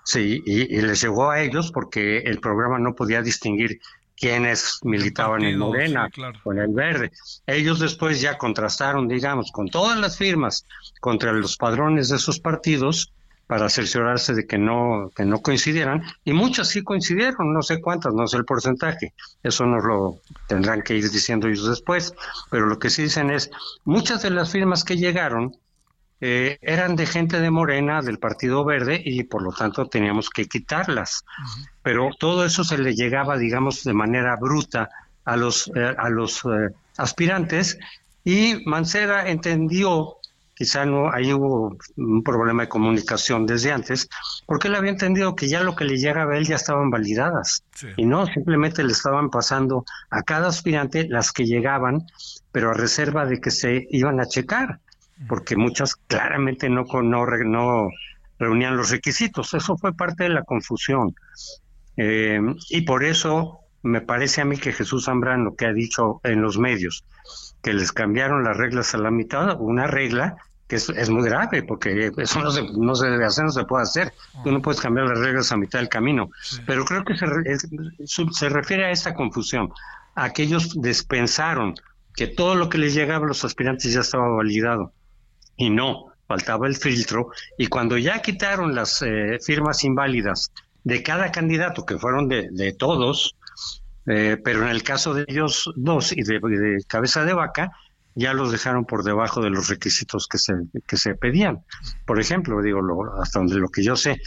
Sí, 0.03 0.43
y, 0.45 0.77
y 0.77 0.81
les 0.83 1.03
llegó 1.03 1.31
a 1.31 1.41
ellos 1.41 1.73
porque 1.73 2.19
el 2.19 2.39
programa 2.39 2.79
no 2.79 2.95
podía 2.95 3.23
distinguir 3.23 3.79
quiénes 4.17 4.81
militaban 4.83 5.45
en 5.45 5.59
Morena 5.59 6.07
sí, 6.07 6.13
claro. 6.13 6.39
o 6.45 6.53
en 6.53 6.59
el 6.59 6.73
verde. 6.73 7.13
Ellos 7.47 7.79
después 7.79 8.21
ya 8.21 8.39
contrastaron, 8.39 9.09
digamos, 9.09 9.53
con 9.53 9.69
todas 9.69 9.99
las 9.99 10.17
firmas 10.17 10.67
contra 11.01 11.33
los 11.33 11.57
padrones 11.57 12.09
de 12.09 12.17
esos 12.17 12.41
partidos 12.41 13.13
para 13.47 13.69
cerciorarse 13.69 14.35
de 14.35 14.47
que 14.47 14.59
no 14.59 15.11
que 15.15 15.25
no 15.25 15.41
coincidieran 15.41 16.03
y 16.25 16.33
muchas 16.33 16.69
sí 16.69 16.83
coincidieron, 16.83 17.53
no 17.53 17.63
sé 17.63 17.81
cuántas, 17.81 18.13
no 18.13 18.27
sé 18.27 18.39
el 18.39 18.45
porcentaje, 18.45 19.15
eso 19.43 19.67
nos 19.67 19.85
lo 19.85 20.19
tendrán 20.49 20.83
que 20.83 20.97
ir 20.97 21.09
diciendo 21.09 21.47
ellos 21.47 21.69
después, 21.69 22.13
pero 22.51 22.67
lo 22.67 22.79
que 22.79 22.91
sí 22.91 23.05
dicen 23.05 23.31
es 23.31 23.51
muchas 23.85 24.23
de 24.23 24.31
las 24.31 24.51
firmas 24.51 24.83
que 24.83 24.97
llegaron 24.97 25.57
eh, 26.21 26.59
eran 26.63 26.97
de 26.97 27.07
gente 27.07 27.41
de 27.41 27.51
Morena, 27.51 28.01
del 28.01 28.19
Partido 28.19 28.65
Verde, 28.65 29.01
y 29.05 29.25
por 29.25 29.43
lo 29.43 29.53
tanto 29.53 29.87
teníamos 29.87 30.31
que 30.31 30.47
quitarlas. 30.47 31.25
Pero 31.83 32.11
todo 32.19 32.45
eso 32.45 32.65
se 32.65 32.79
le 32.79 32.95
llegaba, 32.95 33.37
digamos, 33.37 33.85
de 33.85 33.93
manera 33.93 34.37
bruta 34.37 34.89
a 35.25 35.37
los, 35.37 35.71
eh, 35.75 35.95
a 35.97 36.09
los 36.09 36.45
eh, 36.45 36.75
aspirantes, 36.97 37.79
y 38.25 38.63
Mancera 38.65 39.29
entendió, 39.29 40.17
quizá 40.55 40.87
no, 40.87 41.13
ahí 41.13 41.33
hubo 41.33 41.77
un 41.97 42.23
problema 42.23 42.63
de 42.63 42.69
comunicación 42.69 43.47
desde 43.47 43.71
antes, 43.71 44.09
porque 44.47 44.69
él 44.69 44.75
había 44.75 44.91
entendido 44.91 45.37
que 45.37 45.49
ya 45.49 45.63
lo 45.63 45.77
que 45.77 45.85
le 45.85 45.99
llegaba 45.99 46.33
a 46.33 46.39
él 46.39 46.47
ya 46.47 46.57
estaban 46.57 46.91
validadas. 46.91 47.63
Y 47.97 48.07
no, 48.07 48.27
simplemente 48.27 48.83
le 48.83 48.93
estaban 48.93 49.31
pasando 49.31 49.85
a 50.11 50.23
cada 50.23 50.49
aspirante 50.49 51.07
las 51.09 51.31
que 51.31 51.45
llegaban, 51.45 52.07
pero 52.51 52.71
a 52.71 52.75
reserva 52.75 53.27
de 53.27 53.41
que 53.41 53.51
se 53.51 53.87
iban 53.91 54.19
a 54.19 54.27
checar 54.27 54.81
porque 55.29 55.57
muchas 55.57 55.97
claramente 55.97 56.69
no, 56.69 56.85
no, 57.03 57.27
no 57.27 57.89
reunían 58.39 58.77
los 58.77 58.91
requisitos. 58.91 59.55
Eso 59.55 59.77
fue 59.79 59.95
parte 59.95 60.25
de 60.25 60.31
la 60.31 60.43
confusión. 60.45 61.15
Eh, 61.97 62.41
y 62.71 62.83
por 62.83 63.05
eso 63.05 63.61
me 63.83 64.01
parece 64.01 64.41
a 64.41 64.45
mí 64.45 64.57
que 64.57 64.73
Jesús 64.73 65.05
Zambrano, 65.07 65.55
que 65.55 65.67
ha 65.67 65.73
dicho 65.73 66.21
en 66.25 66.43
los 66.43 66.59
medios 66.59 67.05
que 67.63 67.73
les 67.73 67.93
cambiaron 67.93 68.45
las 68.45 68.57
reglas 68.57 68.95
a 68.95 68.99
la 68.99 69.11
mitad, 69.11 69.57
una 69.61 69.87
regla 69.87 70.37
que 70.69 70.77
es, 70.77 70.89
es 70.89 71.09
muy 71.11 71.23
grave, 71.25 71.63
porque 71.63 72.11
eso 72.17 72.41
no 72.43 72.51
se, 72.51 72.65
no 72.77 72.95
se 72.97 73.07
debe 73.09 73.25
hacer, 73.25 73.45
no 73.45 73.51
se 73.53 73.65
puede 73.65 73.85
hacer. 73.85 74.13
Tú 74.43 74.51
no 74.51 74.61
puedes 74.61 74.81
cambiar 74.81 75.07
las 75.07 75.19
reglas 75.21 75.53
a 75.53 75.57
mitad 75.57 75.79
del 75.79 75.89
camino. 75.89 76.29
Pero 76.67 76.85
creo 76.85 77.05
que 77.05 77.17
se, 77.17 77.25
es- 77.45 77.69
se 78.33 78.49
refiere 78.49 78.85
a 78.87 78.91
esa 78.91 79.15
confusión. 79.15 79.71
Aquellos 80.17 80.81
despensaron 80.81 81.75
que 82.15 82.27
todo 82.27 82.55
lo 82.57 82.69
que 82.69 82.79
les 82.79 82.95
llegaba 82.95 83.25
a 83.27 83.29
los 83.29 83.45
aspirantes 83.45 83.93
ya 83.93 84.01
estaba 84.01 84.29
validado 84.29 84.93
y 85.57 85.71
no, 85.71 86.07
faltaba 86.27 86.67
el 86.67 86.77
filtro. 86.77 87.29
Y 87.59 87.67
cuando 87.69 87.97
ya 87.99 88.21
quitaron 88.21 88.75
las 88.75 89.03
eh, 89.03 89.39
firmas 89.45 89.85
inválidas 89.85 90.53
de 90.85 91.03
cada 91.03 91.31
candidato, 91.33 91.85
que 91.85 91.99
fueron 91.99 92.29
de, 92.29 92.49
de 92.51 92.73
todos, 92.73 93.37
eh, 94.07 94.37
pero 94.45 94.63
en 94.63 94.69
el 94.69 94.83
caso 94.83 95.15
de 95.15 95.25
ellos 95.29 95.73
dos 95.77 96.13
y 96.13 96.23
de, 96.23 96.39
de 96.41 96.85
cabeza 96.87 97.25
de 97.25 97.33
vaca, 97.35 97.73
ya 98.15 98.33
los 98.33 98.51
dejaron 98.53 98.85
por 98.87 99.03
debajo 99.03 99.43
de 99.43 99.51
los 99.51 99.69
requisitos 99.69 100.27
que 100.29 100.39
se, 100.39 100.55
que 100.87 100.97
se 100.97 101.15
pedían. 101.15 101.65
Por 102.07 102.21
ejemplo, 102.21 102.63
digo, 102.63 102.81
lo- 102.81 103.21
hasta 103.21 103.41
donde 103.41 103.57
lo 103.57 103.69
que 103.69 103.83
yo 103.85 103.95
sé, 103.97 104.21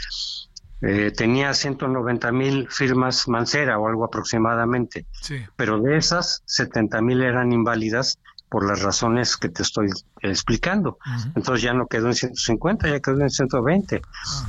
eh, 0.82 1.12
tenía 1.16 1.54
190 1.54 2.32
mil 2.32 2.68
firmas 2.70 3.28
Mancera 3.28 3.80
o 3.80 3.88
algo 3.88 4.06
aproximadamente, 4.06 5.06
Sí. 5.22 5.38
pero 5.56 5.80
de 5.80 5.98
esas 5.98 6.42
70 6.46 7.02
mil 7.02 7.22
eran 7.22 7.52
inválidas 7.52 8.20
por 8.50 8.68
las 8.68 8.82
razones 8.82 9.38
que 9.38 9.50
te 9.50 9.62
estoy 9.64 9.90
explicando. 10.22 10.98
Entonces 11.36 11.62
ya 11.64 11.74
no 11.74 11.86
quedó 11.88 12.08
en 12.08 12.16
150, 12.16 12.88
ya 12.90 13.00
quedó 13.00 13.22
en 13.22 13.30
120. 13.30 14.02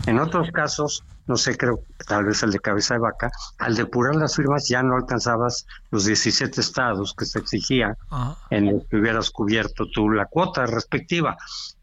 En 0.06 0.18
otros 0.18 0.50
casos, 0.52 1.04
no 1.26 1.36
sé, 1.36 1.56
creo 1.56 1.80
tal 2.08 2.24
vez 2.24 2.42
el 2.42 2.50
de 2.50 2.58
cabeza 2.60 2.94
de 2.94 3.00
vaca, 3.00 3.30
al 3.58 3.76
depurar 3.76 4.16
las 4.16 4.34
firmas 4.36 4.66
ya 4.68 4.82
no 4.82 4.96
alcanzabas 4.96 5.66
los 5.90 6.04
17 6.06 6.60
estados 6.60 7.14
que 7.16 7.24
se 7.24 7.38
exigía 7.38 7.96
Ajá. 8.10 8.36
en 8.50 8.72
los 8.72 8.86
que 8.88 8.96
hubieras 8.96 9.30
cubierto 9.30 9.86
tú 9.92 10.08
la 10.10 10.26
cuota 10.26 10.66
respectiva. 10.66 11.36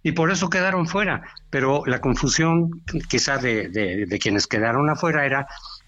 Y 0.03 0.13
por 0.13 0.31
eso 0.31 0.49
quedaron 0.49 0.87
fuera. 0.87 1.23
Pero 1.49 1.83
la 1.85 2.01
confusión 2.01 2.83
quizá 3.09 3.37
de, 3.37 3.69
de- 3.69 4.05
de 4.07 4.19
quienes 4.19 4.47
quedaron 4.47 4.89
afuera 4.89 5.25
era 5.25 5.47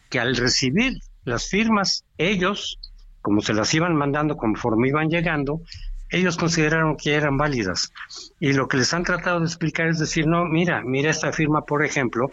que 0.09 0.19
al 0.19 0.35
recibir 0.35 0.99
las 1.25 1.47
firmas, 1.47 2.03
ellos, 2.17 2.79
como 3.21 3.41
se 3.41 3.53
las 3.53 3.73
iban 3.73 3.95
mandando 3.95 4.37
conforme 4.37 4.87
iban 4.87 5.09
llegando, 5.09 5.61
ellos 6.09 6.37
consideraron 6.37 6.97
que 6.97 7.15
eran 7.15 7.37
válidas. 7.37 7.91
Y 8.39 8.53
lo 8.53 8.67
que 8.67 8.77
les 8.77 8.93
han 8.93 9.03
tratado 9.03 9.39
de 9.39 9.45
explicar 9.45 9.87
es 9.87 9.99
decir, 9.99 10.27
no, 10.27 10.45
mira, 10.45 10.81
mira 10.83 11.11
esta 11.11 11.31
firma, 11.31 11.61
por 11.61 11.85
ejemplo, 11.85 12.31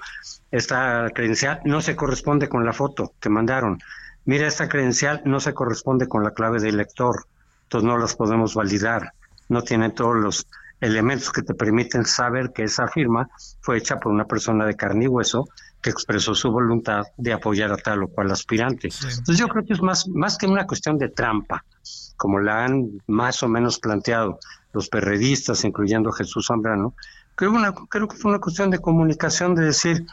esta 0.50 1.10
credencial 1.14 1.60
no 1.64 1.80
se 1.80 1.96
corresponde 1.96 2.48
con 2.48 2.64
la 2.64 2.72
foto 2.72 3.12
que 3.20 3.28
mandaron. 3.28 3.78
Mira, 4.24 4.46
esta 4.46 4.68
credencial 4.68 5.22
no 5.24 5.40
se 5.40 5.54
corresponde 5.54 6.08
con 6.08 6.24
la 6.24 6.32
clave 6.32 6.60
del 6.60 6.76
lector, 6.76 7.26
entonces 7.64 7.86
no 7.86 7.98
las 7.98 8.16
podemos 8.16 8.54
validar. 8.54 9.12
No 9.48 9.62
tiene 9.62 9.90
todos 9.90 10.16
los 10.16 10.46
elementos 10.80 11.30
que 11.30 11.42
te 11.42 11.54
permiten 11.54 12.04
saber 12.04 12.52
que 12.52 12.64
esa 12.64 12.88
firma 12.88 13.28
fue 13.60 13.78
hecha 13.78 13.98
por 13.98 14.12
una 14.12 14.24
persona 14.24 14.66
de 14.66 14.74
carne 14.74 15.04
y 15.04 15.08
hueso 15.08 15.48
que 15.80 15.90
expresó 15.90 16.34
su 16.34 16.50
voluntad 16.50 17.04
de 17.16 17.32
apoyar 17.32 17.72
a 17.72 17.76
tal 17.76 18.02
o 18.02 18.08
cual 18.08 18.30
aspirante. 18.30 18.88
Entonces 18.88 19.38
yo 19.38 19.48
creo 19.48 19.64
que 19.64 19.74
es 19.74 19.82
más, 19.82 20.08
más 20.08 20.36
que 20.36 20.46
una 20.46 20.66
cuestión 20.66 20.98
de 20.98 21.08
trampa, 21.08 21.64
como 22.16 22.40
la 22.40 22.64
han 22.64 23.02
más 23.06 23.42
o 23.42 23.48
menos 23.48 23.78
planteado 23.78 24.38
los 24.72 24.88
perredistas, 24.88 25.64
incluyendo 25.64 26.12
Jesús 26.12 26.46
Zambrano, 26.48 26.94
creo, 27.34 27.52
creo 27.90 28.08
que 28.08 28.16
fue 28.16 28.30
una 28.32 28.40
cuestión 28.40 28.70
de 28.70 28.78
comunicación, 28.80 29.54
de 29.54 29.66
decir, 29.66 30.04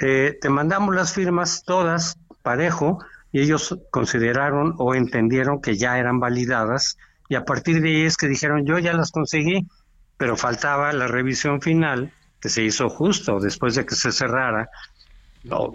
eh, 0.00 0.36
te 0.40 0.48
mandamos 0.50 0.94
las 0.94 1.12
firmas 1.12 1.62
todas 1.64 2.16
parejo 2.42 2.98
y 3.32 3.40
ellos 3.40 3.78
consideraron 3.90 4.74
o 4.78 4.94
entendieron 4.94 5.60
que 5.60 5.76
ya 5.76 5.98
eran 5.98 6.20
validadas 6.20 6.96
y 7.28 7.34
a 7.34 7.44
partir 7.44 7.82
de 7.82 7.88
ahí 7.88 8.02
es 8.02 8.16
que 8.16 8.28
dijeron 8.28 8.64
yo 8.66 8.78
ya 8.78 8.92
las 8.92 9.10
conseguí, 9.10 9.66
pero 10.16 10.36
faltaba 10.36 10.92
la 10.92 11.08
revisión 11.08 11.60
final 11.60 12.12
que 12.40 12.48
se 12.48 12.62
hizo 12.62 12.88
justo 12.88 13.40
después 13.40 13.74
de 13.74 13.84
que 13.86 13.94
se 13.94 14.12
cerrara. 14.12 14.68
O- 15.50 15.70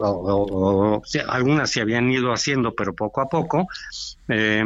o- 0.97 1.01
algunas 1.30 1.70
se 1.72 1.82
habían 1.82 2.09
ido 2.12 2.34
haciendo, 2.34 2.74
pero 2.76 2.93
poco 2.93 3.22
a 3.22 3.28
poco. 3.30 3.68
eh, 4.30 4.64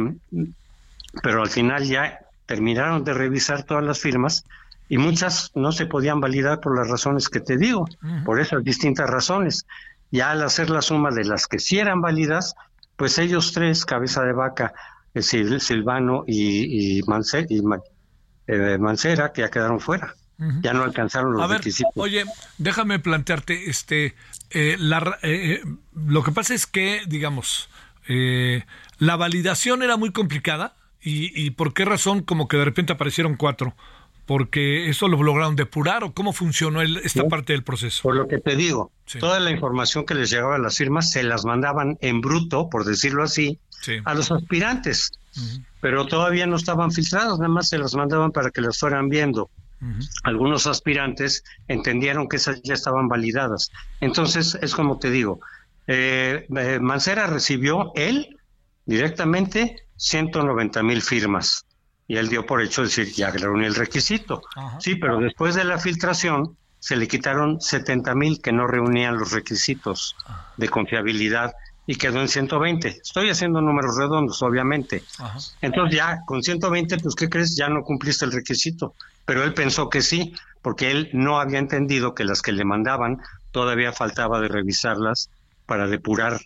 pero 1.22 1.42
al 1.42 1.50
final 1.50 1.84
ya 1.84 2.20
terminaron 2.46 3.04
de 3.04 3.14
revisar 3.14 3.64
todas 3.64 3.84
las 3.84 3.98
firmas 3.98 4.44
y 4.88 4.98
muchas 4.98 5.50
no 5.54 5.72
se 5.72 5.86
podían 5.86 6.20
validar 6.20 6.60
por 6.60 6.76
las 6.78 6.88
razones 6.88 7.28
que 7.28 7.40
te 7.40 7.56
digo, 7.56 7.86
por 8.24 8.40
esas 8.40 8.62
distintas 8.62 9.10
razones. 9.10 9.66
Ya 10.12 10.30
al 10.30 10.42
hacer 10.42 10.70
la 10.70 10.82
suma 10.82 11.10
de 11.10 11.24
las 11.24 11.46
que 11.48 11.58
sí 11.58 11.78
eran 11.78 12.00
válidas, 12.00 12.54
pues 12.96 13.18
ellos 13.18 13.52
tres, 13.52 13.84
cabeza 13.84 14.22
de 14.22 14.32
vaca, 14.32 14.72
eh, 15.14 15.20
Sil- 15.26 15.58
Silvano 15.58 16.22
y, 16.26 17.00
eh, 17.00 18.78
Mancera, 18.78 19.32
que 19.32 19.40
ya 19.42 19.50
quedaron 19.50 19.80
fuera. 19.80 20.14
Ya 20.60 20.74
no 20.74 20.82
alcanzaron 20.84 21.32
los 21.32 21.42
A 21.42 21.46
ver, 21.46 21.58
requisitos. 21.58 21.92
oye, 21.96 22.24
déjame 22.58 22.98
plantearte, 22.98 23.70
este, 23.70 24.14
eh, 24.50 24.76
la 24.78 25.18
eh, 25.22 25.54
eh, 25.54 25.60
lo 25.94 26.22
que 26.22 26.30
pasa 26.30 26.52
es 26.52 26.66
que, 26.66 27.00
digamos, 27.08 27.70
eh, 28.06 28.64
la 28.98 29.16
validación 29.16 29.82
era 29.82 29.96
muy 29.96 30.12
complicada 30.12 30.74
y, 31.06 31.30
y 31.40 31.50
por 31.50 31.72
qué 31.72 31.84
razón 31.84 32.22
como 32.22 32.48
que 32.48 32.56
de 32.56 32.64
repente 32.64 32.92
aparecieron 32.92 33.36
cuatro, 33.36 33.74
porque 34.26 34.88
eso 34.90 35.06
lo 35.06 35.22
lograron 35.22 35.54
depurar 35.54 36.02
o 36.02 36.12
cómo 36.12 36.32
funcionó 36.32 36.80
el- 36.82 36.96
esta 36.98 37.22
Sí. 37.22 37.28
parte 37.28 37.52
del 37.52 37.62
proceso. 37.62 38.02
Por 38.02 38.16
lo 38.16 38.26
que 38.26 38.38
te 38.38 38.56
digo, 38.56 38.90
Sí. 39.06 39.18
toda 39.20 39.38
la 39.38 39.52
información 39.52 40.04
que 40.04 40.14
les 40.16 40.30
llegaba 40.30 40.56
a 40.56 40.58
las 40.58 40.76
firmas 40.78 41.10
se 41.12 41.22
las 41.22 41.44
mandaban 41.44 41.96
en 42.00 42.20
bruto, 42.20 42.68
por 42.68 42.84
decirlo 42.84 43.22
así, 43.22 43.60
Sí. 43.82 43.98
a 44.04 44.14
los 44.14 44.32
aspirantes, 44.32 45.12
pero 45.80 46.06
todavía 46.06 46.46
no 46.46 46.56
estaban 46.56 46.90
filtradas, 46.90 47.38
nada 47.38 47.48
más 47.48 47.68
se 47.68 47.78
las 47.78 47.94
mandaban 47.94 48.32
para 48.32 48.50
que 48.50 48.60
las 48.62 48.78
fueran 48.78 49.08
viendo. 49.08 49.48
Algunos 50.24 50.66
aspirantes 50.66 51.44
entendieron 51.68 52.28
que 52.28 52.36
esas 52.38 52.60
ya 52.64 52.74
estaban 52.74 53.06
validadas. 53.08 53.70
Entonces, 54.00 54.58
es 54.60 54.74
como 54.74 54.98
te 54.98 55.10
digo, 55.10 55.38
eh, 55.86 56.46
eh, 56.56 56.78
Mancera 56.80 57.28
recibió 57.28 57.92
él 57.94 58.38
directamente 58.86 59.85
190 59.96 60.82
mil 60.82 61.02
firmas 61.02 61.64
y 62.08 62.16
él 62.16 62.28
dio 62.28 62.46
por 62.46 62.62
hecho 62.62 62.82
decir 62.82 63.12
ya 63.12 63.30
reunió 63.30 63.66
el 63.66 63.74
requisito. 63.74 64.42
Sí, 64.78 64.96
pero 64.96 65.18
después 65.18 65.54
de 65.54 65.64
la 65.64 65.78
filtración 65.78 66.56
se 66.78 66.96
le 66.96 67.08
quitaron 67.08 67.60
70 67.60 68.14
mil 68.14 68.40
que 68.40 68.52
no 68.52 68.66
reunían 68.66 69.18
los 69.18 69.32
requisitos 69.32 70.14
de 70.56 70.68
confiabilidad 70.68 71.54
y 71.86 71.96
quedó 71.96 72.20
en 72.20 72.28
120. 72.28 72.88
Estoy 72.88 73.30
haciendo 73.30 73.60
números 73.60 73.96
redondos, 73.96 74.42
obviamente. 74.42 75.02
Ajá. 75.18 75.38
Entonces 75.62 75.96
ya 75.96 76.20
con 76.26 76.42
120, 76.42 76.98
pues 76.98 77.14
¿qué 77.14 77.28
crees? 77.28 77.56
Ya 77.56 77.68
no 77.68 77.82
cumpliste 77.82 78.24
el 78.24 78.32
requisito. 78.32 78.94
Pero 79.24 79.42
él 79.44 79.54
pensó 79.54 79.88
que 79.88 80.02
sí, 80.02 80.34
porque 80.62 80.90
él 80.90 81.10
no 81.12 81.40
había 81.40 81.58
entendido 81.58 82.14
que 82.14 82.24
las 82.24 82.42
que 82.42 82.52
le 82.52 82.64
mandaban 82.64 83.20
todavía 83.50 83.92
faltaba 83.92 84.40
de 84.40 84.48
revisarlas 84.48 85.30
para 85.64 85.86
depurar 85.88 86.40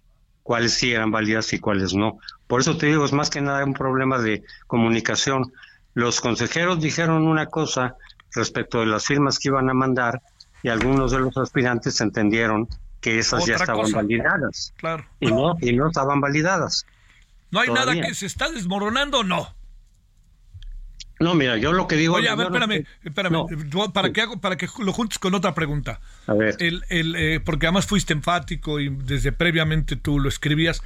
cuáles 0.50 0.74
sí 0.74 0.92
eran 0.92 1.12
válidas 1.12 1.52
y 1.52 1.60
cuáles 1.60 1.94
no. 1.94 2.18
Por 2.48 2.60
eso 2.60 2.76
te 2.76 2.86
digo, 2.86 3.04
es 3.04 3.12
más 3.12 3.30
que 3.30 3.40
nada 3.40 3.64
un 3.64 3.72
problema 3.72 4.18
de 4.18 4.42
comunicación. 4.66 5.52
Los 5.94 6.20
consejeros 6.20 6.80
dijeron 6.80 7.28
una 7.28 7.46
cosa 7.46 7.94
respecto 8.34 8.80
de 8.80 8.86
las 8.86 9.06
firmas 9.06 9.38
que 9.38 9.46
iban 9.46 9.70
a 9.70 9.74
mandar 9.74 10.20
y 10.64 10.68
algunos 10.68 11.12
de 11.12 11.20
los 11.20 11.36
aspirantes 11.36 12.00
entendieron 12.00 12.66
que 13.00 13.20
esas 13.20 13.46
ya 13.46 13.54
estaban 13.54 13.82
cosa. 13.82 13.98
validadas 13.98 14.74
Claro. 14.76 15.04
y 15.20 15.26
no 15.28 15.56
y 15.60 15.72
no 15.72 15.86
estaban 15.86 16.20
validadas. 16.20 16.84
¿No 17.52 17.60
hay 17.60 17.68
todavía. 17.68 17.94
nada 17.94 18.08
que 18.08 18.14
se 18.16 18.26
está 18.26 18.50
desmoronando? 18.50 19.22
No. 19.22 19.54
No, 21.20 21.34
mira, 21.34 21.58
yo 21.58 21.72
lo 21.72 21.86
que 21.86 21.96
digo 21.96 22.14
Oye, 22.14 22.30
a 22.30 22.34
ver, 22.34 22.46
espérame, 22.46 22.86
espérame. 23.04 23.32
No. 23.32 23.92
¿Para, 23.92 24.10
que 24.10 24.22
hago, 24.22 24.40
para 24.40 24.56
que 24.56 24.66
lo 24.78 24.92
juntes 24.94 25.18
con 25.18 25.34
otra 25.34 25.54
pregunta. 25.54 26.00
A 26.26 26.32
ver. 26.32 26.56
El, 26.60 26.82
el, 26.88 27.14
eh, 27.14 27.40
porque 27.40 27.66
además 27.66 27.86
fuiste 27.86 28.14
enfático 28.14 28.80
y 28.80 28.88
desde 28.88 29.30
previamente 29.30 29.96
tú 29.96 30.18
lo 30.18 30.30
escribías. 30.30 30.82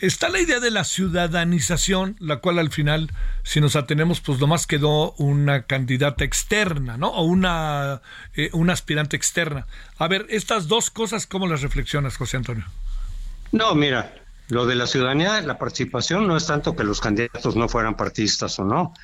Está 0.00 0.30
la 0.30 0.40
idea 0.40 0.58
de 0.58 0.70
la 0.70 0.84
ciudadanización, 0.84 2.16
la 2.18 2.38
cual 2.38 2.58
al 2.58 2.70
final, 2.70 3.10
si 3.42 3.60
nos 3.60 3.76
atenemos, 3.76 4.20
pues 4.20 4.40
nomás 4.40 4.66
quedó 4.66 5.12
una 5.12 5.64
candidata 5.64 6.24
externa, 6.24 6.96
¿no? 6.96 7.08
O 7.08 7.24
una, 7.24 8.00
eh, 8.34 8.48
una 8.54 8.72
aspirante 8.72 9.16
externa. 9.16 9.66
A 9.98 10.08
ver, 10.08 10.26
estas 10.30 10.66
dos 10.66 10.88
cosas, 10.88 11.26
¿cómo 11.26 11.46
las 11.46 11.60
reflexionas, 11.60 12.16
José 12.16 12.38
Antonio? 12.38 12.64
No, 13.52 13.74
mira, 13.74 14.14
lo 14.48 14.64
de 14.64 14.76
la 14.76 14.86
ciudadanía, 14.86 15.42
la 15.42 15.58
participación 15.58 16.26
no 16.26 16.38
es 16.38 16.46
tanto 16.46 16.74
que 16.74 16.84
los 16.84 17.00
candidatos 17.00 17.54
no 17.54 17.68
fueran 17.68 17.96
partidistas 17.96 18.58
o 18.58 18.64
no. 18.64 18.94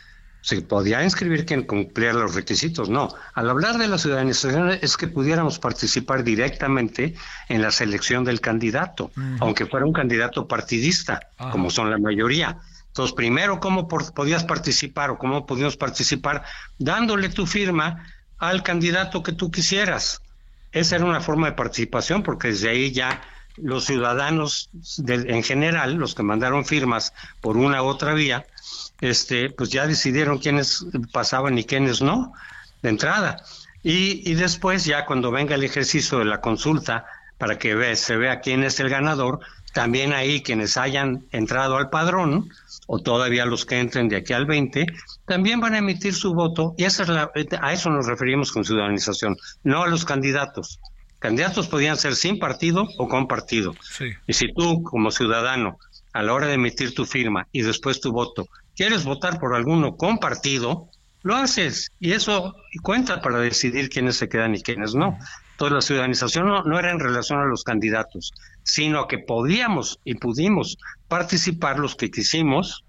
Se 0.42 0.62
podía 0.62 1.02
inscribir 1.04 1.44
quien 1.44 1.64
cumpliera 1.64 2.14
los 2.14 2.34
requisitos, 2.34 2.88
no. 2.88 3.08
Al 3.34 3.50
hablar 3.50 3.76
de 3.78 3.88
la 3.88 3.98
ciudadanización 3.98 4.70
es 4.80 4.96
que 4.96 5.06
pudiéramos 5.06 5.58
participar 5.58 6.24
directamente 6.24 7.14
en 7.48 7.60
la 7.62 7.70
selección 7.70 8.24
del 8.24 8.40
candidato, 8.40 9.10
aunque 9.40 9.66
fuera 9.66 9.84
un 9.84 9.92
candidato 9.92 10.46
partidista, 10.48 11.20
Ajá. 11.36 11.50
como 11.50 11.70
son 11.70 11.90
la 11.90 11.98
mayoría. 11.98 12.56
Entonces, 12.88 13.14
primero, 13.14 13.60
¿cómo 13.60 13.86
por- 13.86 14.12
podías 14.14 14.44
participar 14.44 15.10
o 15.10 15.18
cómo 15.18 15.46
podíamos 15.46 15.76
participar? 15.76 16.42
Dándole 16.78 17.28
tu 17.28 17.46
firma 17.46 18.04
al 18.38 18.62
candidato 18.62 19.22
que 19.22 19.32
tú 19.32 19.50
quisieras. 19.50 20.22
Esa 20.72 20.96
era 20.96 21.04
una 21.04 21.20
forma 21.20 21.48
de 21.48 21.52
participación 21.52 22.22
porque 22.22 22.48
desde 22.48 22.70
ahí 22.70 22.92
ya 22.92 23.20
los 23.56 23.84
ciudadanos 23.84 24.70
de- 24.96 25.34
en 25.34 25.42
general, 25.42 25.94
los 25.94 26.14
que 26.14 26.22
mandaron 26.22 26.64
firmas 26.64 27.12
por 27.40 27.56
una 27.58 27.82
u 27.82 27.86
otra 27.86 28.14
vía, 28.14 28.46
este, 29.00 29.50
pues 29.50 29.70
ya 29.70 29.86
decidieron 29.86 30.38
quiénes 30.38 30.84
pasaban 31.12 31.58
y 31.58 31.64
quiénes 31.64 32.02
no, 32.02 32.32
de 32.82 32.88
entrada. 32.90 33.42
Y, 33.82 34.28
y 34.30 34.34
después 34.34 34.84
ya 34.84 35.06
cuando 35.06 35.30
venga 35.30 35.54
el 35.54 35.64
ejercicio 35.64 36.18
de 36.18 36.26
la 36.26 36.40
consulta 36.40 37.06
para 37.38 37.58
que 37.58 37.74
ve- 37.74 37.96
se 37.96 38.16
vea 38.16 38.40
quién 38.40 38.62
es 38.64 38.78
el 38.80 38.90
ganador, 38.90 39.40
también 39.72 40.12
ahí 40.12 40.42
quienes 40.42 40.76
hayan 40.76 41.24
entrado 41.30 41.76
al 41.76 41.88
padrón 41.90 42.50
o 42.86 42.98
todavía 42.98 43.46
los 43.46 43.64
que 43.64 43.78
entren 43.78 44.08
de 44.08 44.16
aquí 44.16 44.32
al 44.32 44.44
20, 44.44 44.86
también 45.24 45.60
van 45.60 45.74
a 45.74 45.78
emitir 45.78 46.12
su 46.12 46.34
voto 46.34 46.74
y 46.76 46.84
esa 46.84 47.04
es 47.04 47.08
la, 47.08 47.30
a 47.62 47.72
eso 47.72 47.88
nos 47.88 48.06
referimos 48.06 48.50
con 48.52 48.64
ciudadanización, 48.64 49.36
no 49.62 49.84
a 49.84 49.88
los 49.88 50.04
candidatos. 50.04 50.80
Candidatos 51.20 51.68
podían 51.68 51.96
ser 51.96 52.16
sin 52.16 52.38
partido 52.38 52.88
o 52.98 53.06
con 53.08 53.28
partido. 53.28 53.74
Sí. 53.82 54.06
Y 54.26 54.32
si 54.32 54.52
tú, 54.52 54.82
como 54.82 55.10
ciudadano, 55.10 55.78
a 56.12 56.22
la 56.22 56.32
hora 56.32 56.46
de 56.48 56.54
emitir 56.54 56.94
tu 56.94 57.04
firma 57.06 57.46
y 57.52 57.62
después 57.62 58.00
tu 58.00 58.10
voto, 58.10 58.48
quieres 58.80 59.04
votar 59.04 59.38
por 59.38 59.54
alguno 59.54 59.96
con 59.98 60.16
partido, 60.16 60.88
lo 61.22 61.36
haces. 61.36 61.90
Y 62.00 62.12
eso 62.12 62.54
cuenta 62.82 63.20
para 63.20 63.38
decidir 63.38 63.90
quiénes 63.90 64.16
se 64.16 64.30
quedan 64.30 64.54
y 64.54 64.62
quiénes 64.62 64.94
no. 64.94 65.18
Entonces 65.52 65.74
la 65.74 65.82
ciudadanización 65.82 66.46
no, 66.48 66.62
no 66.62 66.78
era 66.78 66.90
en 66.90 66.98
relación 66.98 67.40
a 67.40 67.44
los 67.44 67.62
candidatos, 67.62 68.32
sino 68.62 69.06
que 69.06 69.18
podíamos 69.18 69.98
y 70.02 70.14
pudimos 70.14 70.78
participar 71.08 71.78
los 71.78 71.94
que 71.94 72.10
quisimos 72.10 72.82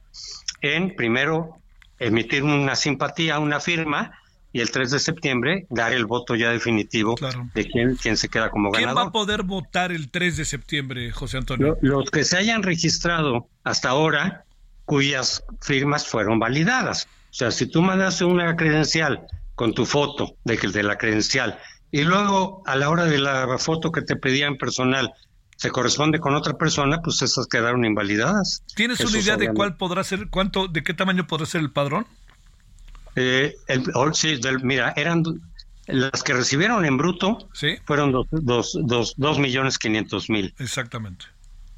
en, 0.61 0.95
primero, 0.95 1.57
emitir 1.99 2.43
una 2.43 2.77
simpatía, 2.77 3.39
una 3.39 3.59
firma, 3.59 4.11
y 4.53 4.61
el 4.61 4.71
3 4.71 4.91
de 4.91 4.99
septiembre 4.99 5.65
dar 5.69 5.91
el 5.91 6.05
voto 6.05 6.35
ya 6.35 6.51
definitivo 6.51 7.15
Claro. 7.15 7.49
de 7.53 7.65
quién, 7.69 7.95
quién 7.97 8.15
se 8.15 8.29
queda 8.29 8.49
como 8.49 8.71
¿Quién 8.71 8.85
va 8.87 8.91
a 8.91 8.93
ganador. 8.93 9.11
poder 9.11 9.43
votar 9.43 9.91
el 9.91 10.09
3 10.09 10.37
de 10.37 10.45
septiembre, 10.45 11.11
José 11.11 11.37
Antonio? 11.37 11.77
Lo- 11.81 11.99
Los 11.99 12.11
que 12.11 12.23
se 12.23 12.37
hayan 12.37 12.63
registrado 12.63 13.47
hasta 13.65 13.89
ahora, 13.89 14.43
cuyas 14.85 15.43
firmas 15.61 16.07
fueron 16.07 16.39
validadas. 16.39 17.05
O 17.29 17.33
sea, 17.33 17.51
si 17.51 17.65
tú 17.67 17.81
mandas 17.81 18.21
una 18.21 18.55
credencial 18.55 19.25
con 19.55 19.73
tu 19.73 19.85
foto 19.85 20.35
de, 20.43 20.57
que- 20.57 20.67
de 20.69 20.83
la 20.83 20.97
credencial 20.97 21.59
y 21.91 22.03
luego 22.03 22.63
a 22.65 22.75
la 22.75 22.89
hora 22.89 23.05
de 23.05 23.19
la 23.19 23.57
foto 23.57 23.91
que 23.91 24.01
te 24.01 24.15
pedían 24.15 24.57
personal 24.57 25.11
se 25.57 25.69
corresponde 25.69 26.19
con 26.19 26.33
otra 26.33 26.53
persona, 26.57 27.01
pues 27.03 27.21
esas 27.21 27.45
quedaron 27.47 27.85
invalidadas. 27.85 28.63
¿Tienes 28.75 28.99
Eso 28.99 29.09
una 29.09 29.19
idea 29.19 29.37
de 29.37 29.53
cuál 29.53 29.77
podrá 29.77 30.03
ser, 30.03 30.27
cuánto, 30.29 30.67
de 30.67 30.83
qué 30.83 30.93
tamaño 30.95 31.27
podrá 31.27 31.45
ser 31.45 31.61
el 31.61 31.71
padrón? 31.71 32.07
Eh, 33.15 33.55
el- 33.67 33.83
oh, 33.93 34.11
sí, 34.13 34.37
del- 34.41 34.63
mira, 34.63 34.93
eran 34.95 35.23
las 35.87 36.23
que 36.23 36.33
recibieron 36.33 36.85
en 36.85 36.97
bruto 36.97 37.49
Sí, 37.53 37.75
fueron 37.85 38.11
dos, 38.11 38.25
dos, 38.31 38.77
dos, 38.83 39.13
dos 39.17 39.37
millones 39.39 39.77
quinientos 39.77 40.29
mil, 40.29 40.53
exactamente. 40.59 41.25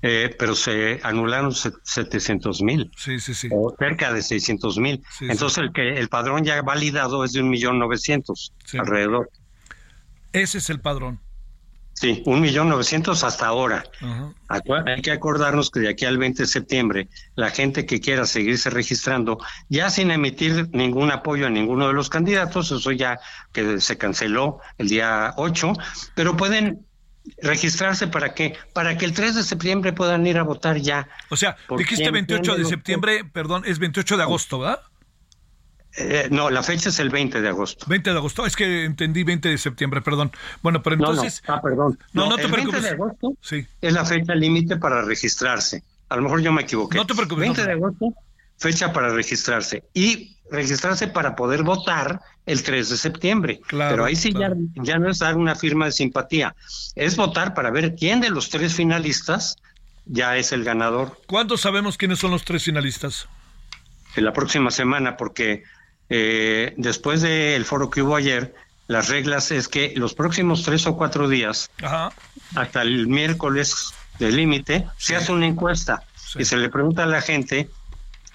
Eh, 0.06 0.36
pero 0.38 0.54
se 0.54 1.00
anularon 1.02 1.54
se- 1.56 1.72
setecientos 1.84 2.62
mil. 2.62 2.92
Sí, 2.96 3.20
sí, 3.20 3.34
sí. 3.34 3.48
o 3.52 3.74
cerca 3.80 4.14
de 4.14 4.22
600 4.22 4.78
mil. 4.78 5.02
Entonces 5.22 5.58
el 5.60 5.72
que 5.74 5.98
el 5.98 6.10
padrón 6.10 6.44
ya 6.44 6.62
validado 6.62 7.24
es 7.24 7.32
de 7.34 7.42
un 7.42 7.50
millón 7.50 7.80
novecientos 7.80 8.54
Sí. 8.66 8.78
alrededor. 8.78 9.30
Ese 10.34 10.58
es 10.60 10.70
el 10.70 10.80
padrón. 10.82 11.20
Sí, 11.96 12.24
un 12.26 12.42
millón 12.42 12.70
novecientos 12.70 13.24
hasta 13.24 13.46
ahora. 13.46 13.84
Acu- 14.50 14.84
Hay 14.94 15.02
que 15.04 15.12
acordarnos 15.12 15.70
que 15.70 15.80
de 15.82 15.90
aquí 15.90 16.06
al 16.06 16.18
20 16.18 16.44
de 16.44 16.48
septiembre 16.48 17.08
la 17.36 17.52
gente 17.52 17.86
que 17.86 18.02
quiera 18.02 18.26
seguirse 18.26 18.72
registrando, 18.72 19.38
ya 19.70 19.90
sin 19.92 20.10
emitir 20.12 20.70
ningún 20.74 21.12
apoyo 21.12 21.46
a 21.46 21.50
ninguno 21.52 21.88
de 21.88 21.94
los 21.94 22.10
candidatos, 22.10 22.72
eso 22.72 22.92
ya 22.92 23.20
que 23.54 23.80
se 23.80 23.98
canceló 23.98 24.60
el 24.80 24.90
día 24.90 25.34
8, 25.38 25.74
pero 26.16 26.36
pueden 26.36 26.86
registrarse 27.42 28.08
para 28.08 28.34
qué? 28.34 28.56
Para 28.74 28.98
que 28.98 29.06
el 29.06 29.14
3 29.14 29.36
de 29.36 29.44
septiembre 29.44 29.94
puedan 29.94 30.26
ir 30.28 30.38
a 30.38 30.44
votar 30.44 30.78
ya. 30.78 31.08
O 31.30 31.36
sea, 31.36 31.56
¿Por 31.68 31.80
dijiste 31.80 32.04
quién? 32.04 32.14
28 32.14 32.42
¿Quién 32.54 32.64
de 32.64 32.70
septiembre, 32.70 33.26
perdón, 33.26 33.64
es 33.66 33.80
28 33.80 34.18
de 34.18 34.24
agosto, 34.24 34.60
¿verdad? 34.60 34.82
Eh, 35.96 36.28
no, 36.32 36.50
la 36.50 36.64
fecha 36.64 36.90
es 36.90 37.00
el 37.00 37.10
20 37.10 37.40
de 37.40 37.50
agosto. 37.50 37.86
20 37.88 38.10
de 38.10 38.18
agosto, 38.18 38.46
es 38.48 38.56
que 38.56 38.84
entendí 38.86 39.24
20 39.24 39.50
de 39.50 39.58
septiembre, 39.60 40.02
perdón. 40.02 40.32
Bueno, 40.64 40.82
pero 40.82 40.96
No, 40.96 41.12
entonces... 41.12 41.44
no, 41.48 41.54
ah, 41.54 41.62
perdón. 41.62 42.00
No, 42.14 42.30
no 42.30 42.36
te 42.36 42.44
el 42.46 42.52
20 42.52 42.72
preocupes. 42.72 42.82
de 42.84 42.90
agosto 42.90 43.34
Sí, 43.42 43.68
es 43.80 43.94
la 43.94 44.04
fecha 44.04 44.34
límite 44.34 44.78
para 44.78 45.04
registrarse. 45.04 45.84
A 46.10 46.16
lo 46.16 46.24
mejor 46.24 46.42
yo 46.42 46.52
me 46.52 46.64
equivoqué. 46.64 46.98
No 46.98 47.06
te 47.06 47.14
preocupes, 47.14 47.42
20 47.42 47.62
no. 47.62 47.68
de 47.68 47.74
agosto, 47.74 48.14
fecha 48.58 48.92
para 48.92 49.10
registrarse. 49.10 49.84
Y 49.94 50.36
registrarse 50.54 51.08
para 51.08 51.36
poder 51.36 51.64
votar 51.64 52.22
el 52.46 52.64
3 52.64 52.90
de 52.90 52.98
septiembre. 52.98 53.60
Claro, 53.68 53.92
Pero 53.92 54.06
ahí 54.06 54.16
sí 54.16 54.32
claro. 54.34 54.56
ya, 54.76 54.84
ya 54.84 55.00
no 55.00 55.10
es 55.10 55.20
dar 55.20 55.36
una 55.36 55.56
firma 55.56 55.86
de 55.86 55.92
simpatía. 55.92 56.56
Es 56.96 57.16
votar 57.18 57.54
para 57.54 57.72
ver 57.72 57.96
quién 57.96 58.22
de 58.22 58.30
los 58.30 58.50
tres 58.50 58.74
finalistas 58.74 59.58
ya 60.06 60.36
es 60.36 60.52
el 60.52 60.66
ganador 60.66 61.18
¿cuándo 61.28 61.56
sabemos 61.58 61.96
quiénes 61.98 62.20
son 62.20 62.32
los 62.32 62.44
tres 62.44 62.64
finalistas? 62.66 63.28
en 64.16 64.26
la 64.26 64.34
próxima 64.34 64.70
semana, 64.70 65.16
porque 65.18 65.64
eh, 66.10 66.74
después 66.78 67.22
del 67.22 67.66
foro 67.66 67.90
que 67.90 68.02
hubo 68.04 68.16
ayer, 68.16 68.54
las 68.88 69.08
reglas 69.10 69.50
es 69.52 69.68
que 69.68 69.94
los 69.96 70.14
próximos 70.14 70.62
tres 70.64 70.86
o 70.86 70.96
cuatro 70.98 71.28
días 71.30 71.72
Ajá. 71.82 72.12
hasta 72.56 72.82
el 72.84 73.08
miércoles 73.08 73.94
del 74.20 74.36
límite, 74.36 74.86
se 74.98 75.16
hace 75.16 75.32
una 75.32 75.48
encuesta 75.48 76.04
Sí. 76.16 76.40
y 76.42 76.46
se 76.46 76.58
le 76.58 76.70
pregunta 76.70 77.04
a 77.04 77.08
la 77.08 77.22
gente, 77.22 77.70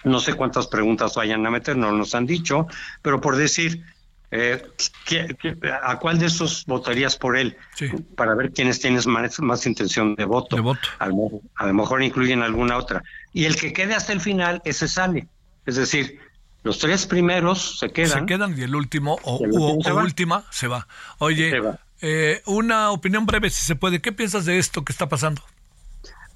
no 0.05 0.21
sé 0.21 0.35
cuántas 0.35 0.67
preguntas 0.67 1.15
vayan 1.15 1.45
a 1.47 1.51
meter, 1.51 1.77
no 1.77 1.93
nos 1.93 2.15
han 2.15 2.27
dicho, 2.27 2.67
pero 3.03 3.21
por 3.21 3.37
decir, 3.37 3.83
eh, 4.31 4.63
¿qué- 5.07 5.35
qué- 5.41 5.57
¿a 5.83 5.99
cuál 5.99 6.19
de 6.19 6.27
esos 6.27 6.65
votarías 6.67 7.17
por 7.17 7.37
él? 7.37 7.57
Sí. 7.75 7.89
Para 8.17 8.35
ver 8.35 8.53
quiénes 8.53 8.79
tienes 8.81 9.07
más, 9.07 9.41
más 9.41 9.67
intención 9.67 10.15
de 10.15 10.25
voto. 10.27 10.55
De 10.57 10.63
voto. 10.63 10.87
A, 10.99 11.07
lo, 11.09 11.41
a 11.57 11.67
lo 11.67 11.75
mejor 11.75 12.03
incluyen 12.03 12.43
alguna 12.43 12.77
otra. 12.77 13.03
Y 13.33 13.47
el 13.47 13.57
que 13.57 13.73
quede 13.73 13.95
hasta 13.95 14.13
el 14.13 14.21
final, 14.21 14.61
ese 14.65 14.87
sale. 14.89 15.29
Es 15.65 15.77
decir, 15.77 16.19
los 16.63 16.79
tres 16.79 17.07
primeros 17.07 17.79
se 17.79 17.91
quedan. 17.91 18.21
Se 18.21 18.27
quedan 18.27 18.59
y 18.59 18.63
el 18.63 18.75
último 18.75 19.19
o, 19.23 19.39
El 19.43 19.53
último 19.53 19.79
o- 19.79 19.83
se 19.83 19.91
o 19.93 19.95
va. 19.95 20.03
última 20.03 20.45
se 20.51 20.67
va. 20.69 20.87
Oye, 21.19 21.51
Se 21.51 21.61
va. 21.61 21.79
eh, 22.03 22.43
una 22.47 22.91
opinión 22.91 23.25
breve 23.27 23.49
si 23.51 23.65
se 23.65 23.77
puede. 23.77 24.01
¿Qué 24.03 24.13
piensas 24.13 24.45
de 24.45 24.59
esto 24.59 24.85
que 24.85 24.93
está 24.93 25.09
pasando? 25.09 25.43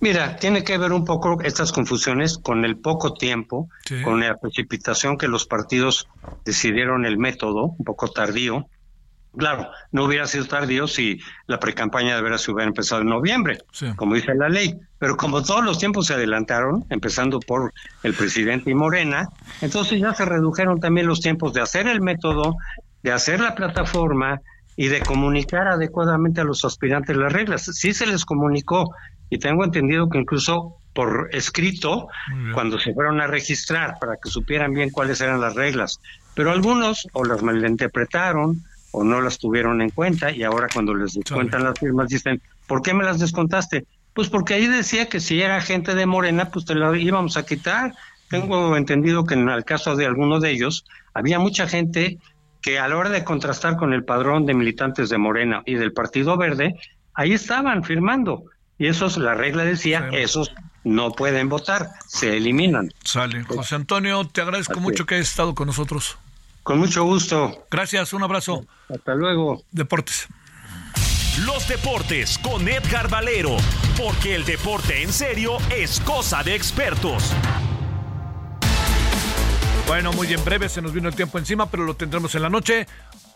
Mira, 0.03 0.34
tiene 0.34 0.64
que 0.64 0.76
ver 0.78 0.90
un 0.92 1.05
poco 1.05 1.40
estas 1.42 1.70
confusiones 1.70 2.36
con 2.36 2.64
el 2.64 2.76
poco 2.76 3.14
tiempo, 3.14 3.68
Sí. 3.84 4.03
con 4.03 4.18
la 4.18 4.36
precipitación 4.36 5.16
que 5.16 5.28
los 5.28 5.46
partidos 5.46 6.09
decidieron 6.44 7.07
el 7.07 7.18
método, 7.18 7.66
un 7.78 7.84
poco 7.84 8.09
tardío. 8.09 8.66
Claro, 9.38 9.68
no 9.92 10.05
hubiera 10.05 10.26
sido 10.26 10.44
tardío 10.46 10.88
si 10.88 11.20
la 11.46 11.61
precampaña 11.61 12.16
de 12.16 12.22
veras 12.22 12.40
se 12.42 12.50
hubiera 12.50 12.66
empezado 12.66 13.03
en 13.03 13.11
noviembre, 13.11 13.59
Sí. 13.70 13.86
como 13.94 14.16
dice 14.16 14.34
la 14.34 14.48
ley. 14.48 14.74
Pero 14.98 15.16
como 15.16 15.40
todos 15.44 15.62
los 15.64 15.78
tiempos 15.78 16.09
se 16.09 16.14
adelantaron, 16.14 16.84
empezando 16.90 17.38
por 17.38 17.72
el 18.03 18.12
presidente 18.12 18.70
y 18.72 18.74
Morena, 18.74 19.28
entonces 19.61 20.00
ya 20.00 20.12
se 20.14 20.24
redujeron 20.24 20.80
también 20.80 21.07
los 21.07 21.20
tiempos 21.20 21.53
de 21.53 21.61
hacer 21.61 21.86
el 21.86 22.00
método, 22.00 22.57
de 23.05 23.12
hacer 23.12 23.38
la 23.40 23.55
plataforma 23.55 24.40
y 24.74 24.88
de 24.88 25.00
comunicar 25.00 25.68
adecuadamente 25.68 26.40
a 26.40 26.44
los 26.44 26.64
aspirantes 26.64 27.16
las 27.16 27.32
reglas. 27.32 27.62
Sí 27.72 27.94
se 27.94 28.07
les 28.07 28.24
comunicó 28.24 28.92
y 29.33 29.39
tengo 29.39 29.64
entendido 29.64 30.11
que 30.11 30.18
incluso 30.18 30.76
por 30.93 31.30
escrito, 31.33 32.09
cuando 32.53 32.78
se 32.78 32.93
fueron 32.93 33.18
a 33.22 33.26
registrar 33.26 33.95
para 33.99 34.18
que 34.22 34.28
supieran 34.28 34.74
bien 34.74 34.91
cuáles 34.91 35.22
eran 35.22 35.41
las 35.41 35.55
reglas. 35.55 36.01
Pero 36.35 36.51
algunos 36.51 37.09
o 37.14 37.24
las 37.24 37.43
malinterpretaron 37.43 38.62
o 38.91 39.05
no 39.05 39.22
las 39.22 39.39
tuvieron 39.39 39.80
en 39.80 39.89
cuenta 39.89 40.30
y 40.30 40.43
ahora 40.43 40.68
cuando 40.70 40.95
les 40.95 41.14
descuentan 41.14 41.64
las 41.64 41.78
firmas 41.78 42.09
dicen, 42.09 42.43
¿por 42.66 42.83
qué 42.83 42.93
me 42.93 43.05
las 43.05 43.20
descontaste? 43.20 43.87
Pues 44.12 44.28
porque 44.28 44.53
ahí 44.53 44.66
decía 44.66 45.09
que 45.09 45.18
si 45.18 45.41
era 45.41 45.62
gente 45.62 45.95
de 45.95 46.05
Morena, 46.05 46.51
pues 46.51 46.66
te 46.66 46.74
la 46.74 46.95
íbamos 46.95 47.39
a 47.39 47.47
quitar. 47.47 47.95
Tengo 48.28 48.76
entendido 48.76 49.24
que 49.24 49.33
en 49.33 49.49
el 49.49 49.64
caso 49.64 49.97
de 49.97 50.05
alguno 50.05 50.41
de 50.41 50.51
ellos, 50.51 50.85
había 51.14 51.39
mucha 51.39 51.66
gente 51.66 52.18
que 52.61 52.78
a 52.78 52.87
la 52.87 52.99
hora 52.99 53.09
de 53.09 53.24
contrastar 53.24 53.78
con 53.78 53.95
el 53.95 54.05
padrón 54.05 54.45
de 54.45 54.53
militantes 54.53 55.09
de 55.09 55.16
Morena 55.16 55.62
y 55.64 55.76
del 55.76 55.95
Partido 55.95 56.37
Verde, 56.37 56.74
ahí 57.14 57.33
estaban 57.33 57.83
firmando. 57.83 58.45
Y 58.78 58.86
esos, 58.86 59.16
la 59.16 59.34
regla 59.34 59.64
decía, 59.64 60.08
Sí. 60.10 60.16
esos 60.16 60.52
no 60.84 61.12
pueden 61.12 61.48
votar, 61.48 61.90
se 62.08 62.36
eliminan. 62.36 62.92
Sale. 63.04 63.44
José 63.44 63.76
Antonio, 63.76 64.24
te 64.26 64.40
agradezco 64.40 64.72
Así 64.74 64.80
mucho 64.82 65.06
que 65.06 65.14
hayas 65.16 65.28
estado 65.28 65.54
con 65.54 65.66
nosotros. 65.68 66.16
Con 66.62 66.78
mucho 66.78 67.04
gusto. 67.04 67.66
Gracias, 67.70 68.12
un 68.12 68.22
abrazo. 68.22 68.64
Hasta 68.88 69.14
luego. 69.14 69.62
Deportes. 69.70 70.28
Los 71.46 71.66
deportes 71.66 72.38
con 72.38 72.68
Edgar 72.68 73.08
Valero, 73.08 73.56
porque 73.96 74.34
el 74.34 74.44
deporte 74.44 75.02
en 75.02 75.12
serio 75.12 75.56
es 75.74 75.98
cosa 76.00 76.42
de 76.42 76.54
expertos. 76.54 77.32
Bueno, 79.86 80.12
muy 80.12 80.32
en 80.32 80.44
breve 80.44 80.68
se 80.68 80.80
nos 80.80 80.92
vino 80.92 81.08
el 81.08 81.14
tiempo 81.14 81.38
encima, 81.38 81.68
pero 81.70 81.84
lo 81.84 81.94
tendremos 81.94 82.34
en 82.34 82.42
la 82.42 82.48
noche. 82.50 82.86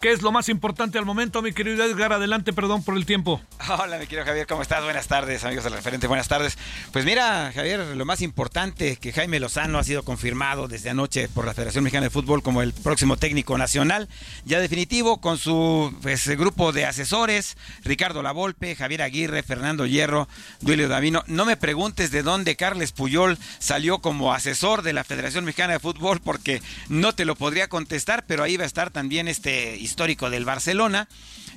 ¿Qué 0.07 0.13
es 0.13 0.23
lo 0.23 0.31
más 0.31 0.49
importante 0.49 0.99
al 0.99 1.05
momento, 1.05 1.43
mi 1.43 1.53
querido 1.53 1.83
Edgar? 1.83 2.13
Adelante, 2.13 2.53
perdón 2.53 2.85
por 2.85 2.97
el 2.97 3.05
tiempo. 3.05 3.41
Hola, 3.69 3.99
mi 3.99 4.07
querido 4.07 4.25
Javier, 4.25 4.47
¿cómo 4.47 4.63
estás? 4.63 4.85
Buenas 4.85 5.09
tardes, 5.09 5.43
amigos 5.43 5.65
del 5.65 5.73
referente, 5.73 6.07
buenas 6.07 6.29
tardes. 6.29 6.57
Pues 6.93 7.05
mira, 7.05 7.51
Javier, 7.53 7.81
lo 7.81 8.05
más 8.05 8.23
importante 8.23 8.99
que 8.99 9.13
Jaime 9.13 9.41
Lozano 9.41 9.81
ha 9.81 9.83
sido 9.83 10.05
confirmado 10.05 10.69
desde 10.69 10.91
anoche 10.91 11.29
por 11.29 11.45
la 11.45 11.55
Federación 11.55 11.83
Mexicana 11.83 12.05
de 12.05 12.11
Fútbol 12.11 12.45
como 12.45 12.63
el 12.63 12.73
próximo 12.73 13.17
técnico 13.17 13.59
nacional, 13.59 14.09
ya 14.45 14.61
definitivo, 14.61 15.21
con 15.21 15.39
su 15.39 15.93
pues, 16.03 16.29
grupo 16.39 16.71
de 16.71 16.85
asesores, 16.85 17.57
Ricardo 17.83 18.23
Lavolpe, 18.23 18.77
Javier 18.77 19.03
Aguirre, 19.03 19.43
Fernando 19.43 19.87
Hierro, 19.87 20.29
Duilio 20.61 20.89
Davino. 20.89 21.25
No 21.27 21.47
me 21.47 21.57
preguntes 21.57 22.13
de 22.13 22.23
dónde 22.23 22.55
Carles 22.55 22.93
Puyol 22.93 23.39
salió 23.59 23.99
como 23.99 24.33
asesor 24.33 24.83
de 24.83 24.93
la 24.93 25.03
Federación 25.03 25.45
Mexicana 25.45 25.73
de 25.73 25.81
Fútbol, 25.81 26.21
porque 26.21 26.63
no 26.89 27.13
te 27.13 27.25
lo 27.25 27.35
podría 27.35 27.67
contestar, 27.67 28.25
pero 28.25 28.45
ahí 28.45 28.57
va 28.57 28.63
a 28.63 28.69
estar 28.69 28.91
también 28.91 29.27
este 29.27 29.79
histórico 29.97 30.29
del 30.29 30.45
Barcelona. 30.45 31.09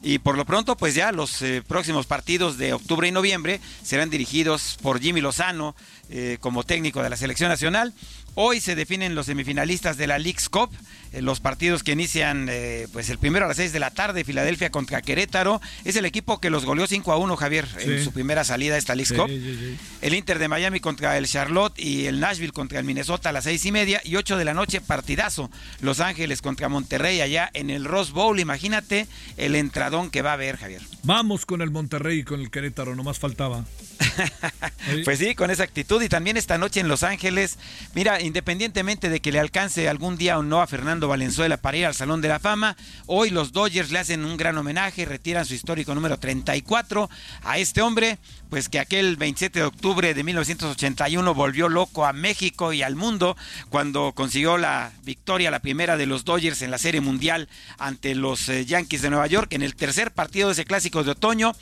Y 0.02 0.20
por 0.20 0.38
lo 0.38 0.46
pronto, 0.46 0.78
pues 0.78 0.96
ya 0.96 1.12
los 1.12 1.42
eh, 1.42 1.62
próximos 1.68 2.06
partidos 2.06 2.58
de 2.58 2.72
octubre 2.72 3.06
y 3.06 3.12
noviembre 3.12 3.60
serán 3.84 4.10
dirigidos 4.10 4.78
por 4.82 5.02
Jimmy 5.02 5.20
Lozano 5.20 5.76
eh, 6.10 6.38
como 6.40 6.64
técnico 6.64 7.04
de 7.04 7.10
la 7.10 7.18
selección 7.18 7.50
nacional. 7.50 7.94
Hoy 8.42 8.62
se 8.62 8.74
definen 8.74 9.16
los 9.16 9.26
semifinalistas 9.26 9.98
de 9.98 10.08
la 10.08 10.18
League's 10.18 10.48
Cup, 10.48 10.70
eh, 11.12 11.22
los 11.22 11.42
partidos 11.42 11.84
que 11.84 11.92
inician 11.92 12.48
eh, 12.50 12.88
pues 12.94 13.10
el 13.10 13.18
primero 13.18 13.44
a 13.44 13.48
las 13.50 13.58
6 13.58 13.74
de 13.74 13.80
la 13.82 13.92
tarde, 13.92 14.24
Filadelfia 14.24 14.70
contra 14.70 15.02
Querétaro. 15.02 15.60
Es 15.84 15.98
el 15.98 16.06
equipo 16.06 16.40
que 16.40 16.50
los 16.50 16.64
goleó 16.64 16.88
5 16.88 17.12
a 17.12 17.18
1, 17.18 17.36
Javier, 17.36 17.68
en 17.80 18.02
su 18.02 18.14
primera 18.14 18.46
salida 18.46 18.76
a 18.76 18.78
esta 18.78 18.96
League's 18.96 19.10
Sí, 19.10 19.16
Cup. 19.16 19.28
sí. 19.28 19.78
El 20.02 20.14
Inter 20.14 20.40
de 20.40 20.48
Miami 20.48 20.80
contra 20.80 21.18
el 21.18 21.28
Charlotte 21.28 21.78
y 21.78 22.06
el 22.06 22.22
Nashville 22.22 22.54
contra 22.54 22.80
el 22.80 22.86
Minnesota 22.86 23.28
a 23.28 23.34
las 23.34 23.44
seis 23.44 23.66
y 23.66 23.74
media 23.74 24.00
y 24.06 24.16
8 24.16 24.38
de 24.38 24.46
la 24.46 24.54
noche, 24.54 24.80
partidazo. 24.80 25.52
Los 25.82 26.00
Ángeles 26.00 26.42
contra 26.42 26.70
Monterrey 26.70 27.20
allá 27.20 27.50
en 27.54 27.70
el 27.70 27.84
Rose 27.84 28.14
Bowl. 28.14 28.40
Imagínate 28.40 29.08
el 29.36 29.54
entradón 29.56 30.10
que 30.10 30.22
va 30.22 30.30
a 30.30 30.36
haber, 30.36 30.56
Javier. 30.56 30.82
Vamos 31.04 31.46
con 31.46 31.62
el 31.62 31.72
Monterrey 31.72 32.20
y 32.20 32.24
con 32.24 32.40
el 32.40 32.52
Querétaro, 32.52 32.96
nomás 32.96 33.20
faltaba. 33.20 33.66
Pues 35.04 35.20
sí, 35.20 35.36
con 35.36 35.52
esa 35.52 35.64
actitud. 35.64 36.02
Y 36.02 36.10
también 36.10 36.38
esta 36.38 36.58
noche 36.58 36.80
en 36.80 36.88
Los 36.88 37.04
Ángeles, 37.04 37.58
mira, 37.93 38.22
independientemente 38.22 39.10
de 39.10 39.20
que 39.20 39.32
le 39.32 39.39
alcance 39.39 39.88
algún 39.88 40.18
día 40.18 40.38
o 40.38 40.43
no 40.43 40.62
a 40.62 40.68
Fernando 40.68 41.08
Valenzuela 41.08 41.58
para 41.58 41.78
ir 41.78 41.86
al 41.86 41.93
Salón 41.93 42.22
de 42.22 42.28
la 42.28 42.39
Fama, 42.39 42.76
hoy 43.06 43.30
los 43.30 43.52
Dodgers 43.52 43.91
le 43.91 44.00
hacen 44.00 44.26
un 44.26 44.38
gran 44.38 44.58
homenaje, 44.58 45.06
retiran 45.06 45.45
su 45.45 45.54
histórico 45.54 45.93
número 45.93 46.18
34 46.18 47.10
a 47.43 47.58
este 47.58 47.82
hombre, 47.82 48.18
pues 48.50 48.70
que 48.70 48.80
aquel 48.80 49.16
27 49.18 49.60
de 49.60 49.66
octubre 49.66 50.14
de 50.14 50.24
1981 50.24 51.34
volvió 51.34 51.70
loco 51.70 52.06
a 52.06 52.14
México 52.14 52.74
y 52.74 52.82
al 52.82 52.95
mundo 52.95 53.38
cuando 53.70 54.14
consiguió 54.14 54.58
la 54.58 54.91
victoria, 55.04 55.52
la 55.52 55.60
primera 55.60 55.97
de 55.97 56.08
los 56.08 56.26
Dodgers 56.26 56.62
en 56.62 56.72
la 56.72 56.78
Serie 56.78 57.02
Mundial 57.02 57.47
ante 57.78 58.16
los 58.16 58.50
eh, 58.50 58.66
Yankees 58.66 59.02
de 59.02 59.10
Nueva 59.12 59.28
York 59.28 59.54
en 59.54 59.62
el 59.62 59.76
tercer 59.76 60.12
partido 60.12 60.47
de 60.47 60.54
ese 60.54 60.66
clásico 60.66 61.04
de 61.04 61.12
otoño. 61.12 61.56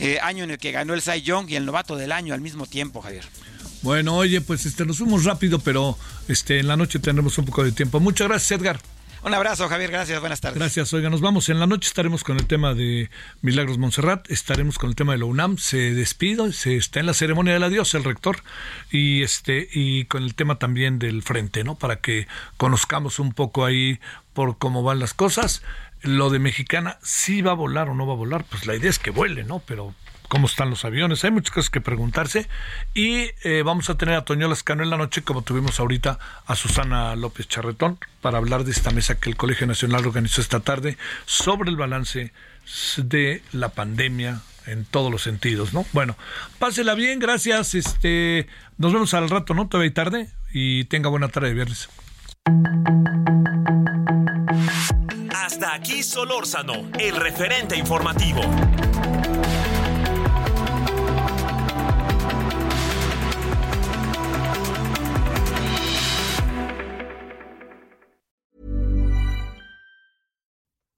Eh, 0.00 0.18
año 0.22 0.44
en 0.44 0.50
el 0.50 0.58
que 0.58 0.72
ganó 0.72 0.94
el 0.94 1.02
Cy 1.02 1.22
Young 1.22 1.50
y 1.50 1.56
el 1.56 1.66
novato 1.66 1.96
del 1.96 2.12
año 2.12 2.34
al 2.34 2.40
mismo 2.40 2.66
tiempo, 2.66 3.00
Javier. 3.02 3.24
Bueno, 3.82 4.16
oye, 4.16 4.40
pues 4.40 4.66
este, 4.66 4.84
nos 4.84 4.98
fuimos 4.98 5.24
rápido, 5.24 5.58
pero 5.58 5.96
este, 6.28 6.58
en 6.58 6.68
la 6.68 6.76
noche 6.76 6.98
tendremos 6.98 7.38
un 7.38 7.46
poco 7.46 7.64
de 7.64 7.72
tiempo. 7.72 8.00
Muchas 8.00 8.28
gracias, 8.28 8.60
Edgar. 8.60 8.80
Un 9.22 9.34
abrazo, 9.34 9.68
Javier. 9.68 9.90
Gracias. 9.90 10.18
Buenas 10.20 10.40
tardes. 10.40 10.58
Gracias, 10.58 10.92
oiga, 10.94 11.10
nos 11.10 11.20
vamos. 11.20 11.48
En 11.50 11.60
la 11.60 11.66
noche 11.66 11.86
estaremos 11.86 12.24
con 12.24 12.38
el 12.38 12.46
tema 12.46 12.74
de 12.74 13.10
Milagros 13.42 13.76
Montserrat, 13.76 14.30
estaremos 14.30 14.78
con 14.78 14.88
el 14.88 14.96
tema 14.96 15.12
de 15.12 15.18
la 15.18 15.26
UNAM, 15.26 15.58
se 15.58 15.92
despide, 15.92 16.52
se 16.54 16.76
está 16.76 17.00
en 17.00 17.06
la 17.06 17.12
ceremonia 17.12 17.52
del 17.52 17.62
adiós 17.62 17.94
el 17.94 18.04
rector 18.04 18.42
y 18.90 19.22
este 19.22 19.68
y 19.72 20.06
con 20.06 20.22
el 20.22 20.34
tema 20.34 20.58
también 20.58 20.98
del 20.98 21.22
frente, 21.22 21.64
¿no? 21.64 21.74
Para 21.74 21.96
que 21.96 22.28
conozcamos 22.56 23.18
un 23.18 23.32
poco 23.34 23.66
ahí 23.66 24.00
por 24.32 24.56
cómo 24.56 24.82
van 24.82 25.00
las 25.00 25.12
cosas. 25.12 25.62
Lo 26.02 26.30
de 26.30 26.38
Mexicana, 26.38 26.98
si 27.02 27.42
va 27.42 27.52
a 27.52 27.54
volar 27.54 27.88
o 27.88 27.94
no 27.94 28.06
va 28.06 28.14
a 28.14 28.16
volar, 28.16 28.44
pues 28.48 28.66
la 28.66 28.74
idea 28.74 28.90
es 28.90 28.98
que 28.98 29.10
vuele, 29.10 29.44
¿no? 29.44 29.60
Pero 29.66 29.94
cómo 30.30 30.46
están 30.46 30.70
los 30.70 30.84
aviones, 30.84 31.24
hay 31.24 31.32
muchas 31.32 31.50
cosas 31.50 31.70
que 31.70 31.80
preguntarse 31.80 32.48
y 32.94 33.30
eh, 33.42 33.62
vamos 33.64 33.90
a 33.90 33.98
tener 33.98 34.14
a 34.14 34.24
Toño 34.24 34.46
Lascano 34.46 34.84
en 34.84 34.90
la 34.90 34.96
noche 34.96 35.22
como 35.22 35.42
tuvimos 35.42 35.80
ahorita 35.80 36.20
a 36.46 36.54
Susana 36.54 37.16
López 37.16 37.48
Charretón 37.48 37.98
para 38.20 38.38
hablar 38.38 38.62
de 38.62 38.70
esta 38.70 38.92
mesa 38.92 39.18
que 39.18 39.28
el 39.28 39.36
Colegio 39.36 39.66
Nacional 39.66 40.06
organizó 40.06 40.40
esta 40.40 40.60
tarde 40.60 40.96
sobre 41.26 41.68
el 41.68 41.76
balance 41.76 42.32
de 42.96 43.42
la 43.50 43.70
pandemia 43.70 44.40
en 44.66 44.84
todos 44.84 45.10
los 45.10 45.22
sentidos, 45.22 45.72
¿no? 45.74 45.84
Bueno, 45.92 46.16
pásela 46.60 46.94
bien, 46.94 47.18
gracias, 47.18 47.74
este, 47.74 48.46
nos 48.78 48.92
vemos 48.92 49.12
al 49.14 49.28
rato, 49.30 49.52
¿no? 49.52 49.66
Todavía 49.66 49.88
hay 49.88 49.94
tarde 49.94 50.30
y 50.52 50.84
tenga 50.84 51.08
buena 51.08 51.28
tarde 51.28 51.48
de 51.48 51.54
viernes. 51.54 51.88
Hasta 55.34 55.74
aquí 55.74 56.02
Solórzano, 56.02 56.90
el 56.98 57.16
referente 57.16 57.76
informativo. 57.76 58.42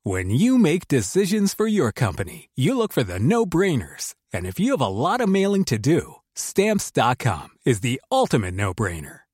When 0.04 0.30
you 0.30 0.58
make 0.58 0.88
decisions 0.88 1.54
for 1.54 1.68
your 1.68 1.92
company, 1.92 2.50
you 2.56 2.76
look 2.76 2.92
for 2.92 3.04
the 3.04 3.20
no 3.20 3.46
brainers. 3.46 4.14
And 4.32 4.46
if 4.46 4.58
you 4.58 4.72
have 4.72 4.80
a 4.80 4.88
lot 4.88 5.20
of 5.20 5.28
mailing 5.28 5.64
to 5.66 5.78
do, 5.78 6.16
stamps.com 6.34 7.50
is 7.64 7.80
the 7.80 8.02
ultimate 8.10 8.54
no 8.54 8.74
brainer. 8.74 9.20